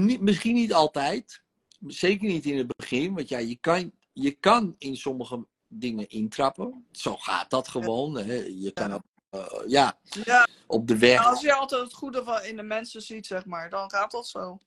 Niet- 0.00 0.20
misschien 0.20 0.54
niet 0.54 0.72
altijd, 0.72 1.42
zeker 1.86 2.28
niet 2.28 2.44
in 2.44 2.58
het 2.58 2.76
begin, 2.76 3.14
want 3.14 3.28
ja, 3.28 3.38
je 3.38 3.56
kan, 3.56 3.92
je 4.12 4.30
kan 4.30 4.74
in 4.78 4.96
sommige 4.96 5.46
dingen 5.68 6.08
intrappen. 6.08 6.86
Zo 6.92 7.16
gaat 7.16 7.50
dat 7.50 7.68
gewoon. 7.68 8.16
Hè? 8.16 8.34
Je 8.34 8.70
kan 8.72 8.92
ook, 8.92 9.02
eh, 9.30 9.46
ja, 9.66 9.98
Ja, 10.24 10.48
op 10.66 10.86
de 10.88 10.98
weg. 10.98 11.26
als 11.26 11.40
je 11.40 11.52
altijd 11.54 11.82
het 11.82 11.92
goede 11.92 12.24
van 12.24 12.42
in 12.44 12.56
de 12.56 12.62
mensen 12.62 13.02
ziet, 13.02 13.26
zeg 13.26 13.44
maar, 13.44 13.70
dan 13.70 13.90
gaat 13.90 14.10
dat 14.10 14.28
zo. 14.28 14.58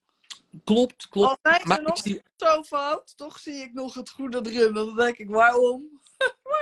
Klopt, 0.64 1.08
klopt. 1.10 1.30
Al 1.30 1.52
zijn 1.52 1.68
Maar 1.68 1.82
nog 1.82 1.98
zie, 1.98 2.22
zo 2.36 2.64
fout, 2.64 3.18
toch 3.18 3.40
zie 3.40 3.54
ik 3.56 3.74
nog 3.74 3.94
het 3.94 4.10
goede 4.10 4.42
erin. 4.52 4.74
Dan 4.74 4.96
denk 4.96 5.18
ik, 5.18 5.30
waarom? 5.42 6.02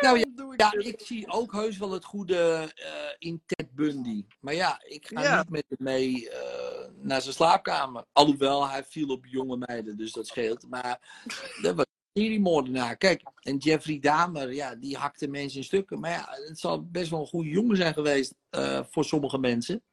nou 0.01 0.17
ja, 0.19 0.25
doe 0.35 0.53
ik 0.53 0.61
ja, 0.61 0.69
dit? 0.69 0.85
ik 0.87 1.01
zie 1.01 1.27
ook 1.31 1.51
heus 1.51 1.77
wel 1.77 1.91
het 1.91 2.05
goede 2.05 2.71
eh, 2.75 3.15
in 3.17 3.41
Ted 3.45 3.75
Bundy. 3.75 4.25
Maar 4.39 4.53
ja, 4.53 4.81
ik 4.83 5.07
ga 5.07 5.21
Ja. 5.21 5.37
niet 5.37 5.49
met 5.49 5.65
hem 5.67 5.77
mee 5.79 6.29
eh, 6.29 6.72
naar 7.03 7.21
zijn 7.21 7.33
slaapkamer. 7.33 8.05
Alhoewel, 8.11 8.69
hij 8.69 8.83
viel 8.83 9.07
op 9.07 9.25
jonge 9.25 9.57
meiden, 9.57 9.97
dus 9.97 10.11
dat 10.11 10.27
scheelt. 10.27 10.69
Maar 10.69 11.23
dat 11.61 11.75
was 11.75 11.85
een 11.85 12.21
seriemoordenaar. 12.21 12.97
Kijk, 12.97 13.21
en 13.41 13.57
Jeffrey 13.57 13.99
Dahmer, 13.99 14.53
ja, 14.53 14.75
die 14.75 14.97
hakte 14.97 15.27
mensen 15.27 15.57
in 15.57 15.63
stukken. 15.63 15.99
Maar 15.99 16.11
ja, 16.11 16.27
het 16.47 16.59
zal 16.59 16.85
best 16.85 17.09
wel 17.09 17.19
een 17.19 17.27
goede 17.27 17.49
jongen 17.49 17.77
zijn 17.77 17.93
geweest 17.93 18.35
eh, 18.49 18.83
voor 18.89 19.05
sommige 19.05 19.37
mensen. 19.37 19.83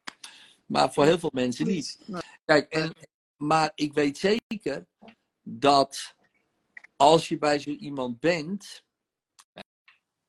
Maar 0.67 0.93
voor 0.93 1.05
heel 1.05 1.19
veel 1.19 1.31
mensen 1.33 1.67
niet. 1.67 1.99
Nee. 2.07 2.21
Kijk, 2.45 2.73
en, 2.73 2.93
maar 3.37 3.73
ik 3.75 3.93
weet 3.93 4.19
zeker 4.19 4.87
dat 5.43 6.15
als 6.97 7.29
je 7.29 7.39
bij 7.39 7.59
zo 7.59 7.71
iemand 7.71 8.21
bent, 8.21 8.85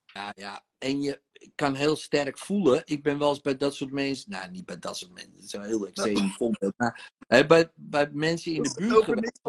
ja, 0.05 0.33
ja, 0.35 0.63
en 0.77 1.01
je 1.01 1.21
kan 1.55 1.75
heel 1.75 1.95
sterk 1.95 2.37
voelen, 2.37 2.81
ik 2.85 3.03
ben 3.03 3.17
wel 3.17 3.29
eens 3.29 3.41
bij 3.41 3.57
dat 3.57 3.75
soort 3.75 3.91
mensen, 3.91 4.31
nou 4.31 4.51
niet 4.51 4.65
bij 4.65 4.79
dat 4.79 4.97
soort 4.97 5.13
mensen, 5.13 5.33
dat 5.33 5.43
is 5.43 5.53
een 5.53 5.63
heel 5.63 5.87
extreem 5.87 6.29
voorbeeld, 6.29 6.73
maar 6.77 7.11
hè, 7.27 7.45
bij, 7.45 7.71
bij 7.75 8.09
mensen 8.11 8.53
in 8.53 8.63
de 8.63 8.73
buurt 8.75 9.03
geweest, 9.03 9.39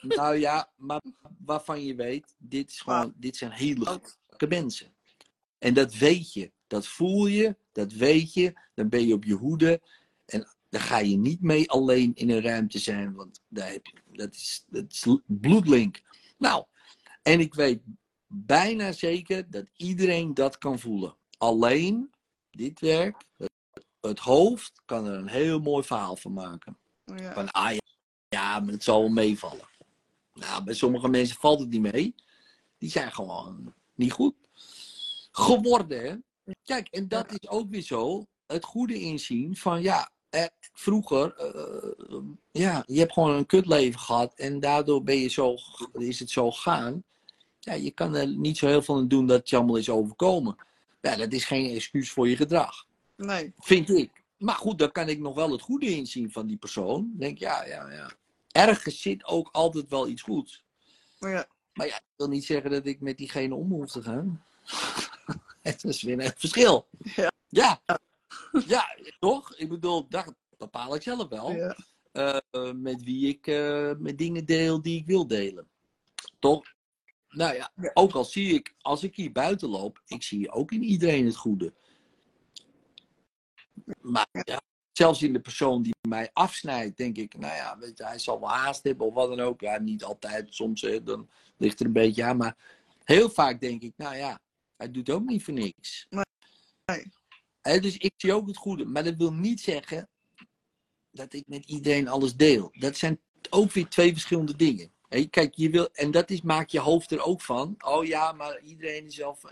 nou 0.00 0.36
ja, 0.36 0.72
maar 0.76 1.02
waarvan 1.44 1.84
je 1.84 1.94
weet, 1.94 2.34
dit, 2.38 2.70
is 2.70 2.80
gewoon, 2.80 3.12
dit 3.16 3.36
zijn 3.36 3.50
hele 3.50 4.00
gekke 4.28 4.46
mensen. 4.46 4.94
En 5.58 5.74
dat 5.74 5.94
weet 5.94 6.32
je, 6.32 6.52
dat 6.66 6.86
voel 6.86 7.26
je, 7.26 7.56
dat 7.72 7.92
weet 7.92 8.32
je, 8.34 8.52
dan 8.74 8.88
ben 8.88 9.06
je 9.06 9.14
op 9.14 9.24
je 9.24 9.34
hoede 9.34 9.80
en 10.24 10.46
dan 10.68 10.80
ga 10.80 10.98
je 10.98 11.16
niet 11.16 11.42
mee 11.42 11.70
alleen 11.70 12.14
in 12.14 12.30
een 12.30 12.42
ruimte 12.42 12.78
zijn, 12.78 13.14
want 13.14 13.40
daar 13.48 13.70
heb 13.70 13.86
je, 13.86 14.16
dat, 14.16 14.34
is, 14.34 14.64
dat 14.66 14.84
is 14.88 15.06
bloedlink. 15.26 16.00
Nou, 16.38 16.64
en 17.22 17.40
ik 17.40 17.54
weet 17.54 17.80
bijna 18.26 18.92
zeker 18.92 19.50
dat 19.50 19.70
iedereen 19.76 20.34
dat 20.34 20.58
kan 20.58 20.78
voelen. 20.78 21.16
Alleen 21.42 22.10
dit 22.50 22.80
werk, 22.80 23.24
het, 23.36 23.50
het 24.00 24.18
hoofd 24.18 24.82
kan 24.84 25.06
er 25.06 25.14
een 25.14 25.28
heel 25.28 25.60
mooi 25.60 25.84
verhaal 25.84 26.16
van 26.16 26.32
maken. 26.32 26.78
Ja. 27.04 27.32
Van, 27.32 27.50
ah 27.50 27.72
ja, 27.72 27.80
ja, 28.28 28.60
maar 28.60 28.72
het 28.72 28.82
zal 28.82 29.00
wel 29.00 29.10
meevallen. 29.10 29.68
Nou, 30.34 30.64
bij 30.64 30.74
sommige 30.74 31.08
mensen 31.08 31.36
valt 31.36 31.60
het 31.60 31.68
niet 31.68 31.92
mee. 31.92 32.14
Die 32.78 32.90
zijn 32.90 33.12
gewoon 33.12 33.74
niet 33.94 34.12
goed 34.12 34.34
geworden. 35.30 36.04
Hè? 36.44 36.52
Kijk, 36.64 36.88
en 36.88 37.08
dat 37.08 37.30
is 37.30 37.48
ook 37.48 37.70
weer 37.70 37.82
zo. 37.82 38.26
Het 38.46 38.64
goede 38.64 39.00
inzien 39.00 39.56
van, 39.56 39.82
ja, 39.82 40.10
eh, 40.30 40.46
vroeger, 40.72 41.34
eh, 41.36 42.18
ja, 42.50 42.82
je 42.86 42.98
hebt 42.98 43.12
gewoon 43.12 43.34
een 43.34 43.46
kutleven 43.46 44.00
gehad. 44.00 44.34
En 44.34 44.60
daardoor 44.60 45.02
ben 45.02 45.16
je 45.16 45.28
zo, 45.28 45.56
is 45.92 46.18
het 46.18 46.30
zo 46.30 46.50
gegaan. 46.50 47.04
Ja, 47.58 47.72
je 47.72 47.90
kan 47.90 48.14
er 48.14 48.26
niet 48.26 48.58
zo 48.58 48.66
heel 48.66 48.82
veel 48.82 48.96
aan 48.96 49.08
doen 49.08 49.26
dat 49.26 49.38
het 49.38 49.48
je 49.48 49.56
allemaal 49.56 49.76
is 49.76 49.90
overkomen. 49.90 50.56
Ja, 51.02 51.16
dat 51.16 51.32
is 51.32 51.44
geen 51.44 51.74
excuus 51.74 52.10
voor 52.10 52.28
je 52.28 52.36
gedrag. 52.36 52.86
Nee. 53.16 53.52
Vind 53.58 53.90
ik. 53.90 54.22
Maar 54.38 54.54
goed, 54.54 54.78
dan 54.78 54.92
kan 54.92 55.08
ik 55.08 55.18
nog 55.18 55.34
wel 55.34 55.50
het 55.50 55.60
goede 55.60 55.86
inzien 55.86 56.32
van 56.32 56.46
die 56.46 56.56
persoon. 56.56 57.08
Dan 57.10 57.18
denk 57.18 57.38
ja, 57.38 57.64
ja, 57.64 57.90
ja. 57.90 58.10
Ergens 58.52 59.00
zit 59.00 59.24
ook 59.24 59.48
altijd 59.52 59.88
wel 59.88 60.08
iets 60.08 60.22
goeds. 60.22 60.64
Ja. 61.18 61.46
Maar 61.72 61.86
ja, 61.86 61.92
dat 61.92 62.02
wil 62.16 62.28
niet 62.28 62.44
zeggen 62.44 62.70
dat 62.70 62.86
ik 62.86 63.00
met 63.00 63.18
diegene 63.18 63.54
om 63.54 63.70
hoef 63.70 63.90
te 63.90 64.02
gaan. 64.02 64.44
Het 65.62 65.84
is 65.84 66.02
weer 66.02 66.20
een 66.20 66.32
verschil. 66.36 66.88
Ja. 66.98 67.32
Ja, 67.48 67.80
Ja, 68.66 68.96
toch? 69.18 69.56
Ik 69.56 69.68
bedoel, 69.68 70.06
dat 70.08 70.34
bepaal 70.58 70.94
ik 70.94 71.02
zelf 71.02 71.28
wel. 71.28 71.52
Ja. 71.52 71.76
Eh, 72.12 72.72
met 72.72 73.02
wie 73.02 73.28
ik 73.28 73.46
eh, 73.46 73.92
met 73.98 74.18
dingen 74.18 74.44
deel 74.44 74.82
die 74.82 74.98
ik 74.98 75.06
wil 75.06 75.26
delen. 75.26 75.68
Toch? 76.38 76.64
Nou 77.32 77.54
ja, 77.54 77.72
ook 77.94 78.12
al 78.12 78.24
zie 78.24 78.54
ik, 78.54 78.74
als 78.78 79.02
ik 79.02 79.16
hier 79.16 79.32
buiten 79.32 79.68
loop, 79.68 80.02
ik 80.06 80.22
zie 80.22 80.50
ook 80.50 80.72
in 80.72 80.82
iedereen 80.82 81.26
het 81.26 81.36
goede. 81.36 81.72
Maar 84.00 84.28
ja, 84.44 84.60
zelfs 84.92 85.22
in 85.22 85.32
de 85.32 85.40
persoon 85.40 85.82
die 85.82 85.94
mij 86.08 86.30
afsnijdt, 86.32 86.96
denk 86.96 87.16
ik, 87.16 87.38
nou 87.38 87.54
ja, 87.54 87.78
weet 87.78 87.98
je, 87.98 88.04
hij 88.04 88.18
zal 88.18 88.40
wel 88.40 88.48
haast 88.48 88.82
hebben 88.84 89.06
of 89.06 89.14
wat 89.14 89.28
dan 89.28 89.40
ook. 89.40 89.60
Ja, 89.60 89.78
niet 89.78 90.04
altijd, 90.04 90.54
soms 90.54 90.80
hè, 90.80 91.02
dan 91.02 91.30
ligt 91.56 91.80
er 91.80 91.86
een 91.86 91.92
beetje 91.92 92.24
aan. 92.24 92.36
Maar 92.36 92.56
heel 93.04 93.30
vaak 93.30 93.60
denk 93.60 93.82
ik, 93.82 93.92
nou 93.96 94.16
ja, 94.16 94.40
hij 94.76 94.90
doet 94.90 95.10
ook 95.10 95.24
niet 95.24 95.44
voor 95.44 95.54
niks. 95.54 96.06
Nee. 96.84 97.80
Dus 97.80 97.96
ik 97.96 98.12
zie 98.16 98.32
ook 98.32 98.46
het 98.46 98.56
goede. 98.56 98.84
Maar 98.84 99.04
dat 99.04 99.16
wil 99.16 99.32
niet 99.32 99.60
zeggen 99.60 100.08
dat 101.10 101.32
ik 101.32 101.46
met 101.46 101.64
iedereen 101.64 102.08
alles 102.08 102.36
deel. 102.36 102.68
Dat 102.72 102.96
zijn 102.96 103.20
ook 103.50 103.72
weer 103.72 103.88
twee 103.88 104.12
verschillende 104.12 104.56
dingen. 104.56 104.91
Kijk, 105.30 105.54
je 105.54 105.70
wil, 105.70 105.88
en 105.92 106.10
dat 106.10 106.30
is, 106.30 106.42
maakt 106.42 106.72
je 106.72 106.80
hoofd 106.80 107.10
er 107.10 107.24
ook 107.24 107.40
van. 107.40 107.74
Oh 107.78 108.04
ja, 108.04 108.32
maar 108.32 108.60
iedereen 108.60 109.06
is 109.06 109.14
zelf 109.14 109.44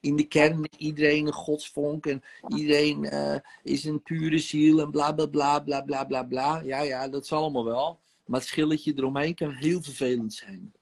in 0.00 0.16
de 0.16 0.26
kern, 0.26 0.68
iedereen 0.76 1.26
een 1.26 1.32
godsvonk 1.32 2.06
en 2.06 2.22
iedereen 2.48 3.04
eh, 3.04 3.36
is 3.62 3.84
een 3.84 4.02
pure 4.02 4.38
ziel 4.38 4.80
en 4.80 4.90
bla 4.90 5.12
bla 5.12 5.26
bla 5.26 5.60
bla 5.60 5.80
bla 5.82 6.04
bla 6.04 6.22
bla. 6.22 6.60
Ja, 6.60 6.80
ja, 6.80 7.08
dat 7.08 7.24
is 7.24 7.32
allemaal 7.32 7.64
wel. 7.64 7.98
Maar 8.24 8.40
het 8.40 8.48
schilletje 8.48 8.92
eromheen 8.96 9.34
kan 9.34 9.52
heel 9.52 9.82
vervelend 9.82 10.34
zijn. 10.34 10.72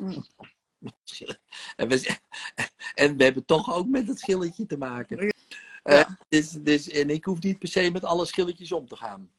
Mm. 0.00 0.24
en, 1.76 1.88
we, 1.88 2.16
en 2.94 3.16
we 3.16 3.24
hebben 3.24 3.44
toch 3.44 3.74
ook 3.74 3.86
met 3.86 4.08
het 4.08 4.18
schilletje 4.18 4.66
te 4.66 4.76
maken. 4.76 5.24
Ja. 5.24 5.32
Eh, 5.82 6.10
dus, 6.28 6.50
dus, 6.50 6.88
en 6.88 7.10
ik 7.10 7.24
hoef 7.24 7.40
niet 7.40 7.58
per 7.58 7.68
se 7.68 7.90
met 7.90 8.04
alle 8.04 8.26
schilletjes 8.26 8.72
om 8.72 8.88
te 8.88 8.96
gaan. 8.96 9.30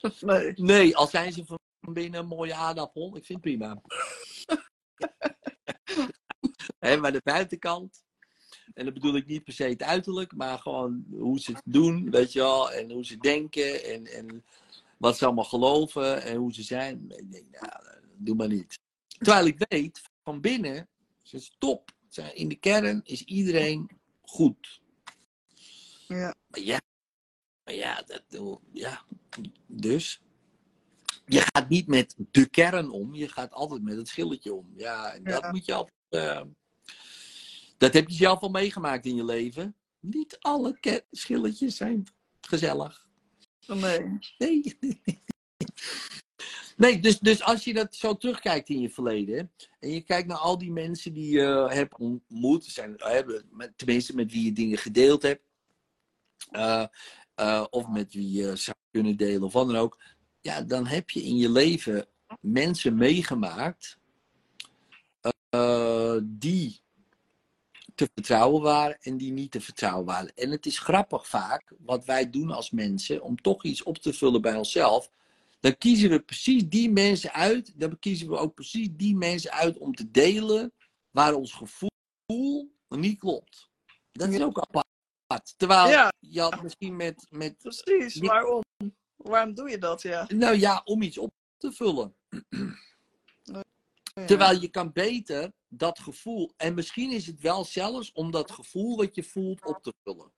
Nee. 0.20 0.52
Nee, 0.56 0.96
al 0.96 1.06
zijn 1.06 1.32
ze 1.32 1.44
van 1.44 1.58
binnen 1.92 2.20
een 2.20 2.26
mooie 2.26 2.54
aardappel, 2.54 3.16
ik 3.16 3.24
vind 3.24 3.44
het 3.44 3.56
prima. 3.56 3.80
Hè, 6.78 6.96
maar 6.96 7.12
de 7.12 7.20
buitenkant, 7.24 8.04
en 8.74 8.84
dat 8.84 8.94
bedoel 8.94 9.16
ik 9.16 9.26
niet 9.26 9.44
per 9.44 9.52
se 9.52 9.64
het 9.64 9.82
uiterlijk, 9.82 10.34
maar 10.34 10.58
gewoon 10.58 11.04
hoe 11.10 11.40
ze 11.40 11.52
het 11.52 11.62
doen, 11.64 12.10
weet 12.10 12.32
je 12.32 12.38
wel, 12.38 12.72
en 12.72 12.90
hoe 12.90 13.04
ze 13.04 13.16
denken 13.16 13.84
en, 13.84 14.06
en 14.06 14.44
wat 14.96 15.18
ze 15.18 15.24
allemaal 15.24 15.44
geloven 15.44 16.22
en 16.22 16.36
hoe 16.36 16.52
ze 16.52 16.62
zijn. 16.62 17.04
Ik 17.08 17.32
denk, 17.32 17.44
nou, 17.50 17.82
doe 18.16 18.34
maar 18.34 18.48
niet. 18.48 18.78
Terwijl 19.06 19.46
ik 19.46 19.64
weet, 19.68 20.02
van 20.22 20.40
binnen, 20.40 20.88
ze 21.22 21.36
is 21.36 21.54
top. 21.58 21.94
In 22.34 22.48
de 22.48 22.56
kern 22.56 23.00
is 23.04 23.22
iedereen 23.22 23.90
goed. 24.22 24.80
Ja. 26.08 26.34
Maar 26.48 26.60
ja, 26.60 26.80
maar 27.64 27.74
ja, 27.74 28.02
dat, 28.02 28.22
ja, 28.72 29.04
dus. 29.66 30.20
Je 31.26 31.40
gaat 31.40 31.68
niet 31.68 31.86
met 31.86 32.14
de 32.30 32.48
kern 32.48 32.90
om, 32.90 33.14
je 33.14 33.28
gaat 33.28 33.52
altijd 33.52 33.82
met 33.82 33.96
het 33.96 34.08
schilletje 34.08 34.54
om. 34.54 34.72
Ja, 34.76 35.12
en 35.14 35.24
dat 35.24 35.40
Ja. 35.42 35.50
moet 35.50 35.64
je 35.64 35.74
altijd. 35.74 35.94
eh, 36.08 36.42
dat 37.78 37.92
heb 37.94 38.08
je 38.08 38.14
zelf 38.14 38.40
al 38.40 38.48
meegemaakt 38.48 39.06
in 39.06 39.14
je 39.16 39.24
leven. 39.24 39.74
Niet 40.00 40.36
alle 40.40 41.02
schilletjes 41.10 41.76
zijn 41.76 42.06
gezellig. 42.40 43.06
Nee. 43.66 44.18
Nee. 44.38 44.76
Nee, 46.76 47.00
dus, 47.00 47.18
dus 47.18 47.42
als 47.42 47.64
je 47.64 47.74
dat 47.74 47.94
zo 47.94 48.16
terugkijkt 48.16 48.68
in 48.68 48.80
je 48.80 48.90
verleden. 48.90 49.52
En 49.80 49.90
je 49.90 50.00
kijkt 50.00 50.28
naar 50.28 50.36
al 50.36 50.58
die 50.58 50.72
mensen 50.72 51.12
die 51.12 51.30
je 51.32 51.66
hebt 51.68 51.98
ontmoet. 51.98 52.64
Zijn, 52.64 52.96
eh, 52.96 53.40
met, 53.50 53.72
tenminste, 53.78 54.14
met 54.14 54.32
wie 54.32 54.44
je 54.44 54.52
dingen 54.52 54.78
gedeeld 54.78 55.22
hebt. 55.22 55.42
eh, 56.50 57.64
of 57.70 57.88
met 57.88 58.12
wie 58.12 58.30
je 58.30 58.56
zou 58.56 58.76
kunnen 58.90 59.16
delen 59.16 59.42
of 59.42 59.52
wat 59.52 59.66
dan 59.66 59.76
ook. 59.76 59.98
Ja, 60.46 60.62
dan 60.62 60.86
heb 60.86 61.10
je 61.10 61.22
in 61.22 61.36
je 61.36 61.50
leven 61.50 62.06
mensen 62.40 62.96
meegemaakt. 62.96 63.98
eh, 65.50 66.16
die 66.24 66.80
te 67.94 68.08
vertrouwen 68.14 68.62
waren 68.62 68.98
en 69.00 69.16
die 69.16 69.32
niet 69.32 69.50
te 69.50 69.60
vertrouwen 69.60 70.04
waren. 70.06 70.34
En 70.34 70.50
het 70.50 70.66
is 70.66 70.78
grappig 70.78 71.28
vaak 71.28 71.72
wat 71.78 72.04
wij 72.04 72.30
doen 72.30 72.50
als 72.50 72.70
mensen 72.70 73.22
om 73.22 73.40
toch 73.40 73.64
iets 73.64 73.82
op 73.82 73.98
te 73.98 74.12
vullen 74.12 74.42
bij 74.42 74.54
onszelf. 74.56 75.10
Dan 75.60 75.78
kiezen 75.78 76.10
we 76.10 76.20
precies 76.20 76.68
die 76.68 76.90
mensen 76.90 77.32
uit. 77.32 77.72
Dan 77.80 77.98
kiezen 77.98 78.28
we 78.28 78.36
ook 78.36 78.54
precies 78.54 78.88
die 78.92 79.16
mensen 79.16 79.50
uit 79.50 79.78
om 79.78 79.94
te 79.94 80.10
delen 80.10 80.72
waar 81.10 81.34
ons 81.34 81.52
gevoel 81.52 82.70
niet 82.88 83.18
klopt. 83.18 83.70
Dat 84.12 84.28
is 84.28 84.40
ook 84.40 84.58
apart. 84.58 85.54
Terwijl 85.56 85.88
Ja. 85.88 86.12
je 86.20 86.40
had 86.40 86.62
misschien 86.62 86.96
met, 86.96 87.26
met 87.30 87.56
Precies. 87.58 88.18
Waarom? 88.18 88.62
Waarom 89.28 89.54
doe 89.54 89.70
je 89.70 89.78
dat, 89.78 90.02
ja? 90.02 90.26
nou 90.34 90.56
ja, 90.58 90.82
om 90.84 91.02
iets 91.02 91.18
op 91.18 91.32
te 91.56 91.72
vullen. 91.72 92.14
Ja. 93.42 93.62
Terwijl 94.26 94.60
je 94.60 94.68
kan 94.68 94.92
beter 94.92 95.52
dat 95.68 95.98
gevoel, 95.98 96.52
en 96.56 96.74
misschien 96.74 97.12
is 97.12 97.26
het 97.26 97.40
wel 97.40 97.64
zelfs 97.64 98.12
om 98.12 98.30
dat 98.30 98.50
gevoel 98.50 98.96
wat 98.96 99.14
je 99.14 99.22
voelt 99.22 99.64
op 99.64 99.82
te 99.82 99.92
vullen, 100.04 100.32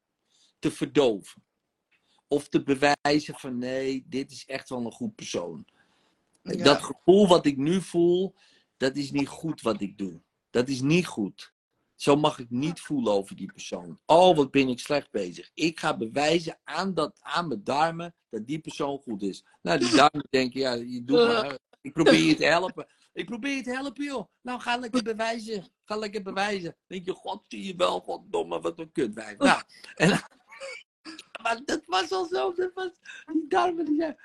te 0.58 0.70
verdoven. 0.70 1.42
Of 2.28 2.48
te 2.48 2.62
bewijzen 2.62 3.34
van 3.34 3.58
nee, 3.58 4.04
dit 4.06 4.30
is 4.30 4.46
echt 4.46 4.68
wel 4.68 4.84
een 4.84 4.92
goed 4.92 5.14
persoon. 5.14 5.66
Ja. 6.42 6.64
Dat 6.64 6.82
gevoel 6.82 7.28
wat 7.28 7.46
ik 7.46 7.56
nu 7.56 7.82
voel, 7.82 8.34
dat 8.76 8.96
is 8.96 9.10
niet 9.10 9.28
goed 9.28 9.60
wat 9.60 9.80
ik 9.80 9.98
doe. 9.98 10.20
Dat 10.50 10.68
is 10.68 10.80
niet 10.80 11.06
goed. 11.06 11.52
Zo 11.98 12.16
mag 12.16 12.38
ik 12.38 12.50
niet 12.50 12.80
voelen 12.80 13.12
over 13.12 13.36
die 13.36 13.52
persoon. 13.52 14.00
Oh, 14.06 14.36
wat 14.36 14.50
ben 14.50 14.68
ik 14.68 14.78
slecht 14.78 15.10
bezig. 15.10 15.50
Ik 15.54 15.80
ga 15.80 15.96
bewijzen 15.96 16.58
aan, 16.64 16.94
dat, 16.94 17.18
aan 17.20 17.48
mijn 17.48 17.64
darmen 17.64 18.14
dat 18.30 18.46
die 18.46 18.58
persoon 18.58 18.98
goed 18.98 19.22
is. 19.22 19.44
Nou, 19.62 19.78
die 19.78 19.94
darmen 19.94 20.26
denken, 20.30 20.60
ja, 20.60 20.72
je 20.72 21.04
doet 21.04 21.26
maar. 21.26 21.58
Ik 21.80 21.92
probeer 21.92 22.22
je 22.22 22.34
te 22.34 22.44
helpen. 22.44 22.86
Ik 23.12 23.26
probeer 23.26 23.56
je 23.56 23.62
te 23.62 23.70
helpen, 23.70 24.04
joh. 24.04 24.28
Nou, 24.42 24.60
ga 24.60 24.76
lekker 24.76 25.02
bewijzen. 25.02 25.64
Ga 25.84 25.96
lekker 25.96 26.22
bewijzen. 26.22 26.62
Dan 26.62 26.74
denk 26.86 27.04
je, 27.04 27.12
god, 27.12 27.44
zie 27.48 27.64
je 27.64 27.74
wel, 27.76 28.00
goddomme, 28.00 28.60
wat 28.60 28.78
een 28.78 28.92
kutwijf. 28.92 29.38
Nou, 29.48 29.62
en, 29.94 30.08
maar 31.42 31.60
dat 31.64 31.82
was 31.86 32.10
al 32.10 32.24
zo. 32.24 32.52
Dat 32.52 32.70
was, 32.74 32.90
die 33.32 33.48
darmen, 33.48 33.84
die 33.84 33.96
zijn... 33.96 34.16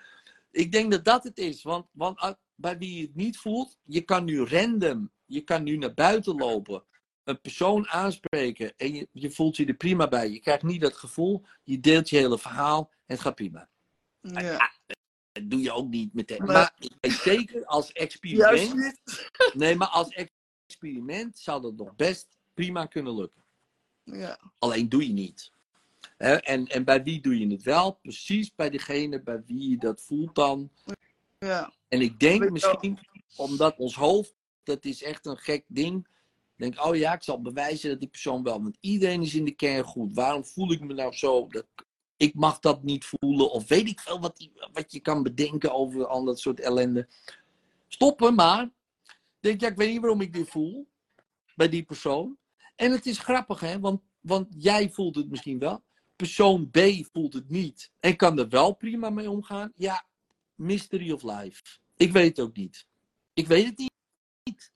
Ik 0.51 0.71
denk 0.71 0.91
dat 0.91 1.05
dat 1.05 1.23
het 1.23 1.37
is. 1.37 1.63
Want, 1.63 1.85
want 1.91 2.23
uh, 2.23 2.31
bij 2.55 2.77
wie 2.77 2.95
je 2.95 3.01
het 3.01 3.15
niet 3.15 3.37
voelt, 3.37 3.77
je 3.83 4.01
kan 4.01 4.23
nu 4.23 4.43
random, 4.43 5.11
je 5.25 5.41
kan 5.41 5.63
nu 5.63 5.77
naar 5.77 5.93
buiten 5.93 6.35
lopen, 6.35 6.83
een 7.23 7.41
persoon 7.41 7.87
aanspreken 7.87 8.73
en 8.77 8.93
je, 8.93 9.07
je 9.11 9.31
voelt 9.31 9.57
je 9.57 9.65
er 9.65 9.73
prima 9.73 10.07
bij. 10.07 10.29
Je 10.29 10.39
krijgt 10.39 10.63
niet 10.63 10.81
dat 10.81 10.97
gevoel, 10.97 11.45
je 11.63 11.79
deelt 11.79 12.09
je 12.09 12.17
hele 12.17 12.39
verhaal 12.39 12.91
en 12.91 13.15
het 13.15 13.19
gaat 13.19 13.35
prima. 13.35 13.69
Ja. 14.21 14.71
Dat 15.31 15.49
doe 15.49 15.61
je 15.61 15.71
ook 15.71 15.89
niet 15.89 16.13
meteen. 16.13 16.43
Nee. 16.43 16.47
Maar 16.47 16.73
ik 16.79 16.91
weet 16.99 17.11
zeker 17.11 17.65
als 17.65 17.89
Juist 17.93 17.97
experiment, 17.97 18.73
niet. 18.75 19.29
nee, 19.53 19.75
maar 19.75 19.87
als 19.87 20.29
experiment 20.65 21.37
zou 21.39 21.61
dat 21.61 21.75
nog 21.75 21.95
best 21.95 22.37
prima 22.53 22.85
kunnen 22.85 23.15
lukken. 23.15 23.43
Ja. 24.03 24.39
Alleen 24.59 24.89
doe 24.89 25.07
je 25.07 25.13
niet. 25.13 25.51
En, 26.17 26.65
en 26.65 26.83
bij 26.83 27.03
wie 27.03 27.21
doe 27.21 27.39
je 27.39 27.47
het 27.47 27.63
wel? 27.63 27.91
Precies 27.91 28.55
bij 28.55 28.69
degene 28.69 29.21
bij 29.21 29.43
wie 29.45 29.69
je 29.69 29.77
dat 29.77 30.01
voelt 30.01 30.35
dan. 30.35 30.71
Ja. 31.39 31.73
En 31.87 32.01
ik 32.01 32.19
denk 32.19 32.49
misschien, 32.49 32.99
omdat 33.35 33.77
ons 33.77 33.95
hoofd, 33.95 34.35
dat 34.63 34.85
is 34.85 35.03
echt 35.03 35.25
een 35.25 35.37
gek 35.37 35.63
ding. 35.67 36.07
Denk, 36.55 36.85
oh 36.85 36.95
ja, 36.95 37.13
ik 37.13 37.23
zal 37.23 37.41
bewijzen 37.41 37.89
dat 37.89 37.99
die 37.99 38.09
persoon 38.09 38.43
wel. 38.43 38.61
Want 38.61 38.77
iedereen 38.79 39.21
is 39.21 39.35
in 39.35 39.45
de 39.45 39.51
kern 39.51 39.83
goed. 39.83 40.15
Waarom 40.15 40.45
voel 40.45 40.71
ik 40.71 40.79
me 40.79 40.93
nou 40.93 41.13
zo? 41.13 41.47
Dat, 41.47 41.65
ik 42.17 42.33
mag 42.33 42.59
dat 42.59 42.83
niet 42.83 43.05
voelen. 43.05 43.51
Of 43.51 43.67
weet 43.67 43.87
ik 43.87 43.99
veel 43.99 44.19
wat, 44.19 44.49
wat 44.73 44.91
je 44.91 44.99
kan 44.99 45.23
bedenken 45.23 45.73
over 45.73 46.07
al 46.07 46.23
dat 46.23 46.39
soort 46.39 46.59
ellende. 46.59 47.07
Stoppen 47.87 48.35
maar. 48.35 48.71
Denk, 49.39 49.61
ja, 49.61 49.67
ik 49.67 49.75
weet 49.75 49.91
niet 49.91 50.01
waarom 50.01 50.21
ik 50.21 50.33
dit 50.33 50.49
voel. 50.49 50.87
Bij 51.55 51.69
die 51.69 51.83
persoon. 51.83 52.37
En 52.75 52.91
het 52.91 53.05
is 53.05 53.17
grappig, 53.17 53.59
hè? 53.59 53.79
Want 53.79 54.01
Want 54.21 54.47
jij 54.57 54.89
voelt 54.89 55.15
het 55.15 55.29
misschien 55.29 55.59
wel. 55.59 55.83
Persoon 56.15 56.69
B 56.69 56.79
voelt 57.11 57.33
het 57.33 57.49
niet. 57.49 57.91
En 57.99 58.15
kan 58.15 58.39
er 58.39 58.49
wel 58.49 58.73
prima 58.75 59.09
mee 59.09 59.29
omgaan. 59.29 59.71
Ja, 59.75 60.05
mystery 60.55 61.11
of 61.11 61.23
life. 61.23 61.61
Ik 61.97 62.11
weet 62.11 62.37
het 62.37 62.45
ook 62.45 62.55
niet. 62.55 62.87
Ik 63.33 63.47
weet 63.47 63.65
het 63.65 63.77
niet. 63.77 64.71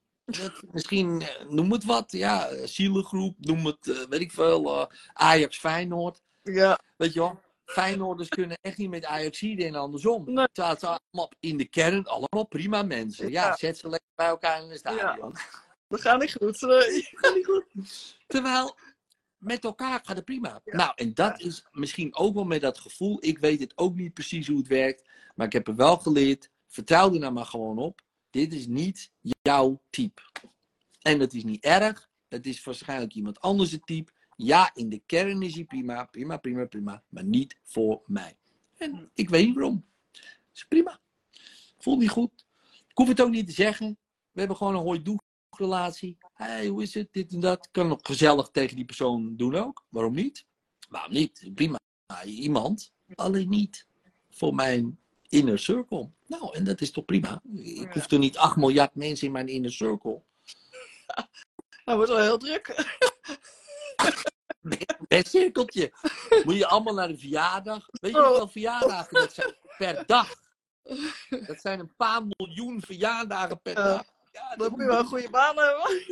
Misschien, 0.71 1.21
eh, 1.21 1.45
noem 1.49 1.71
het 1.71 1.83
wat. 1.83 2.11
Ja, 2.11 2.47
eh, 2.47 2.65
zielengroep. 2.67 3.35
Noem 3.39 3.65
het, 3.65 3.87
eh, 3.89 3.97
weet 4.09 4.19
ik 4.21 4.31
veel. 4.31 4.79
eh, 4.79 4.85
Ajax 5.13 5.57
Feyenoord. 5.57 6.21
Ja, 6.43 6.79
Weet 6.97 7.13
je 7.13 7.19
wel. 7.19 7.39
Feyenoorders 7.65 8.29
kunnen 8.29 8.57
echt 8.61 8.77
niet 8.77 8.89
met 8.89 9.05
Ajaxide 9.05 9.65
en 9.65 9.75
andersom. 9.75 10.23
Nee. 10.25 10.43
Het 10.53 10.79
zijn 10.79 10.99
allemaal 11.11 11.31
in 11.39 11.57
de 11.57 11.65
kern 11.65 12.05
allemaal 12.05 12.47
prima 12.47 12.83
mensen. 12.83 13.29
Ja, 13.31 13.45
Ja. 13.47 13.55
zet 13.55 13.77
ze 13.77 13.89
lekker 13.89 14.09
bij 14.15 14.27
elkaar 14.27 14.63
in 14.63 14.71
een 14.71 14.77
stadion. 14.77 15.35
dat 15.87 16.01
gaat 16.01 16.19
niet 16.19 16.35
goed. 16.37 16.61
Nee. 16.61 17.07
Terwijl 18.27 18.75
met 19.37 19.63
elkaar 19.63 19.99
gaat 20.03 20.15
het 20.15 20.25
prima. 20.25 20.61
Ja. 20.63 20.75
Nou, 20.75 20.91
en 20.95 21.13
dat 21.13 21.39
is 21.41 21.65
misschien 21.71 22.15
ook 22.15 22.33
wel 22.33 22.43
met 22.43 22.61
dat 22.61 22.77
gevoel. 22.79 23.17
Ik 23.19 23.37
weet 23.37 23.59
het 23.59 23.73
ook 23.75 23.95
niet 23.95 24.13
precies 24.13 24.47
hoe 24.47 24.57
het 24.57 24.67
werkt. 24.67 25.09
Maar 25.35 25.45
ik 25.45 25.53
heb 25.53 25.67
er 25.67 25.75
wel 25.75 25.97
geleerd. 25.97 26.49
Vertrouw 26.67 27.13
er 27.13 27.19
nou 27.19 27.33
maar 27.33 27.45
gewoon 27.45 27.77
op. 27.77 28.01
Dit 28.37 28.53
is 28.53 28.67
niet 28.67 29.11
jouw 29.41 29.81
type. 29.89 30.21
En 31.01 31.19
het 31.19 31.33
is 31.33 31.43
niet 31.43 31.63
erg. 31.63 32.09
Het 32.27 32.45
is 32.45 32.63
waarschijnlijk 32.63 33.13
iemand 33.13 33.39
anders 33.39 33.71
het 33.71 33.85
type. 33.85 34.11
Ja, 34.35 34.71
in 34.73 34.89
de 34.89 35.01
kern 35.05 35.41
is 35.41 35.55
hij 35.55 35.63
prima. 35.63 36.05
Prima, 36.05 36.37
prima, 36.37 36.65
prima. 36.65 37.03
Maar 37.09 37.23
niet 37.23 37.59
voor 37.63 38.01
mij. 38.05 38.37
En 38.77 39.11
ik 39.13 39.29
weet 39.29 39.45
niet 39.45 39.55
waarom. 39.55 39.85
Is 40.53 40.65
prima. 40.67 40.99
Voelt 41.77 41.99
niet 41.99 42.09
goed. 42.09 42.45
Ik 42.87 42.97
hoef 42.97 43.07
het 43.07 43.21
ook 43.21 43.29
niet 43.29 43.47
te 43.47 43.53
zeggen. 43.53 43.97
We 44.31 44.39
hebben 44.39 44.57
gewoon 44.57 44.75
een 44.75 44.83
hoi 44.83 45.01
doeg 45.01 45.19
relatie. 45.49 46.17
Hey, 46.33 46.67
hoe 46.67 46.81
is 46.81 46.93
het? 46.93 47.07
Dit 47.11 47.33
en 47.33 47.39
dat. 47.39 47.71
Kan 47.71 47.87
nog 47.87 47.99
gezellig 48.01 48.49
tegen 48.51 48.75
die 48.75 48.85
persoon 48.85 49.35
doen 49.35 49.55
ook. 49.55 49.85
Waarom 49.89 50.13
niet? 50.13 50.45
Waarom 50.89 51.13
niet? 51.13 51.51
Prima. 51.53 51.77
Iemand. 52.25 52.93
Alleen 53.15 53.49
niet 53.49 53.87
voor 54.29 54.55
mijn 54.55 54.99
inner 55.29 55.59
circle. 55.59 56.09
Nou, 56.27 56.55
en 56.55 56.63
dat 56.63 56.81
is 56.81 56.91
toch 56.91 57.05
prima. 57.05 57.41
Ik 57.55 57.77
Ja. 57.77 57.89
hoef 57.91 58.11
er 58.11 58.17
niet 58.19 58.37
8 58.37 58.55
miljard 58.55 58.95
mensen 58.95 59.27
in 59.27 59.33
mijn 59.33 59.47
inner 59.47 59.71
circle. 59.71 60.21
Nou, 61.85 61.97
wordt 61.99 62.13
wel 62.13 62.21
heel 62.21 62.37
druk. 62.37 62.85
Best 65.07 65.27
cirkeltje. 65.27 65.91
Moet 66.43 66.55
je 66.55 66.67
allemaal 66.67 66.93
naar 66.93 67.07
de 67.07 67.17
verjaardag. 67.17 67.87
Weet 67.91 68.11
je 68.11 68.17
Oh. 68.21 68.27
hoeveel 68.27 68.47
verjaardagen 68.47 69.13
dat 69.13 69.33
zijn 69.33 69.55
per 69.77 70.03
dag? 70.05 70.33
Dat 71.47 71.61
zijn 71.61 71.79
een 71.79 71.95
paar 71.95 72.21
miljoen 72.37 72.81
verjaardagen 72.81 73.61
per 73.61 73.75
dag. 73.75 74.03
Ja, 74.31 74.55
Dan 74.55 74.71
moet 74.71 74.79
je 74.79 74.85
wel 74.85 74.99
een 74.99 75.05
goede 75.05 75.29
baan 75.29 75.57
hebben. 75.57 76.05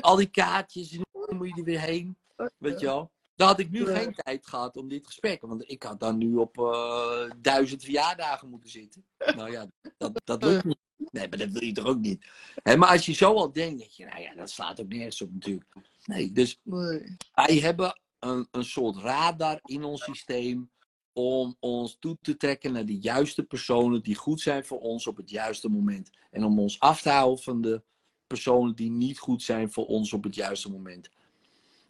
al 0.00 0.16
die 0.16 0.30
kaartjes, 0.30 0.92
en 0.92 1.04
dan 1.12 1.36
moet 1.36 1.48
je 1.48 1.54
er 1.56 1.64
weer 1.64 1.80
heen. 1.80 2.18
Weet 2.58 2.80
je 2.80 2.86
wel? 2.86 3.10
Dan 3.40 3.48
had 3.48 3.58
ik 3.60 3.70
nu 3.70 3.86
Ja. 3.88 3.96
geen 3.98 4.14
tijd 4.14 4.46
gehad 4.46 4.76
om 4.76 4.88
dit 4.88 5.06
gesprek. 5.06 5.40
Want 5.40 5.70
ik 5.70 5.82
had 5.82 6.00
dan 6.00 6.18
nu 6.18 6.36
op 6.36 6.58
eh, 6.58 7.30
duizend 7.38 7.82
verjaardagen 7.82 8.48
moeten 8.50 8.70
zitten. 8.70 9.04
Nou 9.18 9.50
ja, 9.50 9.66
dat, 9.98 10.20
dat 10.24 10.42
lukt 10.44 10.64
niet. 10.64 10.78
Nee, 10.96 11.28
maar 11.28 11.38
dat 11.38 11.50
wil 11.50 11.64
je 11.64 11.72
toch 11.72 11.86
ook 11.86 12.00
niet. 12.00 12.26
Hè, 12.62 12.76
maar 12.76 12.88
als 12.88 13.06
je 13.06 13.12
zo 13.12 13.34
al 13.34 13.52
denkt, 13.52 13.78
denk 13.78 13.90
je, 13.90 14.04
nou 14.04 14.20
ja, 14.20 14.34
dat 14.34 14.50
slaat 14.50 14.80
ook 14.80 14.88
nergens 14.88 15.22
op 15.22 15.32
natuurlijk. 15.32 15.74
Nee, 16.04 16.32
dus 16.32 16.60
Nee. 16.62 17.16
wij 17.32 17.56
hebben 17.58 18.00
een, 18.18 18.48
een 18.50 18.64
soort 18.64 18.96
radar 18.96 19.58
in 19.62 19.84
ons 19.84 20.04
systeem 20.04 20.70
om 21.12 21.56
ons 21.60 21.96
toe 21.98 22.18
te 22.20 22.36
trekken 22.36 22.72
naar 22.72 22.86
de 22.86 22.98
juiste 22.98 23.42
personen 23.42 24.02
die 24.02 24.14
goed 24.16 24.40
zijn 24.40 24.64
voor 24.64 24.78
ons 24.78 25.06
op 25.06 25.16
het 25.16 25.30
juiste 25.30 25.68
moment. 25.68 26.10
En 26.30 26.44
om 26.44 26.58
ons 26.58 26.80
af 26.80 27.02
te 27.02 27.10
houden 27.10 27.44
van 27.44 27.60
de 27.60 27.82
personen 28.26 28.74
die 28.74 28.90
niet 28.90 29.18
goed 29.18 29.42
zijn 29.42 29.72
voor 29.72 29.86
ons 29.86 30.12
op 30.12 30.24
het 30.24 30.34
juiste 30.34 30.70
moment. 30.70 31.10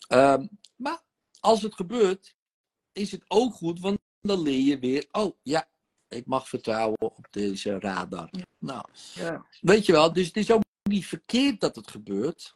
Ehm, 0.08 0.46
maar 0.76 1.08
als 1.40 1.62
het 1.62 1.74
gebeurt, 1.74 2.34
is 2.92 3.10
het 3.12 3.24
ook 3.28 3.54
goed, 3.54 3.80
want 3.80 3.98
dan 4.20 4.40
leer 4.42 4.60
je 4.60 4.78
weer, 4.78 5.08
oh 5.12 5.36
ja, 5.42 5.68
ik 6.08 6.26
mag 6.26 6.48
vertrouwen 6.48 7.00
op 7.00 7.26
deze 7.30 7.78
radar. 7.78 8.30
Nou, 8.58 8.84
Ja. 9.14 9.46
weet 9.60 9.86
je 9.86 9.92
wel, 9.92 10.12
dus 10.12 10.26
het 10.26 10.36
is 10.36 10.50
ook 10.50 10.62
niet 10.82 11.06
verkeerd 11.06 11.60
dat 11.60 11.76
het 11.76 11.90
gebeurt. 11.90 12.54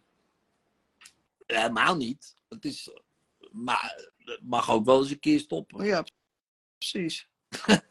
Helemaal 1.47 1.97
niet. 1.97 2.35
Het 2.49 2.65
is, 2.65 2.91
maar 3.51 4.13
het 4.19 4.41
mag 4.43 4.71
ook 4.71 4.85
wel 4.85 5.01
eens 5.01 5.11
een 5.11 5.21
keer 5.21 5.39
stoppen. 5.39 5.85
ja, 5.85 6.05
precies. 6.79 7.29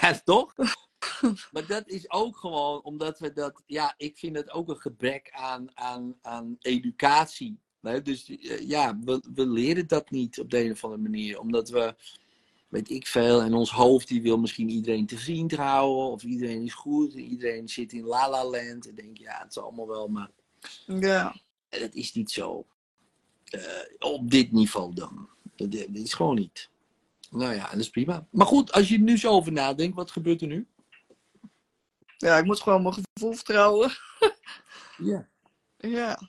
Ja, 0.00 0.20
toch? 0.24 0.54
maar 1.52 1.66
dat 1.66 1.88
is 1.88 2.10
ook 2.10 2.36
gewoon 2.36 2.82
omdat 2.82 3.18
we 3.18 3.32
dat, 3.32 3.62
ja, 3.66 3.94
ik 3.96 4.18
vind 4.18 4.36
het 4.36 4.50
ook 4.50 4.68
een 4.68 4.80
gebrek 4.80 5.30
aan, 5.30 5.76
aan, 5.76 6.18
aan 6.22 6.56
educatie. 6.60 7.60
Dus 7.80 8.28
eh, 8.28 8.68
ja, 8.68 8.98
we, 9.04 9.22
we 9.34 9.46
leren 9.46 9.86
dat 9.86 10.10
niet 10.10 10.40
op 10.40 10.50
de 10.50 10.64
een 10.64 10.70
of 10.72 10.84
andere 10.84 11.02
manier. 11.02 11.40
Omdat 11.40 11.68
we, 11.68 11.94
weet 12.68 12.90
ik 12.90 13.06
veel, 13.06 13.40
en 13.40 13.54
ons 13.54 13.70
hoofd 13.70 14.08
die 14.08 14.22
wil 14.22 14.38
misschien 14.38 14.68
iedereen 14.68 15.06
te 15.06 15.18
vriend 15.18 15.52
houden. 15.56 16.12
Of 16.12 16.22
iedereen 16.22 16.62
is 16.62 16.74
goed. 16.74 17.14
En 17.14 17.20
iedereen 17.20 17.68
zit 17.68 17.92
in 17.92 18.04
la 18.04 18.30
la 18.30 18.44
land. 18.44 18.88
En 18.88 18.94
denk, 18.94 19.18
ja, 19.18 19.38
het 19.42 19.50
is 19.50 19.58
allemaal 19.58 19.88
wel, 19.88 20.08
maar 20.08 20.30
Ja. 20.86 21.36
dat 21.68 21.94
is 21.94 22.12
niet 22.12 22.30
zo. 22.30 22.66
Eh, 23.44 23.62
op 23.98 24.30
dit 24.30 24.52
niveau 24.52 24.94
dan. 24.94 25.28
Dat, 25.56 25.72
dat 25.72 25.88
is 25.92 26.14
gewoon 26.14 26.34
niet. 26.36 26.68
Nou 27.30 27.54
ja, 27.54 27.70
dat 27.70 27.78
is 27.80 27.90
prima. 27.90 28.26
Maar 28.30 28.46
goed, 28.46 28.72
als 28.72 28.88
je 28.88 28.94
er 28.94 29.00
nu 29.00 29.18
zo 29.18 29.30
over 29.30 29.52
nadenkt, 29.52 29.96
wat 29.96 30.10
gebeurt 30.10 30.40
er 30.40 30.46
nu? 30.48 30.66
ja, 32.16 32.38
ik 32.38 32.44
moet 32.44 32.60
gewoon 32.60 32.82
mijn 32.82 32.94
gevoel 32.94 33.32
vertrouwen. 33.32 33.90
Ja. 34.98 35.28
Ja. 35.82 36.20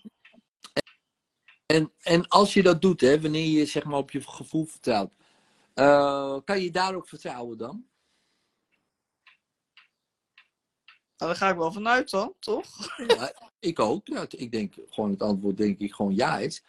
En, 1.71 1.91
en 2.01 2.27
als 2.27 2.53
je 2.53 2.63
dat 2.63 2.81
doet, 2.81 3.01
hè, 3.01 3.21
wanneer 3.21 3.47
je 3.47 3.65
zeg 3.65 3.83
maar 3.83 3.97
op 3.97 4.11
je 4.11 4.21
gevoel 4.21 4.65
vertrouwt, 4.65 5.11
eh, 5.73 6.37
kan 6.43 6.61
je 6.61 6.71
daar 6.71 6.95
ook 6.95 7.07
vertrouwen 7.07 7.57
dan? 7.57 7.85
Nou, 11.17 11.31
daar 11.31 11.35
ga 11.35 11.49
ik 11.49 11.57
wel 11.57 11.71
vanuit 11.71 12.09
dan, 12.09 12.33
toch? 12.39 12.97
Ja, 13.07 13.33
ik 13.59 13.79
ook. 13.79 14.07
Ja, 14.07 14.25
ik 14.29 14.51
denk 14.51 14.73
gewoon 14.89 15.09
het 15.09 15.21
antwoord 15.21 15.57
denk 15.57 15.79
ik 15.79 15.93
gewoon 15.93 16.15
ja 16.15 16.37
is. 16.37 16.63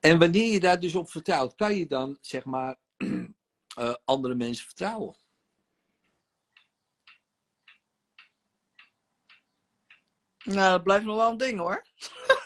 En 0.00 0.18
wanneer 0.18 0.52
je 0.52 0.60
daar 0.60 0.80
dus 0.80 0.94
op 0.94 1.10
vertrouwt, 1.10 1.54
kan 1.54 1.74
je 1.74 1.86
dan 1.86 2.18
zeg 2.20 2.44
maar 2.44 2.76
eh, 3.76 3.94
andere 4.04 4.34
mensen 4.34 4.66
vertrouwen? 4.66 5.16
Nou, 10.44 10.70
dat 10.70 10.82
blijft 10.82 11.04
nog 11.04 11.16
wel 11.16 11.30
een 11.30 11.36
ding 11.36 11.58
hoor. 11.58 11.82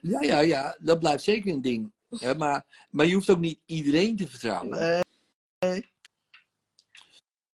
Ja, 0.00 0.22
ja, 0.22 0.38
ja, 0.38 0.76
dat 0.80 0.98
blijft 0.98 1.24
zeker 1.24 1.52
een 1.52 1.62
ding. 1.62 1.92
Hè, 2.08 2.34
maar, 2.34 2.86
maar 2.90 3.06
je 3.06 3.14
hoeft 3.14 3.30
ook 3.30 3.38
niet 3.38 3.60
iedereen 3.66 4.16
te 4.16 4.28
vertrouwen. 4.28 5.04
Nee. 5.58 5.92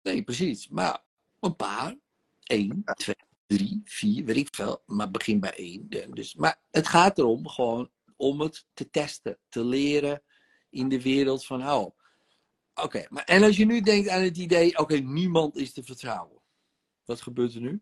Nee, 0.01 0.23
precies. 0.23 0.67
Maar 0.67 1.03
een 1.39 1.55
paar. 1.55 1.95
één, 2.43 2.83
twee, 2.83 3.15
drie, 3.47 3.81
vier, 3.85 4.25
weet 4.25 4.37
ik 4.37 4.55
veel. 4.55 4.83
Maar 4.85 5.11
begin 5.11 5.39
bij 5.39 5.55
één. 5.55 5.89
Dus, 6.13 6.35
maar 6.35 6.59
het 6.71 6.87
gaat 6.87 7.17
erom 7.17 7.47
gewoon 7.47 7.89
om 8.15 8.41
het 8.41 8.65
te 8.73 8.89
testen, 8.89 9.37
te 9.49 9.63
leren 9.63 10.23
in 10.69 10.89
de 10.89 11.01
wereld 11.01 11.45
van, 11.45 11.69
oh, 11.69 11.97
oké. 12.73 13.05
maar 13.09 13.23
en 13.23 13.43
als 13.43 13.57
je 13.57 13.65
nu 13.65 13.81
denkt 13.81 14.09
aan 14.09 14.21
het 14.21 14.37
idee, 14.37 14.77
oké, 14.77 14.95
niemand 14.95 15.55
is 15.55 15.73
te 15.73 15.83
vertrouwen. 15.83 16.41
Wat 17.05 17.21
gebeurt 17.21 17.53
er 17.53 17.61
nu? 17.61 17.81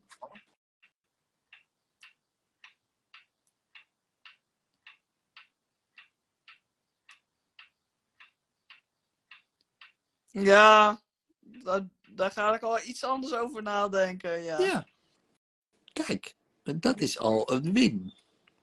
Ja, 10.44 11.02
daar, 11.40 11.88
daar 12.14 12.32
ga 12.32 12.56
ik 12.56 12.62
al 12.62 12.80
iets 12.84 13.04
anders 13.04 13.34
over 13.34 13.64
nadenken. 13.64 14.44
Ja. 14.44 14.60
Ja. 14.60 14.86
Kijk, 15.94 16.36
dat 16.64 17.00
is 17.00 17.20
al 17.20 17.52
een 17.52 17.74
win. 17.74 18.14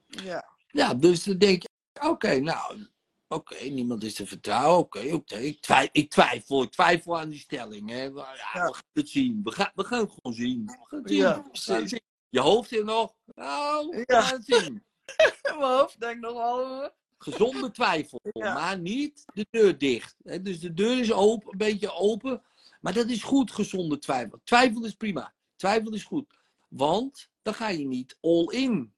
Ja. 0.07 0.49
Ja, 0.69 0.95
dus 0.95 1.25
dan 1.25 1.39
denk 1.39 1.63
je, 1.63 1.69
oké, 2.09 2.39
nou, 2.41 2.87
oké, 3.29 3.65
niemand 3.65 4.03
is 4.05 4.15
te 4.15 4.27
vertrouwen, 4.27 4.79
oké, 4.79 5.13
oké. 5.15 5.37
Ik, 5.37 5.61
twij- 5.61 5.89
ik 5.93 6.11
twijfel, 6.11 6.63
ik 6.63 6.71
twijfel 6.71 7.19
aan 7.19 7.29
die 7.29 7.39
stelling, 7.39 7.91
hè. 7.91 8.03
Ja, 8.03 8.35
Ja. 8.53 8.67
we 8.67 8.75
gaan 8.75 8.83
het 8.93 9.09
zien, 9.09 9.41
we 9.45 9.53
gaan, 9.53 9.71
we 9.75 9.85
gaan 9.85 10.01
het 10.01 10.11
gewoon 10.13 10.37
zien. 10.37 10.65
We 10.67 10.73
gaan 10.87 10.99
het 10.99 11.09
zien. 11.09 11.19
Ja, 11.19 11.39
precies. 11.39 12.01
Je 12.29 12.41
hoofd 12.41 12.69
zit 12.69 12.85
nog, 12.85 13.15
nou, 13.35 13.89
we 13.97 14.05
gaan 14.07 14.33
het 14.35 14.45
zien. 14.45 14.85
In 15.43 15.59
mijn 15.59 15.71
hoofd 15.79 16.01
denk 16.01 16.21
nog 16.21 16.33
wel. 16.33 16.91
Gezonde 17.19 17.71
twijfel, 17.71 18.21
Ja. 18.33 18.55
maar 18.55 18.79
niet 18.79 19.25
de 19.35 19.47
deur 19.51 19.79
dicht. 19.79 20.17
Dus 20.43 20.61
de 20.61 20.73
deur 20.73 20.99
is 21.01 21.13
open, 21.13 21.53
een 21.53 21.59
beetje 21.59 21.93
open, 21.93 22.43
maar 22.81 22.93
dat 22.93 23.09
is 23.09 23.23
goed, 23.23 23.53
gezonde 23.53 23.99
twijfel. 23.99 24.41
Twijfel 24.45 24.85
is 24.85 24.95
prima, 24.95 25.35
twijfel 25.57 25.93
is 25.93 26.05
goed. 26.05 26.35
Want 26.69 27.29
dan 27.43 27.55
ga 27.55 27.69
je 27.69 27.87
niet 27.87 28.19
all 28.21 28.47
in. 28.47 28.95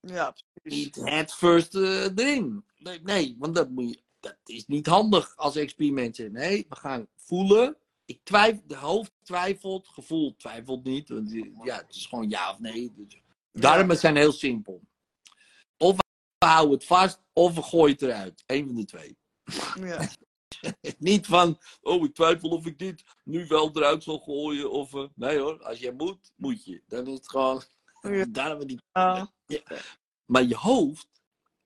Ja, 0.00 0.34
precies. 0.52 0.84
niet 0.84 0.94
het 0.94 1.32
first 1.34 1.74
eh, 1.74 2.02
erin. 2.04 2.64
Nee, 2.76 3.00
nee, 3.02 3.36
want 3.38 3.54
dat, 3.54 3.70
moet 3.70 3.88
je, 3.88 4.02
dat 4.20 4.36
is 4.44 4.66
niet 4.66 4.86
handig 4.86 5.36
als 5.36 5.56
experimenten. 5.56 6.32
Nee, 6.32 6.66
we 6.68 6.76
gaan 6.76 7.06
voelen. 7.16 7.76
Ik 8.04 8.20
twijfel, 8.22 8.62
de 8.66 8.76
hoofd 8.76 9.12
twijfelt, 9.22 9.88
gevoel 9.88 10.36
twijfelt 10.36 10.84
niet. 10.84 11.08
Want, 11.08 11.32
eh, 11.32 11.50
ja, 11.62 11.76
het 11.76 11.94
is 11.94 12.06
gewoon 12.06 12.28
ja 12.28 12.50
of 12.50 12.58
nee. 12.58 12.92
Dus, 12.94 13.22
daarom, 13.52 13.90
het 13.90 14.00
zijn 14.00 14.16
heel 14.16 14.32
simpel. 14.32 14.80
Of 15.76 15.98
hou 16.48 16.70
het 16.70 16.84
vast 16.84 17.20
of 17.32 17.54
we 17.54 17.62
gooien 17.62 17.92
het 17.92 18.02
eruit. 18.02 18.42
Eén 18.46 18.66
van 18.66 18.74
de 18.74 18.84
twee. 18.84 19.18
Ja. 19.74 20.08
Niet 20.98 21.26
van, 21.26 21.58
oh, 21.80 22.04
ik 22.04 22.14
twijfel 22.14 22.48
of 22.48 22.66
ik 22.66 22.78
dit 22.78 23.04
nu 23.24 23.46
wel 23.46 23.70
eruit 23.76 24.02
zal 24.02 24.18
gooien. 24.18 24.70
Of, 24.70 24.94
eh, 24.94 25.04
nee 25.14 25.38
hoor, 25.38 25.62
als 25.62 25.78
jij 25.78 25.92
moet, 25.92 26.32
moet 26.36 26.64
je. 26.64 26.82
Dan 26.86 27.06
is 27.06 27.14
het 27.14 27.28
gewoon, 27.28 27.62
Ja. 28.00 28.24
daar 28.28 28.48
hebben 28.48 28.66
we 28.66 28.72
die. 28.72 28.80
Ja. 28.92 29.32
Maar 30.26 30.42
je 30.42 30.56
hoofd, 30.56 31.08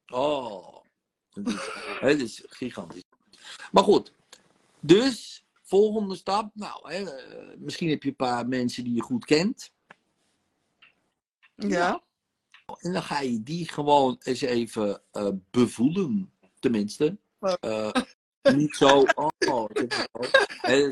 oh, 0.07 0.77
het 1.31 1.49
is, 1.49 1.69
het 2.01 2.21
is 2.21 2.43
gigantisch. 2.47 3.05
Maar 3.73 3.85
goed, 3.85 4.13
dus 4.81 5.45
volgende 5.63 6.17
stap. 6.17 6.51
Nou, 6.55 6.93
hè, 6.93 7.17
eh, 7.17 7.57
misschien 7.59 7.89
heb 7.89 8.03
je 8.03 8.09
een 8.09 8.17
paar 8.17 8.49
mensen 8.49 8.85
die 8.85 8.95
je 8.95 9.03
goed 9.03 9.25
kent. 9.25 9.73
Ja. 11.55 12.03
En 12.79 12.93
dan 12.93 13.03
ga 13.03 13.21
je 13.21 13.43
die 13.43 13.69
gewoon 13.69 14.17
eens 14.23 14.41
even 14.41 15.03
eh, 15.11 15.29
bevoelen. 15.51 16.33
Tenminste. 16.59 17.19
Eh, 17.61 17.91
niet 18.43 18.77
zo, 18.77 19.05
oh, 19.15 19.69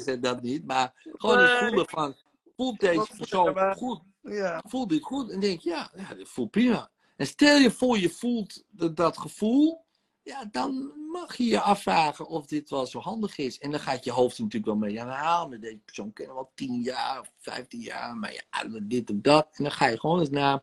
het 0.05 0.23
dat 0.23 0.43
niet. 0.43 0.67
Maar 0.67 0.93
gewoon 1.05 1.37
Nee. 1.37 1.59
voelen 1.59 1.89
van, 1.89 2.15
voelt 2.57 2.81
deze 2.81 3.09
persoon 3.17 3.75
goed? 3.75 4.01
Ja. 4.21 4.63
Voelt 4.67 4.89
dit 4.89 5.03
goed? 5.03 5.31
En 5.31 5.41
denk 5.41 5.61
je, 5.61 5.71
ja, 5.71 5.93
ja, 5.97 6.15
dit 6.15 6.29
voelt 6.29 6.51
prima. 6.51 6.91
En 7.17 7.27
stel 7.27 7.59
je 7.59 7.71
voor 7.71 7.99
je 7.99 8.11
voelt 8.11 8.65
dat, 8.71 8.97
dat 8.97 9.19
gevoel. 9.19 9.85
Ja, 10.23 10.45
dan 10.51 10.93
mag 11.13 11.37
je 11.37 11.45
je 11.45 11.61
afvragen 11.61 12.27
of 12.27 12.47
dit 12.47 12.71
wel 12.71 12.87
zo 12.87 13.01
handig 13.01 13.39
is. 13.39 13.59
En 13.59 13.71
dan 13.71 13.81
gaat 13.81 14.05
je 14.05 14.11
hoofd 14.11 14.39
natuurlijk 14.39 14.65
wel 14.65 14.77
mee 14.77 15.01
aan 15.01 15.07
de 15.07 15.13
haal. 15.13 15.49
Met 15.49 15.61
deze 15.63 15.81
persoon 15.85 16.13
kennen 16.13 16.35
we 16.35 16.41
al 16.41 16.53
10 16.55 16.81
jaar 16.81 17.21
of 17.21 17.33
15 17.39 17.81
jaar. 17.81 18.17
Maar 18.17 18.33
ja, 18.33 18.81
dit 18.83 19.11
of 19.11 19.17
dat. 19.21 19.49
En 19.53 19.65
dan 19.65 19.73
ga 19.73 19.87
je 19.87 20.01
gewoon 20.01 20.21
eens 20.21 20.31
na. 20.31 20.63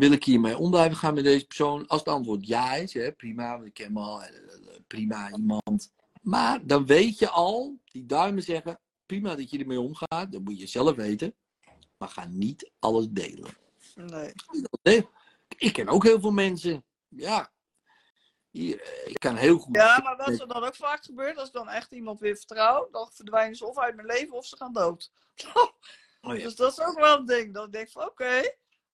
Wil 0.00 0.12
ik 0.12 0.24
hiermee 0.24 0.58
om 0.58 0.70
blijven 0.70 0.96
gaan 0.96 1.14
met 1.14 1.24
deze 1.24 1.46
persoon? 1.46 1.86
Als 1.86 2.00
het 2.00 2.08
antwoord 2.08 2.46
ja 2.46 2.74
is, 2.74 2.94
hè, 2.94 3.12
prima, 3.12 3.52
want 3.52 3.66
ik 3.66 3.74
ken 3.74 3.84
hem 3.84 3.96
al, 3.96 4.22
eh, 4.22 4.28
eh, 4.28 4.80
prima 4.86 5.30
iemand. 5.32 5.92
Maar 6.22 6.66
dan 6.66 6.86
weet 6.86 7.18
je 7.18 7.28
al, 7.28 7.78
die 7.84 8.06
duimen 8.06 8.42
zeggen, 8.42 8.80
prima 9.06 9.34
dat 9.34 9.50
je 9.50 9.58
ermee 9.58 9.80
omgaat, 9.80 10.32
dat 10.32 10.40
moet 10.40 10.60
je 10.60 10.66
zelf 10.66 10.96
weten. 10.96 11.34
Maar 11.96 12.08
ga 12.08 12.24
niet 12.24 12.70
alles 12.78 13.08
delen. 13.08 13.50
Nee. 14.82 15.06
Ik 15.56 15.72
ken 15.72 15.88
ook 15.88 16.04
heel 16.04 16.20
veel 16.20 16.30
mensen, 16.30 16.84
ja, 17.08 17.52
hier, 18.50 18.80
eh, 18.80 19.10
ik 19.10 19.18
kan 19.18 19.36
heel 19.36 19.58
goed... 19.58 19.76
Ja, 19.76 20.00
maar 20.02 20.16
wat 20.16 20.40
er 20.40 20.48
dan 20.48 20.64
ook 20.64 20.76
vaak 20.76 21.04
gebeurt, 21.04 21.36
als 21.36 21.48
ik 21.48 21.54
dan 21.54 21.68
echt 21.68 21.92
iemand 21.92 22.20
weer 22.20 22.36
vertrouw, 22.36 22.88
dan 22.90 23.10
verdwijnen 23.12 23.56
ze 23.56 23.66
of 23.66 23.78
uit 23.78 23.94
mijn 23.94 24.06
leven 24.06 24.36
of 24.36 24.46
ze 24.46 24.56
gaan 24.56 24.72
dood. 24.72 25.10
Oh 26.22 26.36
ja. 26.36 26.42
Dus 26.42 26.56
dat 26.56 26.72
is 26.72 26.80
ook 26.80 26.98
wel 26.98 27.18
een 27.18 27.26
ding. 27.26 27.54
Dan 27.54 27.70
denk 27.70 27.86
ik 27.86 27.92
van 27.92 28.04
oké, 28.04 28.42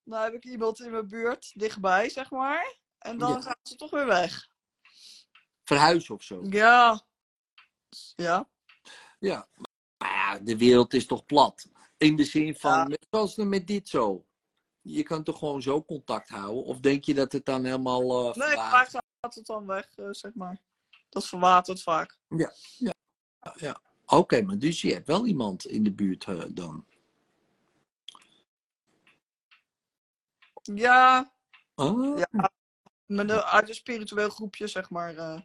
dan 0.09 0.21
heb 0.23 0.33
ik 0.33 0.45
iemand 0.45 0.79
in 0.79 0.91
mijn 0.91 1.07
buurt, 1.07 1.51
dichtbij 1.55 2.09
zeg 2.09 2.31
maar. 2.31 2.75
En 2.97 3.17
dan 3.17 3.31
Ja. 3.31 3.41
gaan 3.41 3.55
ze 3.63 3.75
toch 3.75 3.91
weer 3.91 4.05
weg. 4.05 4.47
Verhuizen 5.63 6.15
of 6.15 6.23
zo. 6.23 6.41
Ja. 6.49 7.01
Ja. 8.15 8.49
Ja, 9.19 9.47
maar 9.97 10.09
ja, 10.09 10.39
de 10.39 10.57
wereld 10.57 10.93
is 10.93 11.05
toch 11.05 11.25
plat. 11.25 11.69
In 11.97 12.15
de 12.15 12.23
zin 12.23 12.55
van, 12.55 12.89
Ja. 12.89 12.97
zoals 13.09 13.35
met 13.35 13.67
dit 13.67 13.89
zo. 13.89 14.25
Je 14.81 15.03
kan 15.03 15.23
toch 15.23 15.37
gewoon 15.39 15.61
zo 15.61 15.83
contact 15.83 16.29
houden? 16.29 16.63
Of 16.63 16.79
denk 16.79 17.03
je 17.03 17.13
dat 17.13 17.31
het 17.31 17.45
dan 17.45 17.65
helemaal... 17.65 18.29
eh 18.29 18.35
Nee, 18.35 18.55
vaak 18.55 18.89
gaat 18.89 19.35
het 19.35 19.45
dan 19.45 19.65
weg, 19.65 19.97
eh, 19.97 20.05
zeg 20.11 20.33
maar. 20.33 20.57
Dat 21.09 21.27
verwatert 21.27 21.81
vaak. 21.81 22.17
Ja. 22.27 22.53
Oké, 24.05 24.41
maar 24.41 24.57
dus 24.57 24.81
je 24.81 24.93
hebt 24.93 25.07
wel 25.07 25.25
iemand 25.25 25.65
in 25.65 25.83
de 25.83 25.91
buurt 25.91 26.25
eh, 26.25 26.43
dan? 26.49 26.85
Ja, 30.75 31.31
Ah, 31.75 32.17
Ja. 32.17 32.51
met 33.05 33.29
een, 33.29 33.41
uit 33.41 33.69
een 33.69 33.75
spiritueel 33.75 34.29
groepje, 34.29 34.67
zeg 34.67 34.89
maar. 34.89 35.15
eh. 35.15 35.39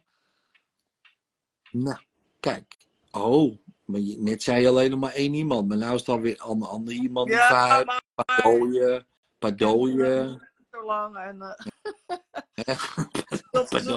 Nou, 1.71 1.97
kijk. 2.39 2.77
Oh, 3.11 3.57
maar 3.85 3.99
je, 3.99 4.17
net 4.17 4.43
zei 4.43 4.61
je 4.61 4.67
alleen 4.67 4.89
nog 4.89 4.99
maar 4.99 5.13
één 5.13 5.33
iemand. 5.33 5.67
Maar 5.67 5.77
nou 5.77 5.93
is 5.93 5.99
het 5.99 6.09
alweer 6.09 6.41
een 6.45 6.61
ander 6.63 6.93
iemand. 6.93 7.29
Ja, 7.29 7.47
verhuist. 7.47 7.85
maar 7.87 8.41
zo 10.71 10.85
lang. 10.85 11.17
En, 11.17 11.41
eh, 11.41 11.55
dat 13.51 13.71
is. 13.73 13.87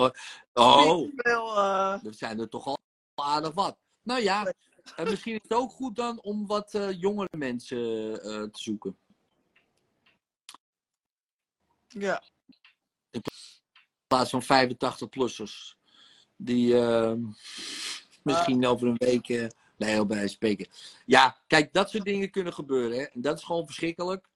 Oh, 0.52 0.98
spiritueel, 0.98 1.56
eh, 1.56 2.04
er 2.04 2.14
zijn 2.14 2.40
er 2.40 2.48
toch 2.48 2.66
al 2.66 2.78
aardig 3.14 3.54
wat. 3.54 3.76
Nou 4.02 4.22
ja, 4.22 4.52
en 4.96 5.04
misschien 5.04 5.34
is 5.34 5.40
het 5.42 5.52
ook 5.58 5.70
goed 5.70 5.96
dan 5.96 6.20
om 6.22 6.46
wat 6.46 6.78
jongere 6.98 7.36
mensen 7.36 7.76
te 8.52 8.58
zoeken. 8.60 8.98
Ja. 11.98 12.22
In 13.10 13.22
plaats 14.06 14.30
van 14.30 14.42
85-plussers. 14.42 15.74
Die 16.36 16.78
eh, 16.78 17.14
misschien 18.22 18.66
over 18.66 18.88
een 18.88 18.96
week. 18.98 19.28
eh, 19.28 19.46
nee, 19.76 19.90
heel 19.90 20.06
bij 20.06 20.28
spreken. 20.28 20.66
Ja, 21.06 21.36
kijk, 21.46 21.72
dat 21.72 21.90
soort 21.90 22.04
dingen 22.04 22.30
kunnen 22.30 22.52
gebeuren. 22.52 22.98
Hè? 22.98 23.04
En 23.04 23.20
dat 23.20 23.38
is 23.38 23.44
gewoon 23.44 23.66
verschrikkelijk. 23.66 24.28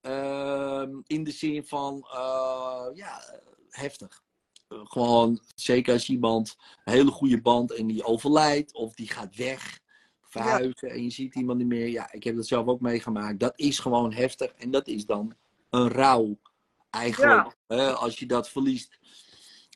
Ehm, 0.00 0.90
in 1.06 1.24
de 1.24 1.30
zin 1.30 1.64
van, 1.64 2.06
eh, 2.12 2.86
ja, 2.94 3.22
heftig. 3.70 4.22
Gewoon, 4.68 5.40
zeker 5.54 5.92
als 5.92 6.08
iemand 6.08 6.56
een 6.84 6.92
hele 6.92 7.10
goede 7.10 7.40
band 7.40 7.72
en 7.72 7.86
die 7.86 8.04
overlijdt 8.04 8.72
of 8.72 8.94
die 8.94 9.08
gaat 9.08 9.36
weg, 9.36 9.80
verhuizen 10.22 10.90
en 10.90 11.02
je 11.02 11.10
ziet 11.10 11.34
iemand 11.34 11.58
niet 11.58 11.66
meer. 11.66 11.88
Ja, 11.88 12.12
ik 12.12 12.24
heb 12.24 12.36
dat 12.36 12.46
zelf 12.46 12.66
ook 12.66 12.80
meegemaakt. 12.80 13.40
Dat 13.40 13.52
is 13.56 13.78
gewoon 13.78 14.12
heftig 14.12 14.52
en 14.52 14.70
dat 14.70 14.86
is 14.88 15.06
dan 15.06 15.34
een 15.70 15.88
rouw. 15.88 16.38
Eigenlijk, 16.94 17.56
hè, 17.66 17.92
als 17.92 18.18
je 18.18 18.26
dat 18.26 18.48
verliest. 18.48 18.98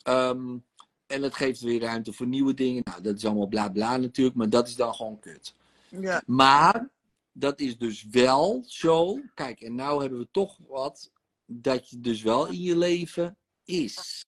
Ehm, 0.02 0.58
en 1.06 1.22
het 1.22 1.34
geeft 1.34 1.60
weer 1.60 1.80
ruimte 1.80 2.12
voor 2.12 2.26
nieuwe 2.26 2.54
dingen. 2.54 2.82
Nou, 2.84 3.02
dat 3.02 3.16
is 3.16 3.24
allemaal 3.24 3.46
bla 3.46 3.68
bla 3.68 3.96
natuurlijk, 3.96 4.36
maar 4.36 4.50
dat 4.50 4.68
is 4.68 4.76
dan 4.76 4.94
gewoon 4.94 5.20
kut. 5.20 5.54
Ja. 5.88 6.22
Maar 6.26 6.88
dat 7.32 7.60
is 7.60 7.78
dus 7.78 8.04
wel 8.04 8.64
zo. 8.66 9.20
Kijk, 9.34 9.60
en 9.60 9.74
nou 9.74 10.00
hebben 10.00 10.18
we 10.18 10.28
toch 10.30 10.58
wat 10.68 11.10
dat 11.46 11.90
je 11.90 12.00
dus 12.00 12.22
wel 12.22 12.46
in 12.46 12.60
je 12.60 12.76
leven 12.76 13.36
is. 13.64 14.24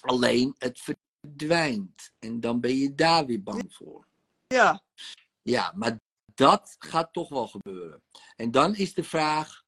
Alleen 0.00 0.54
het 0.58 0.80
verdwijnt. 1.20 2.12
En 2.18 2.40
dan 2.40 2.60
ben 2.60 2.76
je 2.76 2.94
daar 2.94 3.26
weer 3.26 3.42
bang 3.42 3.74
voor. 3.74 4.06
Ja. 4.46 4.82
Ja, 5.42 5.72
maar 5.76 5.98
dat 6.34 6.76
gaat 6.78 7.12
toch 7.12 7.28
wel 7.28 7.46
gebeuren. 7.46 8.02
En 8.36 8.50
dan 8.50 8.74
is 8.74 8.94
de 8.94 9.04
vraag: 9.04 9.63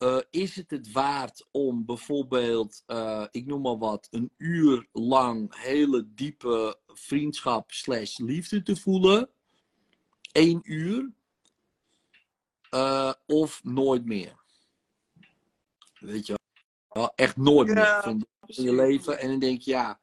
eh, 0.00 0.18
is 0.30 0.56
het 0.56 0.70
het 0.70 0.92
waard 0.92 1.48
om 1.50 1.84
bijvoorbeeld, 1.84 2.82
eh, 2.86 3.26
ik 3.30 3.46
noem 3.46 3.60
maar 3.60 3.78
wat, 3.78 4.08
een 4.10 4.32
uur 4.36 4.88
lang 4.92 5.62
hele 5.62 6.14
diepe 6.14 6.78
vriendschap 6.86 7.72
slash 7.72 8.18
liefde 8.18 8.62
te 8.62 8.76
voelen? 8.76 9.30
Eén 10.32 10.60
uur? 10.62 11.12
Eh, 12.70 13.12
of 13.26 13.64
nooit 13.64 14.04
meer? 14.04 14.34
Weet 15.98 16.26
je 16.26 16.38
wel? 16.88 17.12
Echt 17.14 17.36
nooit 17.36 17.68
Ja, 17.68 17.74
meer 17.74 18.02
van 18.02 18.26
in 18.46 18.62
je 18.64 18.74
leven. 18.74 19.18
En 19.18 19.28
dan 19.28 19.38
denk 19.38 19.60
je, 19.60 19.70
ja, 19.70 20.00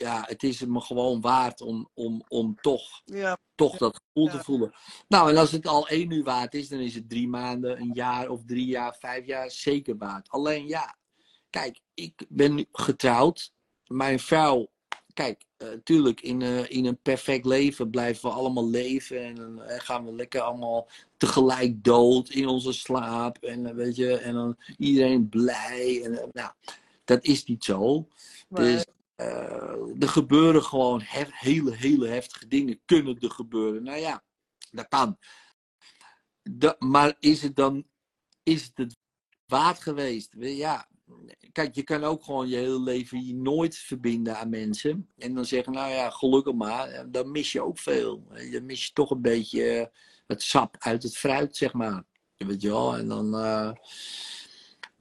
ja 0.00 0.24
het 0.26 0.42
is 0.42 0.60
het 0.60 0.68
me 0.68 0.80
gewoon 0.80 1.20
waard 1.20 1.60
om, 1.60 1.88
om, 1.94 2.24
om 2.28 2.56
toch 2.60 3.02
Ja. 3.04 3.38
toch 3.54 3.76
dat 3.76 4.00
gevoel 4.04 4.30
Ja. 4.30 4.38
te 4.38 4.44
voelen. 4.44 4.72
Nou, 5.08 5.30
en 5.30 5.36
als 5.36 5.50
het 5.50 5.66
al 5.66 5.88
één 5.88 6.10
uur 6.10 6.24
waard 6.24 6.54
is, 6.54 6.68
dan 6.68 6.78
is 6.78 6.94
het 6.94 7.08
drie 7.08 7.28
maanden, 7.28 7.80
een 7.80 7.90
jaar 7.94 8.28
of 8.28 8.40
drie 8.46 8.66
jaar, 8.66 8.96
vijf 8.98 9.26
jaar 9.26 9.50
zeker 9.50 9.96
waard. 9.96 10.28
Alleen 10.30 10.66
ja, 10.66 10.96
kijk, 11.50 11.80
ik 11.94 12.26
ben 12.28 12.54
nu 12.54 12.66
getrouwd. 12.72 13.52
Mijn 13.86 14.18
vrouw, 14.20 14.70
kijk, 15.12 15.44
natuurlijk 15.58 16.20
in, 16.20 16.42
eh, 16.42 16.70
in 16.70 16.84
een 16.86 17.00
perfect 17.02 17.44
leven 17.44 17.90
blijven 17.90 18.28
we 18.28 18.34
allemaal 18.36 18.68
leven. 18.70 19.24
En 19.24 19.34
dan 19.34 19.62
eh, 19.62 19.80
gaan 19.80 20.04
we 20.04 20.12
lekker 20.12 20.40
allemaal 20.40 20.88
tegelijk 21.16 21.84
dood 21.84 22.28
in 22.30 22.46
onze 22.48 22.72
slaap. 22.72 23.36
En 23.38 23.66
eh, 23.66 23.74
weet 23.74 23.96
je, 23.96 24.16
en 24.18 24.34
dan 24.34 24.56
iedereen 24.78 25.28
blij. 25.28 26.00
En, 26.04 26.18
eh, 26.22 26.26
nou, 26.32 26.50
dat 27.04 27.24
is 27.24 27.44
niet 27.44 27.64
zo. 27.64 28.08
Dus 28.48 28.84
eh, 28.84 28.92
er 29.98 30.08
gebeuren 30.08 30.62
gewoon 30.64 31.00
hele, 31.34 31.74
hele 31.74 32.08
heftige 32.08 32.46
dingen. 32.46 32.80
Kunnen 32.84 33.18
er 33.20 33.30
gebeuren. 33.30 33.82
Nou 33.82 33.98
ja, 33.98 34.24
dat 34.70 34.88
kan. 34.88 35.18
Da- 36.42 36.76
maar 36.78 37.16
is 37.18 37.42
het 37.42 37.56
dan 37.56 37.86
is 38.42 38.62
het, 38.62 38.72
het 38.74 38.96
waard 39.46 39.80
geweest? 39.80 40.34
Ja, 40.38 40.88
kijk, 41.52 41.74
je 41.74 41.82
kan 41.82 42.04
ook 42.04 42.24
gewoon 42.24 42.48
je 42.48 42.56
hele 42.56 42.80
leven 42.80 43.26
je 43.26 43.34
nooit 43.34 43.76
verbinden 43.76 44.38
aan 44.38 44.48
mensen. 44.48 45.10
En 45.16 45.34
dan 45.34 45.44
zeggen, 45.44 45.72
nou 45.72 45.90
ja, 45.90 46.10
gelukkig 46.10 46.54
maar. 46.54 46.88
En 46.88 47.10
Dan 47.10 47.30
mis 47.30 47.52
je 47.52 47.62
ook 47.62 47.78
veel. 47.78 48.26
Dan 48.52 48.64
mis 48.66 48.86
je 48.86 48.92
toch 48.92 49.10
een 49.10 49.22
beetje 49.22 49.64
eh, 49.70 49.86
het 50.26 50.42
sap 50.42 50.76
uit 50.78 51.02
het 51.02 51.16
fruit, 51.16 51.56
zeg 51.56 51.72
maar. 51.72 52.04
Weet 52.36 52.62
je 52.62 52.68
wel? 52.68 52.96
En 52.96 53.08
dan... 53.08 53.34
eh, 53.34 53.72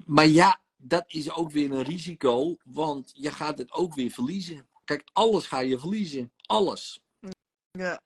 Maar 0.05 0.27
ja, 0.27 0.61
dat 0.81 1.03
is 1.07 1.31
ook 1.31 1.51
weer 1.51 1.71
een 1.71 1.83
risico, 1.83 2.57
want 2.63 3.11
je 3.13 3.31
gaat 3.31 3.57
het 3.57 3.71
ook 3.71 3.95
weer 3.95 4.11
verliezen. 4.11 4.67
Kijk, 4.85 5.09
alles 5.13 5.47
ga 5.47 5.59
je 5.59 5.79
verliezen. 5.79 6.31
Alles. 6.45 7.01
Ja. 7.71 8.01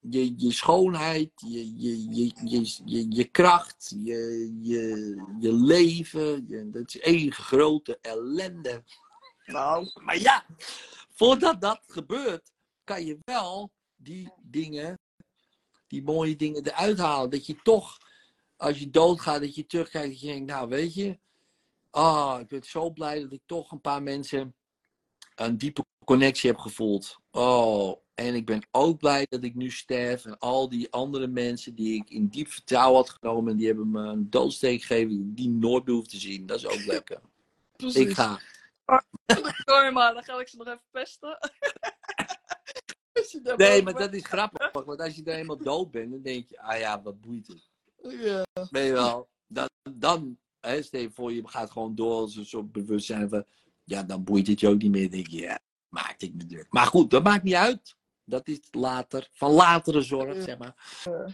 je, 0.00 0.34
je 0.36 0.52
schoonheid, 0.52 1.30
je, 1.34 1.80
je, 1.80 2.14
je, 2.14 2.32
je, 2.44 2.76
je, 2.84 3.06
je 3.08 3.24
kracht, 3.24 3.94
je, 3.96 4.52
je, 4.62 5.16
je 5.40 5.52
leven. 5.52 6.46
Je, 6.48 6.70
dat 6.70 6.94
is 6.94 7.00
één 7.00 7.32
grote 7.32 7.98
ellende. 8.00 8.84
Nou, 9.44 9.90
Maar 10.04 10.18
ja, 10.18 10.46
voordat 11.10 11.60
dat 11.60 11.80
gebeurt, 11.86 12.52
kan 12.84 13.04
je 13.04 13.18
wel 13.24 13.70
die 13.96 14.32
dingen, 14.42 14.98
die 15.86 16.02
mooie 16.02 16.36
dingen 16.36 16.66
eruit 16.66 16.98
halen. 16.98 17.30
Dat 17.30 17.46
je 17.46 17.62
toch, 17.62 17.98
als 18.56 18.78
je 18.78 18.90
doodgaat, 18.90 19.40
dat 19.40 19.54
je 19.54 19.66
terugkijkt 19.66 20.08
dat 20.08 20.20
je 20.20 20.26
denkt, 20.26 20.50
nou 20.50 20.68
weet 20.68 20.94
je, 20.94 21.18
ah, 21.90 22.40
ik 22.40 22.48
ben 22.48 22.62
zo 22.62 22.90
blij 22.90 23.20
dat 23.20 23.32
ik 23.32 23.42
toch 23.46 23.72
een 23.72 23.80
paar 23.80 24.02
mensen 24.02 24.54
een 25.34 25.58
diepe 25.58 25.84
connectie 26.04 26.50
heb 26.50 26.58
gevoeld. 26.58 27.18
Oh, 27.30 28.00
en 28.14 28.34
ik 28.34 28.46
ben 28.46 28.66
ook 28.70 28.98
blij 28.98 29.26
dat 29.28 29.42
ik 29.42 29.54
nu 29.54 29.70
sterf. 29.70 30.24
En 30.24 30.38
al 30.38 30.68
die 30.68 30.92
andere 30.92 31.26
mensen 31.26 31.74
die 31.74 31.94
ik 31.94 32.10
in 32.10 32.28
diep 32.28 32.48
vertrouwen 32.48 32.96
had 32.96 33.10
genomen, 33.10 33.56
die 33.56 33.66
hebben 33.66 33.90
me 33.90 34.00
een 34.00 34.30
doodsteek 34.30 34.82
gegeven 34.82 35.34
die 35.34 35.48
nooit 35.48 35.86
meer 35.86 35.94
hoef 35.94 36.06
te 36.06 36.18
zien. 36.18 36.46
Dat 36.46 36.56
is 36.56 36.66
ook 36.66 36.84
lekker. 36.94 37.20
precies. 37.76 38.00
Ik 38.00 38.14
ga. 38.14 38.40
Sorry, 39.66 39.92
maar 39.92 40.14
dan 40.14 40.22
ga 40.22 40.40
ik 40.40 40.48
ze 40.48 40.56
nog 40.56 40.66
even 40.66 40.82
pesten. 40.90 41.38
Nee, 43.56 43.82
maar 43.82 43.94
dat 43.94 44.14
is 44.14 44.26
grappig. 44.26 44.72
Want 44.72 45.00
als 45.00 45.14
je 45.14 45.22
dan 45.22 45.34
helemaal 45.34 45.58
dood 45.58 45.90
bent, 45.90 46.10
dan 46.10 46.22
denk 46.22 46.48
je, 46.48 46.60
ah 46.60 46.78
ja, 46.78 47.02
wat 47.02 47.20
boeit 47.20 47.46
het. 47.46 47.70
Ja. 48.20 48.44
Weet 48.70 48.86
je 48.86 48.92
wel, 48.92 49.28
dan, 49.46 49.68
dan 49.92 50.38
hè, 50.60 50.82
stel 50.82 51.00
je 51.00 51.10
voor, 51.10 51.32
je 51.32 51.48
gaat 51.48 51.70
gewoon 51.70 51.94
door 51.94 52.12
als 52.14 52.36
een 52.36 52.46
soort 52.46 52.72
bewustzijn 52.72 53.28
van, 53.28 53.44
ja, 53.84 54.02
dan 54.02 54.24
boeit 54.24 54.46
het 54.46 54.60
je 54.60 54.68
ook 54.68 54.82
niet 54.82 54.90
meer. 54.90 55.10
Denk 55.10 55.26
je, 55.26 55.40
ja, 55.40 55.58
maakt 55.88 56.22
ik 56.22 56.34
me 56.34 56.46
druk. 56.46 56.66
Maar 56.70 56.86
goed, 56.86 57.10
dat 57.10 57.22
maakt 57.22 57.42
niet 57.44 57.54
uit. 57.54 57.96
Dat 58.24 58.48
is 58.48 58.60
later, 58.70 59.28
van 59.32 59.50
latere 59.50 60.02
zorg, 60.02 60.34
Ja. 60.36 60.42
zeg 60.42 60.58
maar. 60.58 60.74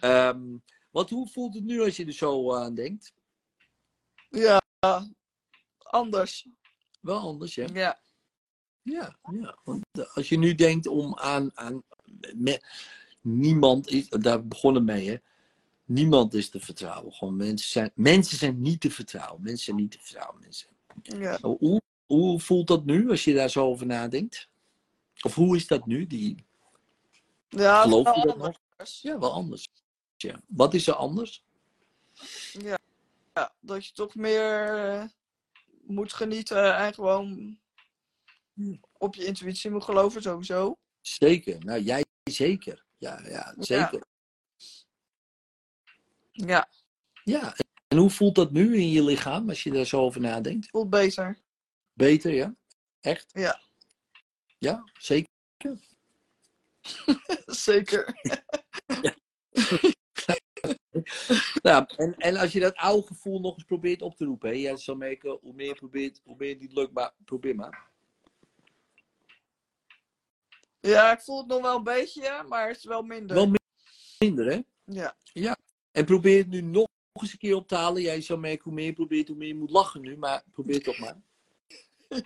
Ehm, 0.01 0.57
want 0.91 1.11
hoe 1.11 1.29
voelt 1.29 1.55
het 1.55 1.65
nu 1.65 1.81
als 1.83 1.97
je 1.97 2.07
er 2.07 2.13
zo 2.13 2.55
aan 2.55 2.75
denkt? 2.75 3.13
ja, 4.31 4.61
anders. 5.79 6.47
Wel 7.01 7.19
anders, 7.19 7.57
hè? 7.57 7.65
Ja. 7.73 8.01
Ja, 8.83 9.17
ja. 9.33 9.59
Want 9.65 9.85
eh, 9.93 10.17
als 10.17 10.29
je 10.29 10.39
nu 10.39 10.55
denkt 10.55 10.87
om 10.87 11.19
aan, 11.19 11.51
aan 11.55 11.83
me- 12.35 12.63
niemand 13.21 13.89
is, 13.89 14.09
daar 14.09 14.47
begonnen 14.47 14.85
mee, 14.85 15.09
hè? 15.11 15.17
Niemand 15.85 16.35
is 16.35 16.51
te 16.51 16.61
vertrouwen. 16.61 17.13
Gewoon 17.13 17.37
mensen 17.37 17.69
zijn, 17.69 17.91
mensen 17.95 18.39
zijn 18.39 18.61
niet 18.61 18.81
te 18.81 18.91
vertrouwen. 18.91 19.43
Mensen 19.43 19.65
zijn 19.65 19.77
niet 19.77 19.91
te 19.91 19.99
vertrouwen. 20.01 20.41
Mensen. 20.41 20.69
ja. 21.03 21.39
Hoe, 21.41 21.83
hoe 22.07 22.41
voelt 22.41 22.67
dat 22.67 22.85
nu 22.85 23.11
als 23.11 23.25
je 23.25 23.35
daar 23.35 23.51
zo 23.51 23.65
over 23.67 23.87
nadenkt? 23.87 24.49
Of 25.23 25.35
hoe 25.35 25.57
is 25.57 25.67
dat 25.67 25.87
nu? 25.87 26.07
Die, 26.07 26.45
Ja, 27.49 27.83
geloof 27.83 28.05
wel 28.05 28.15
je 28.15 28.23
dat 28.23 28.33
anders. 28.35 28.59
nog? 28.77 28.87
Ja, 29.01 29.19
wel 29.19 29.33
anders. 29.33 29.69
Ja. 30.17 30.41
Wat 30.47 30.75
is 30.75 30.87
er 30.87 30.95
anders? 30.95 31.45
Ja, 32.53 32.79
dat 33.61 33.87
je 33.87 33.93
toch 33.93 34.15
meer 34.15 34.79
eh, 34.79 35.05
moet 35.87 36.13
genieten 36.13 36.77
en 36.77 36.95
gewoon 36.95 37.59
op 38.99 39.15
je 39.15 39.25
intuïtie 39.25 39.71
moet 39.71 39.85
geloven, 39.85 40.23
sowieso. 40.23 40.77
Zeker. 41.01 41.65
Nou, 41.65 41.81
jij 41.81 42.05
zeker. 42.31 42.85
Ja, 42.99 43.21
ja 43.29 43.55
zeker. 43.59 44.05
Ja, 46.35 46.69
Ja. 47.25 47.57
En 47.89 47.97
hoe 47.97 48.11
voelt 48.11 48.35
dat 48.35 48.53
nu 48.53 48.77
in 48.77 48.91
je 48.91 49.05
lichaam 49.05 49.49
als 49.49 49.63
je 49.63 49.71
daar 49.71 49.85
zo 49.85 50.01
over 50.01 50.21
nadenkt? 50.21 50.69
voelt 50.71 50.91
beter. 50.91 51.39
Beter, 51.93 52.33
ja? 52.33 52.55
Echt? 53.01 53.31
Ja. 53.33 53.61
Ja, 54.59 54.85
zeker. 54.99 55.29
Zeker. 57.47 58.15
Nou, 61.63 61.85
en, 61.97 62.17
en 62.17 62.37
als 62.37 62.53
je 62.53 62.61
dat 62.61 62.75
oude 62.75 63.07
gevoel 63.07 63.41
nog 63.41 63.55
eens 63.55 63.65
probeert 63.65 64.03
op 64.03 64.17
te 64.17 64.25
roepen, 64.25 64.49
hè? 64.49 64.57
jij 64.57 64.77
zal 64.77 64.97
merken, 64.97 65.39
hoe 65.41 65.55
meer 65.55 65.67
je 65.67 65.75
probeert, 65.75 66.21
hoe 66.25 66.37
meer 66.37 66.49
het 66.49 66.61
niet 66.61 66.73
lukt, 66.73 66.93
maar 66.93 67.15
probeer 67.25 67.55
maar. 67.55 67.91
Ja, 70.81 71.13
ik 71.13 71.21
voel 71.21 71.39
het 71.39 71.47
nog 71.47 71.63
wel 71.63 71.77
een 71.77 71.83
beetje, 71.83 72.45
maar 72.49 72.69
het 72.69 72.77
is 72.77 72.85
wel 72.85 73.03
minder. 73.03 73.37
Wel 73.37 73.53
minder, 74.19 74.47
hè? 74.53 74.61
Ja, 74.85 75.17
En 75.95 76.05
probeer 76.05 76.39
het 76.39 76.49
nu 76.49 76.61
nog 76.61 76.89
eens 77.13 77.33
een 77.33 77.39
keer 77.39 77.55
op 77.55 77.69
te 77.69 77.75
halen. 77.75 78.03
Jij 78.03 78.21
zal 78.21 78.39
merken, 78.39 78.65
hoe 78.65 78.73
meer 78.73 78.85
je 78.85 78.93
probeert, 78.93 79.29
hoe 79.29 79.37
meer 79.37 79.49
je 79.49 79.55
moet 79.55 79.71
lachen 79.71 80.01
nu, 80.01 80.17
maar 80.17 80.45
probeer 80.53 80.75
het 80.75 80.85
toch 80.85 80.99
maar. 80.99 81.21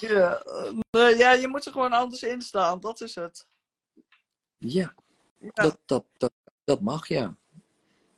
ja. 0.00 0.42
eh, 0.42 0.72
nee, 0.90 1.16
ja, 1.16 1.32
je 1.32 1.48
moet 1.48 1.66
er 1.66 1.72
gewoon 1.72 1.92
anders 1.92 2.22
in 2.22 2.42
staan, 2.42 2.80
dat 2.80 3.00
is 3.00 3.14
het. 3.14 3.46
Ja, 4.58 4.94
Ja. 5.38 5.50
Dat, 5.52 5.78
dat, 5.84 6.04
dat, 6.16 6.32
dat 6.64 6.80
mag, 6.80 7.08
ja. 7.08 7.36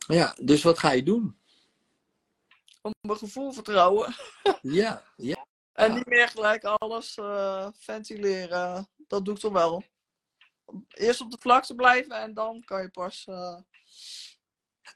Ja, 0.06 0.36
dus 0.42 0.62
wat 0.62 0.78
ga 0.78 0.90
je 0.90 1.02
doen? 1.02 1.38
Om 2.82 2.92
mijn 3.00 3.18
gevoel 3.18 3.52
vertrouwen. 3.52 4.14
Ja, 4.62 5.02
ja. 5.16 5.46
En 5.72 5.94
niet 5.94 6.06
meer 6.06 6.28
gelijk 6.28 6.64
alles 6.64 7.16
eh, 7.16 7.68
ventileren. 7.78 8.88
Dat 9.06 9.24
doe 9.24 9.34
ik 9.34 9.40
toch 9.40 9.52
wel. 9.52 9.84
Eerst 10.88 11.20
op 11.20 11.30
de 11.30 11.38
vlakte 11.40 11.74
blijven 11.74 12.20
en 12.20 12.34
dan 12.34 12.64
kan 12.64 12.82
je 12.82 12.88
pas. 12.90 13.24
eh, 13.26 13.60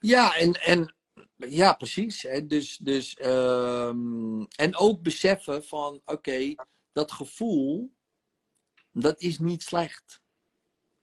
Ja, 0.00 0.36
en, 0.36 0.52
en 0.52 0.94
ja, 1.36 1.72
precies. 1.74 2.22
Hè. 2.22 2.46
Dus, 2.46 2.76
dus, 2.76 3.14
ehm, 3.14 4.42
en 4.42 4.76
ook 4.76 5.02
beseffen 5.02 5.64
van, 5.64 6.02
oké, 6.04 6.54
dat 6.92 7.12
gevoel, 7.12 7.94
dat 8.92 9.20
is 9.20 9.38
niet 9.38 9.62
slecht. 9.62 10.20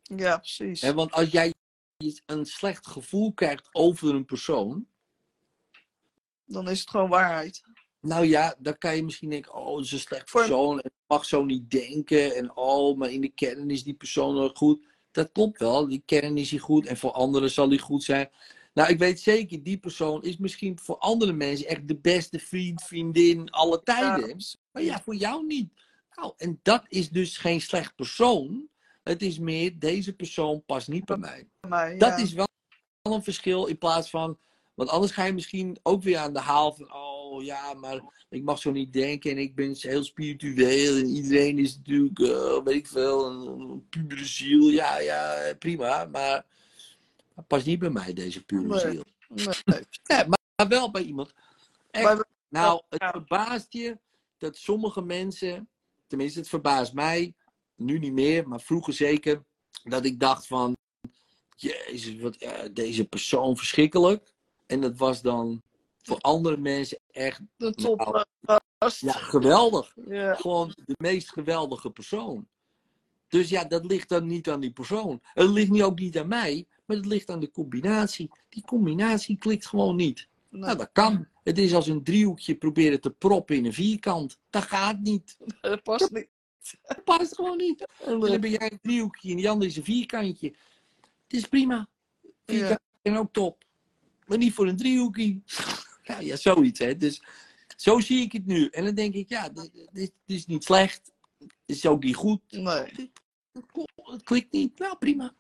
ja, 0.02 0.38
precies. 0.38 0.82
Want 0.82 1.12
als 1.12 1.30
jij 1.30 1.54
een 2.26 2.46
slecht 2.46 2.88
gevoel 2.88 3.34
krijgt 3.34 3.70
over 3.72 4.16
een 4.16 4.26
persoon, 4.26 4.88
Dan 6.46 6.70
is 6.70 6.80
het 6.80 6.90
gewoon 6.90 7.10
waarheid. 7.10 7.62
nou 8.00 8.26
ja, 8.26 8.56
dan 8.60 8.78
kan 8.78 8.96
je 8.96 9.04
misschien 9.04 9.30
denken, 9.30 9.54
oh, 9.54 9.76
dat 9.76 9.86
is 9.86 9.92
een 9.92 10.00
slecht 10.00 10.32
persoon, 10.32 10.80
en 10.80 10.92
mag 11.08 11.26
zo 11.26 11.44
niet 11.46 11.72
denken, 11.72 12.36
en 12.36 12.56
oh, 12.56 12.98
maar 12.98 13.12
in 13.12 13.22
de 13.22 13.30
kern 13.30 13.70
is 13.70 13.84
die 13.84 13.94
persoon 13.94 14.36
nog 14.36 14.52
goed. 14.54 14.86
Dat 15.12 15.32
klopt 15.32 15.60
wel, 15.60 15.88
die 15.88 16.04
kern 16.06 16.38
is 16.38 16.50
hij 16.50 16.60
goed, 16.60 16.86
en 16.86 16.98
voor 16.98 17.12
anderen 17.12 17.52
zal 17.52 17.70
hij 17.70 17.78
goed 17.78 18.04
zijn. 18.04 18.30
Nou, 18.74 18.90
ik 18.90 19.00
weet 19.00 19.20
zeker, 19.20 19.64
die 19.64 19.78
persoon 19.78 20.24
is 20.24 20.38
misschien 20.38 20.80
voor 20.80 20.98
andere 20.98 21.34
mensen 21.34 21.68
echt 21.68 21.88
de 21.88 21.98
beste 21.98 22.40
vriend, 22.40 22.84
vriendin, 22.84 23.50
alle 23.50 23.84
tijden. 23.84 24.38
Maar 24.72 24.84
ja, 24.84 25.02
voor 25.02 25.16
jou 25.16 25.46
niet. 25.46 25.70
Nou, 26.16 26.34
en 26.38 26.60
dat 26.64 26.84
is 26.88 27.10
dus 27.10 27.38
geen 27.38 27.62
slecht 27.62 27.96
persoon. 27.96 28.68
Het 29.04 29.22
is 29.22 29.40
meer, 29.40 29.80
deze 29.80 30.14
persoon 30.14 30.64
past 30.66 30.88
niet 30.88 31.06
bij 31.06 31.18
mij. 31.18 31.98
Dat 31.98 32.20
is 32.20 32.34
wel 32.34 32.48
een 33.02 33.24
verschil 33.24 33.66
in 33.66 33.78
plaats 33.78 34.10
van. 34.10 34.38
Want 34.74 34.90
anders 34.90 35.12
ga 35.12 35.24
je 35.24 35.34
misschien 35.34 35.80
ook 35.84 36.04
weer 36.04 36.18
aan 36.18 36.34
de 36.34 36.40
haal 36.40 36.74
van. 36.74 36.94
Oh 36.94 37.07
ja, 37.44 37.74
maar 37.74 38.02
ik 38.30 38.44
mag 38.44 38.60
zo 38.60 38.72
niet 38.72 38.94
denken 38.94 39.32
en 39.32 39.38
ik 39.38 39.56
ben 39.56 39.76
heel 39.80 40.04
spiritueel 40.04 40.96
en 40.98 41.08
iedereen 41.08 41.60
is 41.60 41.78
natuurlijk, 41.78 42.20
eh, 42.20 42.64
weet 42.64 42.76
ik 42.76 42.88
veel, 42.88 43.26
een, 43.26 43.48
een 43.70 43.88
pure 43.90 44.26
ziel. 44.26 44.70
Ja, 44.70 45.00
ja, 45.00 45.54
prima, 45.60 46.06
maar 46.06 46.46
past 47.48 47.66
niet 47.66 47.80
bij 47.80 47.90
mij, 47.90 48.14
deze 48.14 48.46
pure 48.46 48.68
Nee. 48.68 48.80
ziel. 48.80 49.04
Nee. 49.28 49.46
Ja, 50.04 50.26
maar, 50.28 50.40
maar 50.56 50.68
wel 50.68 50.92
bij 50.92 51.02
iemand. 51.02 51.34
Echt, 51.92 52.26
nou, 52.50 52.82
het 52.90 53.02
Ja. 53.02 53.12
verbaast 53.12 53.74
je 53.74 53.98
dat 54.38 54.58
sommige 54.58 55.02
mensen, 55.02 55.70
tenminste 56.08 56.40
het 56.40 56.50
verbaast 56.50 56.94
mij, 56.94 57.34
nu 57.76 58.00
niet 58.00 58.14
meer, 58.14 58.48
maar 58.48 58.62
vroeger 58.62 58.94
zeker, 58.94 59.44
dat 59.84 60.06
ik 60.06 60.20
dacht 60.20 60.48
van, 60.48 60.76
jezus, 61.56 62.20
wat 62.20 62.36
eh, 62.36 62.60
deze 62.72 63.08
persoon 63.08 63.58
verschrikkelijk. 63.58 64.34
En 64.66 64.82
dat 64.82 64.98
was 64.98 65.22
dan 65.22 65.62
voor 66.08 66.20
andere 66.20 66.58
mensen 66.58 67.00
echt 67.12 67.42
De 67.58 67.72
top. 67.74 68.26
Nou, 68.42 68.60
eh, 68.78 68.90
ja, 68.90 69.12
geweldig. 69.12 69.96
Ja. 70.08 70.34
Gewoon 70.34 70.74
de 70.86 70.96
meest 70.98 71.32
geweldige 71.32 71.90
persoon. 71.90 72.48
Dus 73.28 73.50
ja, 73.50 73.64
dat 73.64 73.86
ligt 73.86 74.10
dan 74.10 74.28
niet 74.28 74.50
aan 74.50 74.60
die 74.60 74.72
persoon. 74.72 75.20
Het 75.22 75.50
ligt 75.50 75.72
niet 75.72 75.84
ook 75.84 76.00
niet 76.00 76.18
aan 76.18 76.28
mij, 76.28 76.66
maar 76.86 76.98
het 76.98 77.06
ligt 77.06 77.30
aan 77.30 77.40
de 77.40 77.52
combinatie. 77.52 78.30
Die 78.50 78.64
combinatie 78.64 79.38
klikt 79.38 79.66
gewoon 79.66 79.96
niet. 79.96 80.28
Nee, 80.50 80.62
Nou, 80.62 80.78
dat 80.78 80.90
kan. 80.92 81.28
Het 81.44 81.58
is 81.58 81.74
als 81.74 81.88
een 81.88 82.04
driehoekje 82.04 82.56
proberen 82.56 83.02
te 83.02 83.10
proppen 83.10 83.56
in 83.56 83.66
een 83.66 83.74
vierkant. 83.74 84.40
Dat 84.50 84.64
gaat 84.64 85.00
niet. 85.00 85.38
dat 85.62 85.84
past 85.84 86.12
niet. 86.12 86.30
Dat 86.82 87.04
past 87.04 87.36
gewoon 87.36 87.58
niet. 87.58 87.88
En 88.06 88.20
dan 88.20 88.42
ben 88.42 88.50
jij 88.50 88.72
een 88.72 88.80
driehoekje 88.82 89.30
en 89.30 89.36
die 89.36 89.50
andere 89.50 89.70
is 89.70 89.78
een 89.78 89.84
vierkantje. 89.84 90.48
Het 91.28 91.38
is 91.38 91.48
prima. 91.48 91.88
Vierkant 92.46 92.80
zijn 93.02 93.18
ook 93.18 93.34
top. 93.34 93.64
Maar 94.26 94.38
niet 94.38 94.54
voor 94.54 94.68
een 94.68 94.78
driehoekje. 94.78 95.42
Ja, 96.08 96.20
ja, 96.20 96.36
zoiets 96.36 96.80
hè. 96.80 96.98
Dus 96.98 97.24
zo 97.78 98.00
zie 98.00 98.22
ik 98.22 98.32
het 98.32 98.46
nu. 98.46 98.68
En 98.68 98.86
dan 98.86 98.96
denk 98.96 99.14
ik, 99.14 99.30
ja, 99.30 99.50
dit, 99.92 100.12
is 100.26 100.46
niet 100.46 100.64
slecht. 100.64 101.12
Het 101.40 101.52
is 101.66 101.86
ook 101.86 102.04
niet 102.04 102.16
goed. 102.16 102.42
Nee. 102.50 103.12
Het 103.96 104.24
klikt 104.24 104.52
niet. 104.52 104.80
Nou, 104.80 104.98
prima. 104.98 105.34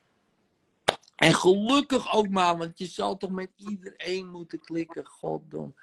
En 1.15 1.34
gelukkig 1.34 2.13
ook 2.13 2.30
maar, 2.30 2.57
want 2.57 2.78
je 2.78 2.86
zal 2.86 3.18
toch 3.18 3.32
met 3.32 3.49
iedereen 3.55 4.30
moeten 4.30 4.59
klikken. 4.59 5.05
Goddom. 5.05 5.76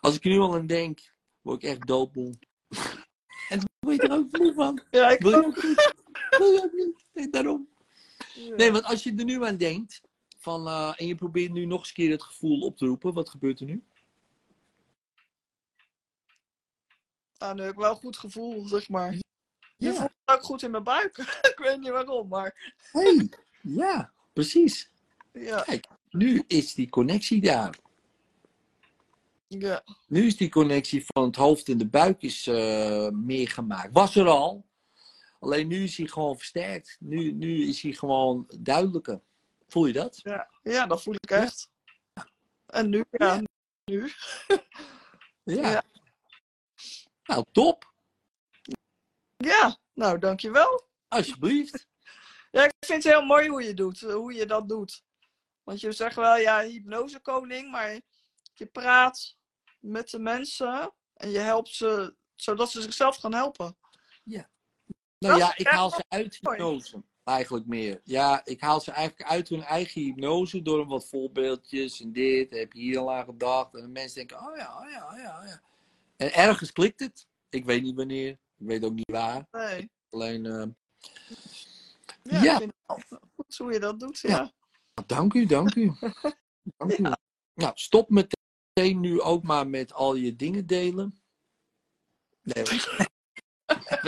Als 0.00 0.14
ik 0.14 0.24
er 0.24 0.30
nu 0.30 0.38
al 0.38 0.54
aan 0.54 0.66
denk, 0.66 1.12
word 1.42 1.62
ik 1.62 1.68
echt 1.68 1.86
doodmoe. 1.86 2.34
En 3.48 3.60
word 3.80 3.96
je 3.96 4.02
er 4.02 4.12
ook 4.12 4.38
moe 4.38 4.52
van. 4.54 4.82
Ja, 4.90 5.10
ik 5.10 5.20
Wil 5.20 5.34
ook. 5.34 5.62
niet? 5.62 5.94
Wil 6.38 6.50
je 6.52 6.62
ook 6.64 6.72
niet? 6.72 7.04
Nee, 7.14 7.30
daarom. 7.30 7.68
Nee, 8.56 8.72
want 8.72 8.84
als 8.84 9.02
je 9.02 9.14
er 9.16 9.24
nu 9.24 9.44
aan 9.44 9.56
denkt, 9.56 10.00
van, 10.38 10.66
eh, 10.66 10.92
en 10.96 11.06
je 11.06 11.14
probeert 11.14 11.52
nu 11.52 11.64
nog 11.64 11.78
eens 11.78 11.88
een 11.88 11.94
keer 11.94 12.10
het 12.10 12.22
gevoel 12.22 12.60
op 12.60 12.76
te 12.76 12.86
roepen, 12.86 13.12
wat 13.12 13.28
gebeurt 13.28 13.60
er 13.60 13.66
nu? 13.66 13.82
Nu 17.52 17.62
heb 17.62 17.70
ik 17.72 17.78
wel 17.78 17.90
een 17.90 17.96
goed 17.96 18.16
gevoel, 18.16 18.66
zeg 18.66 18.88
maar. 18.88 19.12
Je 19.12 19.22
Ja, 19.76 19.92
voelt 19.94 20.10
het 20.24 20.36
ook 20.36 20.42
goed 20.44 20.62
in 20.62 20.70
mijn 20.70 20.82
buik. 20.84 21.18
ik 21.52 21.54
weet 21.62 21.80
niet 21.80 21.90
waarom, 21.90 22.28
maar 22.28 22.74
hey, 22.92 23.28
ja, 23.62 24.12
precies. 24.32 24.90
ja. 25.32 25.66
Nu 26.10 26.44
is 26.46 26.74
die 26.74 26.88
connectie 26.88 27.40
daar. 27.40 27.78
ja. 29.48 29.82
Nu 30.06 30.26
is 30.26 30.36
die 30.36 30.48
connectie 30.48 31.04
van 31.06 31.24
het 31.24 31.36
hoofd 31.36 31.68
en 31.68 31.78
de 31.78 31.86
buik 31.88 32.22
is, 32.22 32.46
eh, 32.46 33.08
meer 33.08 33.48
gemaakt. 33.48 33.92
Was 33.92 34.16
er 34.16 34.26
al. 34.28 34.66
Alleen 35.40 35.68
nu 35.68 35.82
is 35.82 35.96
hij 35.96 36.06
gewoon 36.06 36.36
versterkt. 36.36 36.96
Nu, 37.00 37.32
nu 37.32 37.68
is 37.68 37.82
hij 37.82 37.92
gewoon 37.92 38.46
duidelijker. 38.60 39.20
Voel 39.68 39.86
je 39.86 39.92
dat? 39.92 40.20
Ja. 40.22 40.50
ja, 40.62 40.86
dat 40.86 41.02
voel 41.02 41.14
ik 41.14 41.30
echt. 41.30 41.70
En 42.66 42.88
nu, 42.88 43.04
ja, 43.10 43.42
nu. 43.84 44.10
Ja. 45.44 45.70
Ja. 45.70 45.82
Nou, 47.24 47.44
top. 47.52 47.92
Ja, 49.36 49.78
nou, 49.92 50.18
dankjewel. 50.18 50.88
Alsjeblieft. 51.08 51.86
Ja, 52.50 52.64
ik 52.64 52.72
vind 52.86 53.04
het 53.04 53.12
heel 53.12 53.24
mooi 53.24 53.48
hoe 53.48 53.62
je, 53.62 53.74
doet, 53.74 54.02
eh, 54.02 54.14
hoe 54.14 54.32
je 54.34 54.46
dat 54.46 54.68
doet. 54.68 55.04
Want 55.62 55.80
je 55.80 55.92
zegt 55.92 56.16
wel, 56.16 56.36
ja, 56.36 56.62
hypnosekoning, 56.62 57.70
maar 57.70 58.00
je 58.52 58.66
praat 58.66 59.36
met 59.78 60.10
de 60.10 60.18
mensen 60.18 60.94
en 61.14 61.30
je 61.30 61.38
helpt 61.38 61.68
ze 61.68 62.16
zodat 62.34 62.70
ze 62.70 62.82
zichzelf 62.82 63.16
gaan 63.16 63.34
helpen. 63.34 63.76
Nou 65.18 65.38
Dat 65.38 65.48
ja, 65.48 65.56
ik 65.56 65.66
haal 65.66 65.90
ze 65.90 66.04
uit 66.08 66.38
mooi. 66.42 66.56
hypnose. 66.56 67.02
Eigenlijk 67.24 67.66
meer. 67.66 68.00
Ja, 68.04 68.40
ik 68.44 68.60
haal 68.60 68.80
ze 68.80 68.90
eigenlijk 68.90 69.30
uit 69.30 69.48
hun 69.48 69.62
eigen 69.62 70.00
hypnose 70.02 70.62
door 70.62 70.80
een 70.80 70.88
wat 70.88 71.08
voorbeeldjes 71.08 72.00
en 72.00 72.12
dit. 72.12 72.50
Heb 72.50 72.72
je 72.72 72.80
hier 72.80 72.98
al 72.98 73.12
aan 73.12 73.24
gedacht? 73.24 73.74
En 73.74 73.80
de 73.82 73.88
mensen 73.88 74.16
denken, 74.16 74.46
oh 74.48 74.56
ja, 74.56 74.80
oh 74.80 74.90
ja, 74.90 75.10
oh 75.12 75.18
ja, 75.18 75.40
oh 75.40 75.48
ja. 75.48 75.62
En 76.16 76.32
ergens 76.32 76.72
klikt 76.72 77.00
het. 77.00 77.26
Ik 77.48 77.64
weet 77.64 77.82
niet 77.82 77.96
wanneer. 77.96 78.30
Ik 78.30 78.66
weet 78.66 78.84
ook 78.84 78.92
niet 78.94 79.10
waar. 79.10 79.46
Nee. 79.50 79.90
Alleen, 80.10 80.46
eh, 80.46 80.64
Ja, 82.22 82.42
Ja. 82.42 82.52
ik 82.52 82.58
vind 82.58 82.72
het 82.86 83.08
wel 83.08 83.20
goed 83.36 83.56
hoe 83.56 83.72
je 83.72 83.80
dat 83.80 84.00
doet. 84.00 84.18
Ja. 84.18 84.28
Ja. 84.28 84.52
dank 85.06 85.34
u, 85.34 85.46
dank 85.46 85.74
u. 85.74 85.92
Dank 86.76 86.98
u. 86.98 87.02
Nou, 87.54 87.72
stop 87.74 88.08
meteen 88.10 89.00
nu 89.00 89.20
ook 89.20 89.42
maar 89.42 89.66
met 89.68 89.92
al 89.92 90.14
je 90.14 90.36
dingen 90.36 90.66
delen. 90.66 91.22
Nee, 92.42 92.64
dat 92.64 92.68
was 92.68 92.86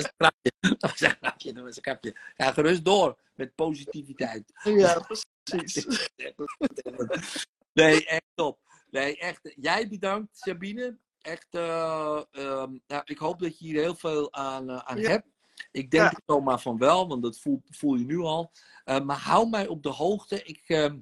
een 0.04 0.12
grapje. 0.16 0.52
Dat 0.61 0.80
was 0.80 1.00
een 1.00 1.11
grapje. 1.20 1.52
Dat 1.52 1.64
was 1.64 1.76
een 1.76 1.82
grapje. 1.82 2.16
Ga 2.36 2.52
gerust 2.52 2.84
door 2.84 3.18
met 3.34 3.54
positiviteit. 3.54 4.52
Ja, 4.62 5.00
precies. 5.00 5.84
Nee, 7.72 8.07
echt 8.07 8.24
top. 8.34 8.61
Nee, 8.90 9.18
echt. 9.18 9.52
Jij 9.57 9.88
bedankt, 9.88 10.38
Sabine. 10.38 10.98
Echt, 11.26 11.46
eh, 11.50 12.20
ehm, 12.30 12.76
nou, 12.86 13.02
ik 13.04 13.18
hoop 13.18 13.38
dat 13.40 13.58
je 13.58 13.64
hier 13.64 13.80
heel 13.80 13.94
veel 13.94 14.32
aan, 14.32 14.70
eh, 14.70 14.76
aan 14.76 15.00
Ja. 15.00 15.08
hebt. 15.08 15.26
Ik 15.72 15.90
denk 15.90 16.10
Ja. 16.10 16.20
zomaar 16.26 16.60
van 16.60 16.78
wel, 16.78 17.08
want 17.08 17.22
dat 17.22 17.38
voel, 17.38 17.62
voel 17.70 17.94
je 17.94 18.04
nu 18.04 18.18
al. 18.18 18.50
Eh, 18.84 19.00
maar 19.00 19.16
hou 19.18 19.48
mij 19.48 19.66
op 19.66 19.82
de 19.82 19.88
hoogte. 19.88 20.42
Ik, 20.42 20.62
ehm, 20.66 20.98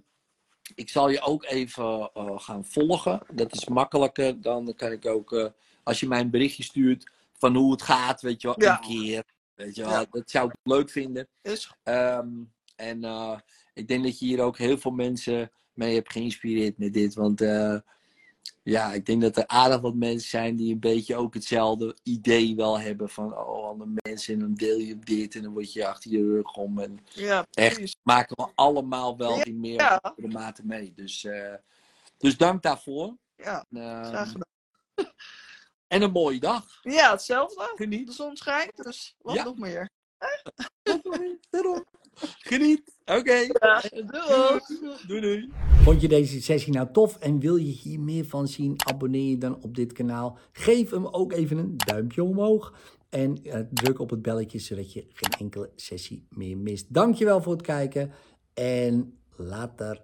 ik 0.75 0.89
zal 0.89 1.09
je 1.09 1.21
ook 1.21 1.45
even 1.45 2.11
gaan 2.37 2.65
volgen. 2.65 3.23
Dat 3.33 3.53
is 3.53 3.65
makkelijker. 3.69 4.41
Dan 4.41 4.75
kan 4.77 4.93
ik 4.93 5.07
ook, 5.07 5.53
als 5.83 6.01
je 6.01 6.09
mij 6.09 6.21
een 6.21 6.31
berichtje 6.31 6.63
stuurt 6.63 7.11
van 7.33 7.55
hoe 7.57 7.73
het 7.73 7.83
gaat, 7.83 8.21
weet 8.21 8.41
je 8.41 8.47
wel, 8.47 8.57
Ja. 8.59 8.77
een 8.77 8.89
keer. 8.89 9.25
Weet 9.55 9.75
je 9.77 9.85
wel, 9.85 10.07
dat 10.11 10.31
zou 10.31 10.49
ik 10.49 10.57
leuk 10.63 10.91
vinden. 10.91 11.29
Is 11.43 11.73
Ehm, 11.83 12.29
en 12.77 13.03
ik 13.75 13.89
denk 13.89 14.05
dat 14.05 14.19
je 14.19 14.27
hier 14.27 14.41
ook 14.41 14.59
heel 14.59 14.79
veel 14.79 14.91
mensen 14.91 15.51
mee 15.73 15.95
hebt 15.95 16.13
geïnspireerd 16.13 16.79
met 16.79 16.93
dit. 16.93 17.15
Want 17.15 17.41
ja, 18.65 18.93
ik 18.93 19.07
denk 19.07 19.21
dat 19.23 19.37
er 19.37 19.47
aardig 19.47 19.81
wat 19.81 19.95
mensen 19.95 20.29
zijn 20.29 20.57
die 20.57 20.73
een 20.73 20.81
beetje 20.81 21.17
ook 21.17 21.35
hetzelfde 21.35 21.97
idee 22.03 22.57
wel 22.57 22.79
hebben. 22.81 23.09
Van 23.09 23.37
oh, 23.37 23.69
andere 23.69 23.91
mensen 24.03 24.35
en 24.35 24.41
dan 24.41 24.55
deel 24.55 24.79
je 24.79 24.99
dit 24.99 25.35
en 25.35 25.43
dan 25.43 25.53
word 25.53 25.73
je 25.73 25.87
achter 25.87 26.11
je 26.11 26.19
rug 26.25 26.55
om. 26.57 26.79
En 26.79 26.99
ja, 27.13 27.47
Echt. 27.51 27.97
maken 28.03 28.37
we 28.37 28.51
allemaal 28.55 29.17
wel 29.17 29.37
Ja. 29.37 29.45
in 29.45 29.61
meer 29.61 29.81
Ja. 29.81 30.15
mate 30.17 30.63
mee. 30.67 30.93
Dus, 30.97 31.25
eh, 31.25 31.55
dus 32.17 32.37
dank 32.37 32.63
daarvoor. 32.63 33.17
Ja, 33.37 33.67
En, 33.71 33.81
eh, 33.81 34.09
graag 34.09 34.29
gedaan. 34.33 35.13
en 35.87 36.03
een 36.03 36.13
mooie 36.13 36.41
dag. 36.41 36.79
Ja, 36.83 37.11
hetzelfde. 37.11 37.73
Geniet. 37.75 38.07
De 38.07 38.13
zon 38.13 38.37
schijnt, 38.37 38.77
dus 38.85 39.15
wat 39.19 39.45
nog 39.45 39.59
meer. 39.59 39.91
Geniet. 42.23 42.93
Oké. 43.05 43.33
Ja, 43.33 43.83
doei. 43.91 44.61
Doei 45.07 45.21
doei. 45.21 45.51
Vond 45.83 46.01
je 46.01 46.09
deze 46.09 46.43
sessie 46.43 46.73
nou 46.73 46.89
tof 46.93 47.19
en 47.19 47.41
wil 47.41 47.57
je 47.57 47.73
hier 47.73 48.01
meer 48.01 48.25
van 48.25 48.49
zien? 48.49 48.75
Abonneer 48.77 49.31
je 49.31 49.39
dan 49.39 49.63
op 49.63 49.75
dit 49.75 49.93
kanaal. 49.93 50.39
Geef 50.53 50.91
hem 50.91 51.07
ook 51.07 51.33
even 51.33 51.59
een 51.59 51.75
duimpje 51.77 52.23
omhoog. 52.23 52.75
En 53.09 53.43
eh, 53.43 53.61
druk 53.71 53.99
op 53.99 54.11
het 54.11 54.23
belletje 54.23 54.59
zodat 54.59 54.93
je 54.93 55.07
geen 55.09 55.39
enkele 55.39 55.71
sessie 55.75 56.27
meer 56.31 56.57
mist. 56.57 56.95
Dankjewel 56.95 57.43
voor 57.43 57.53
het 57.53 57.63
kijken 57.63 58.13
en 58.55 59.19
later. 59.37 60.03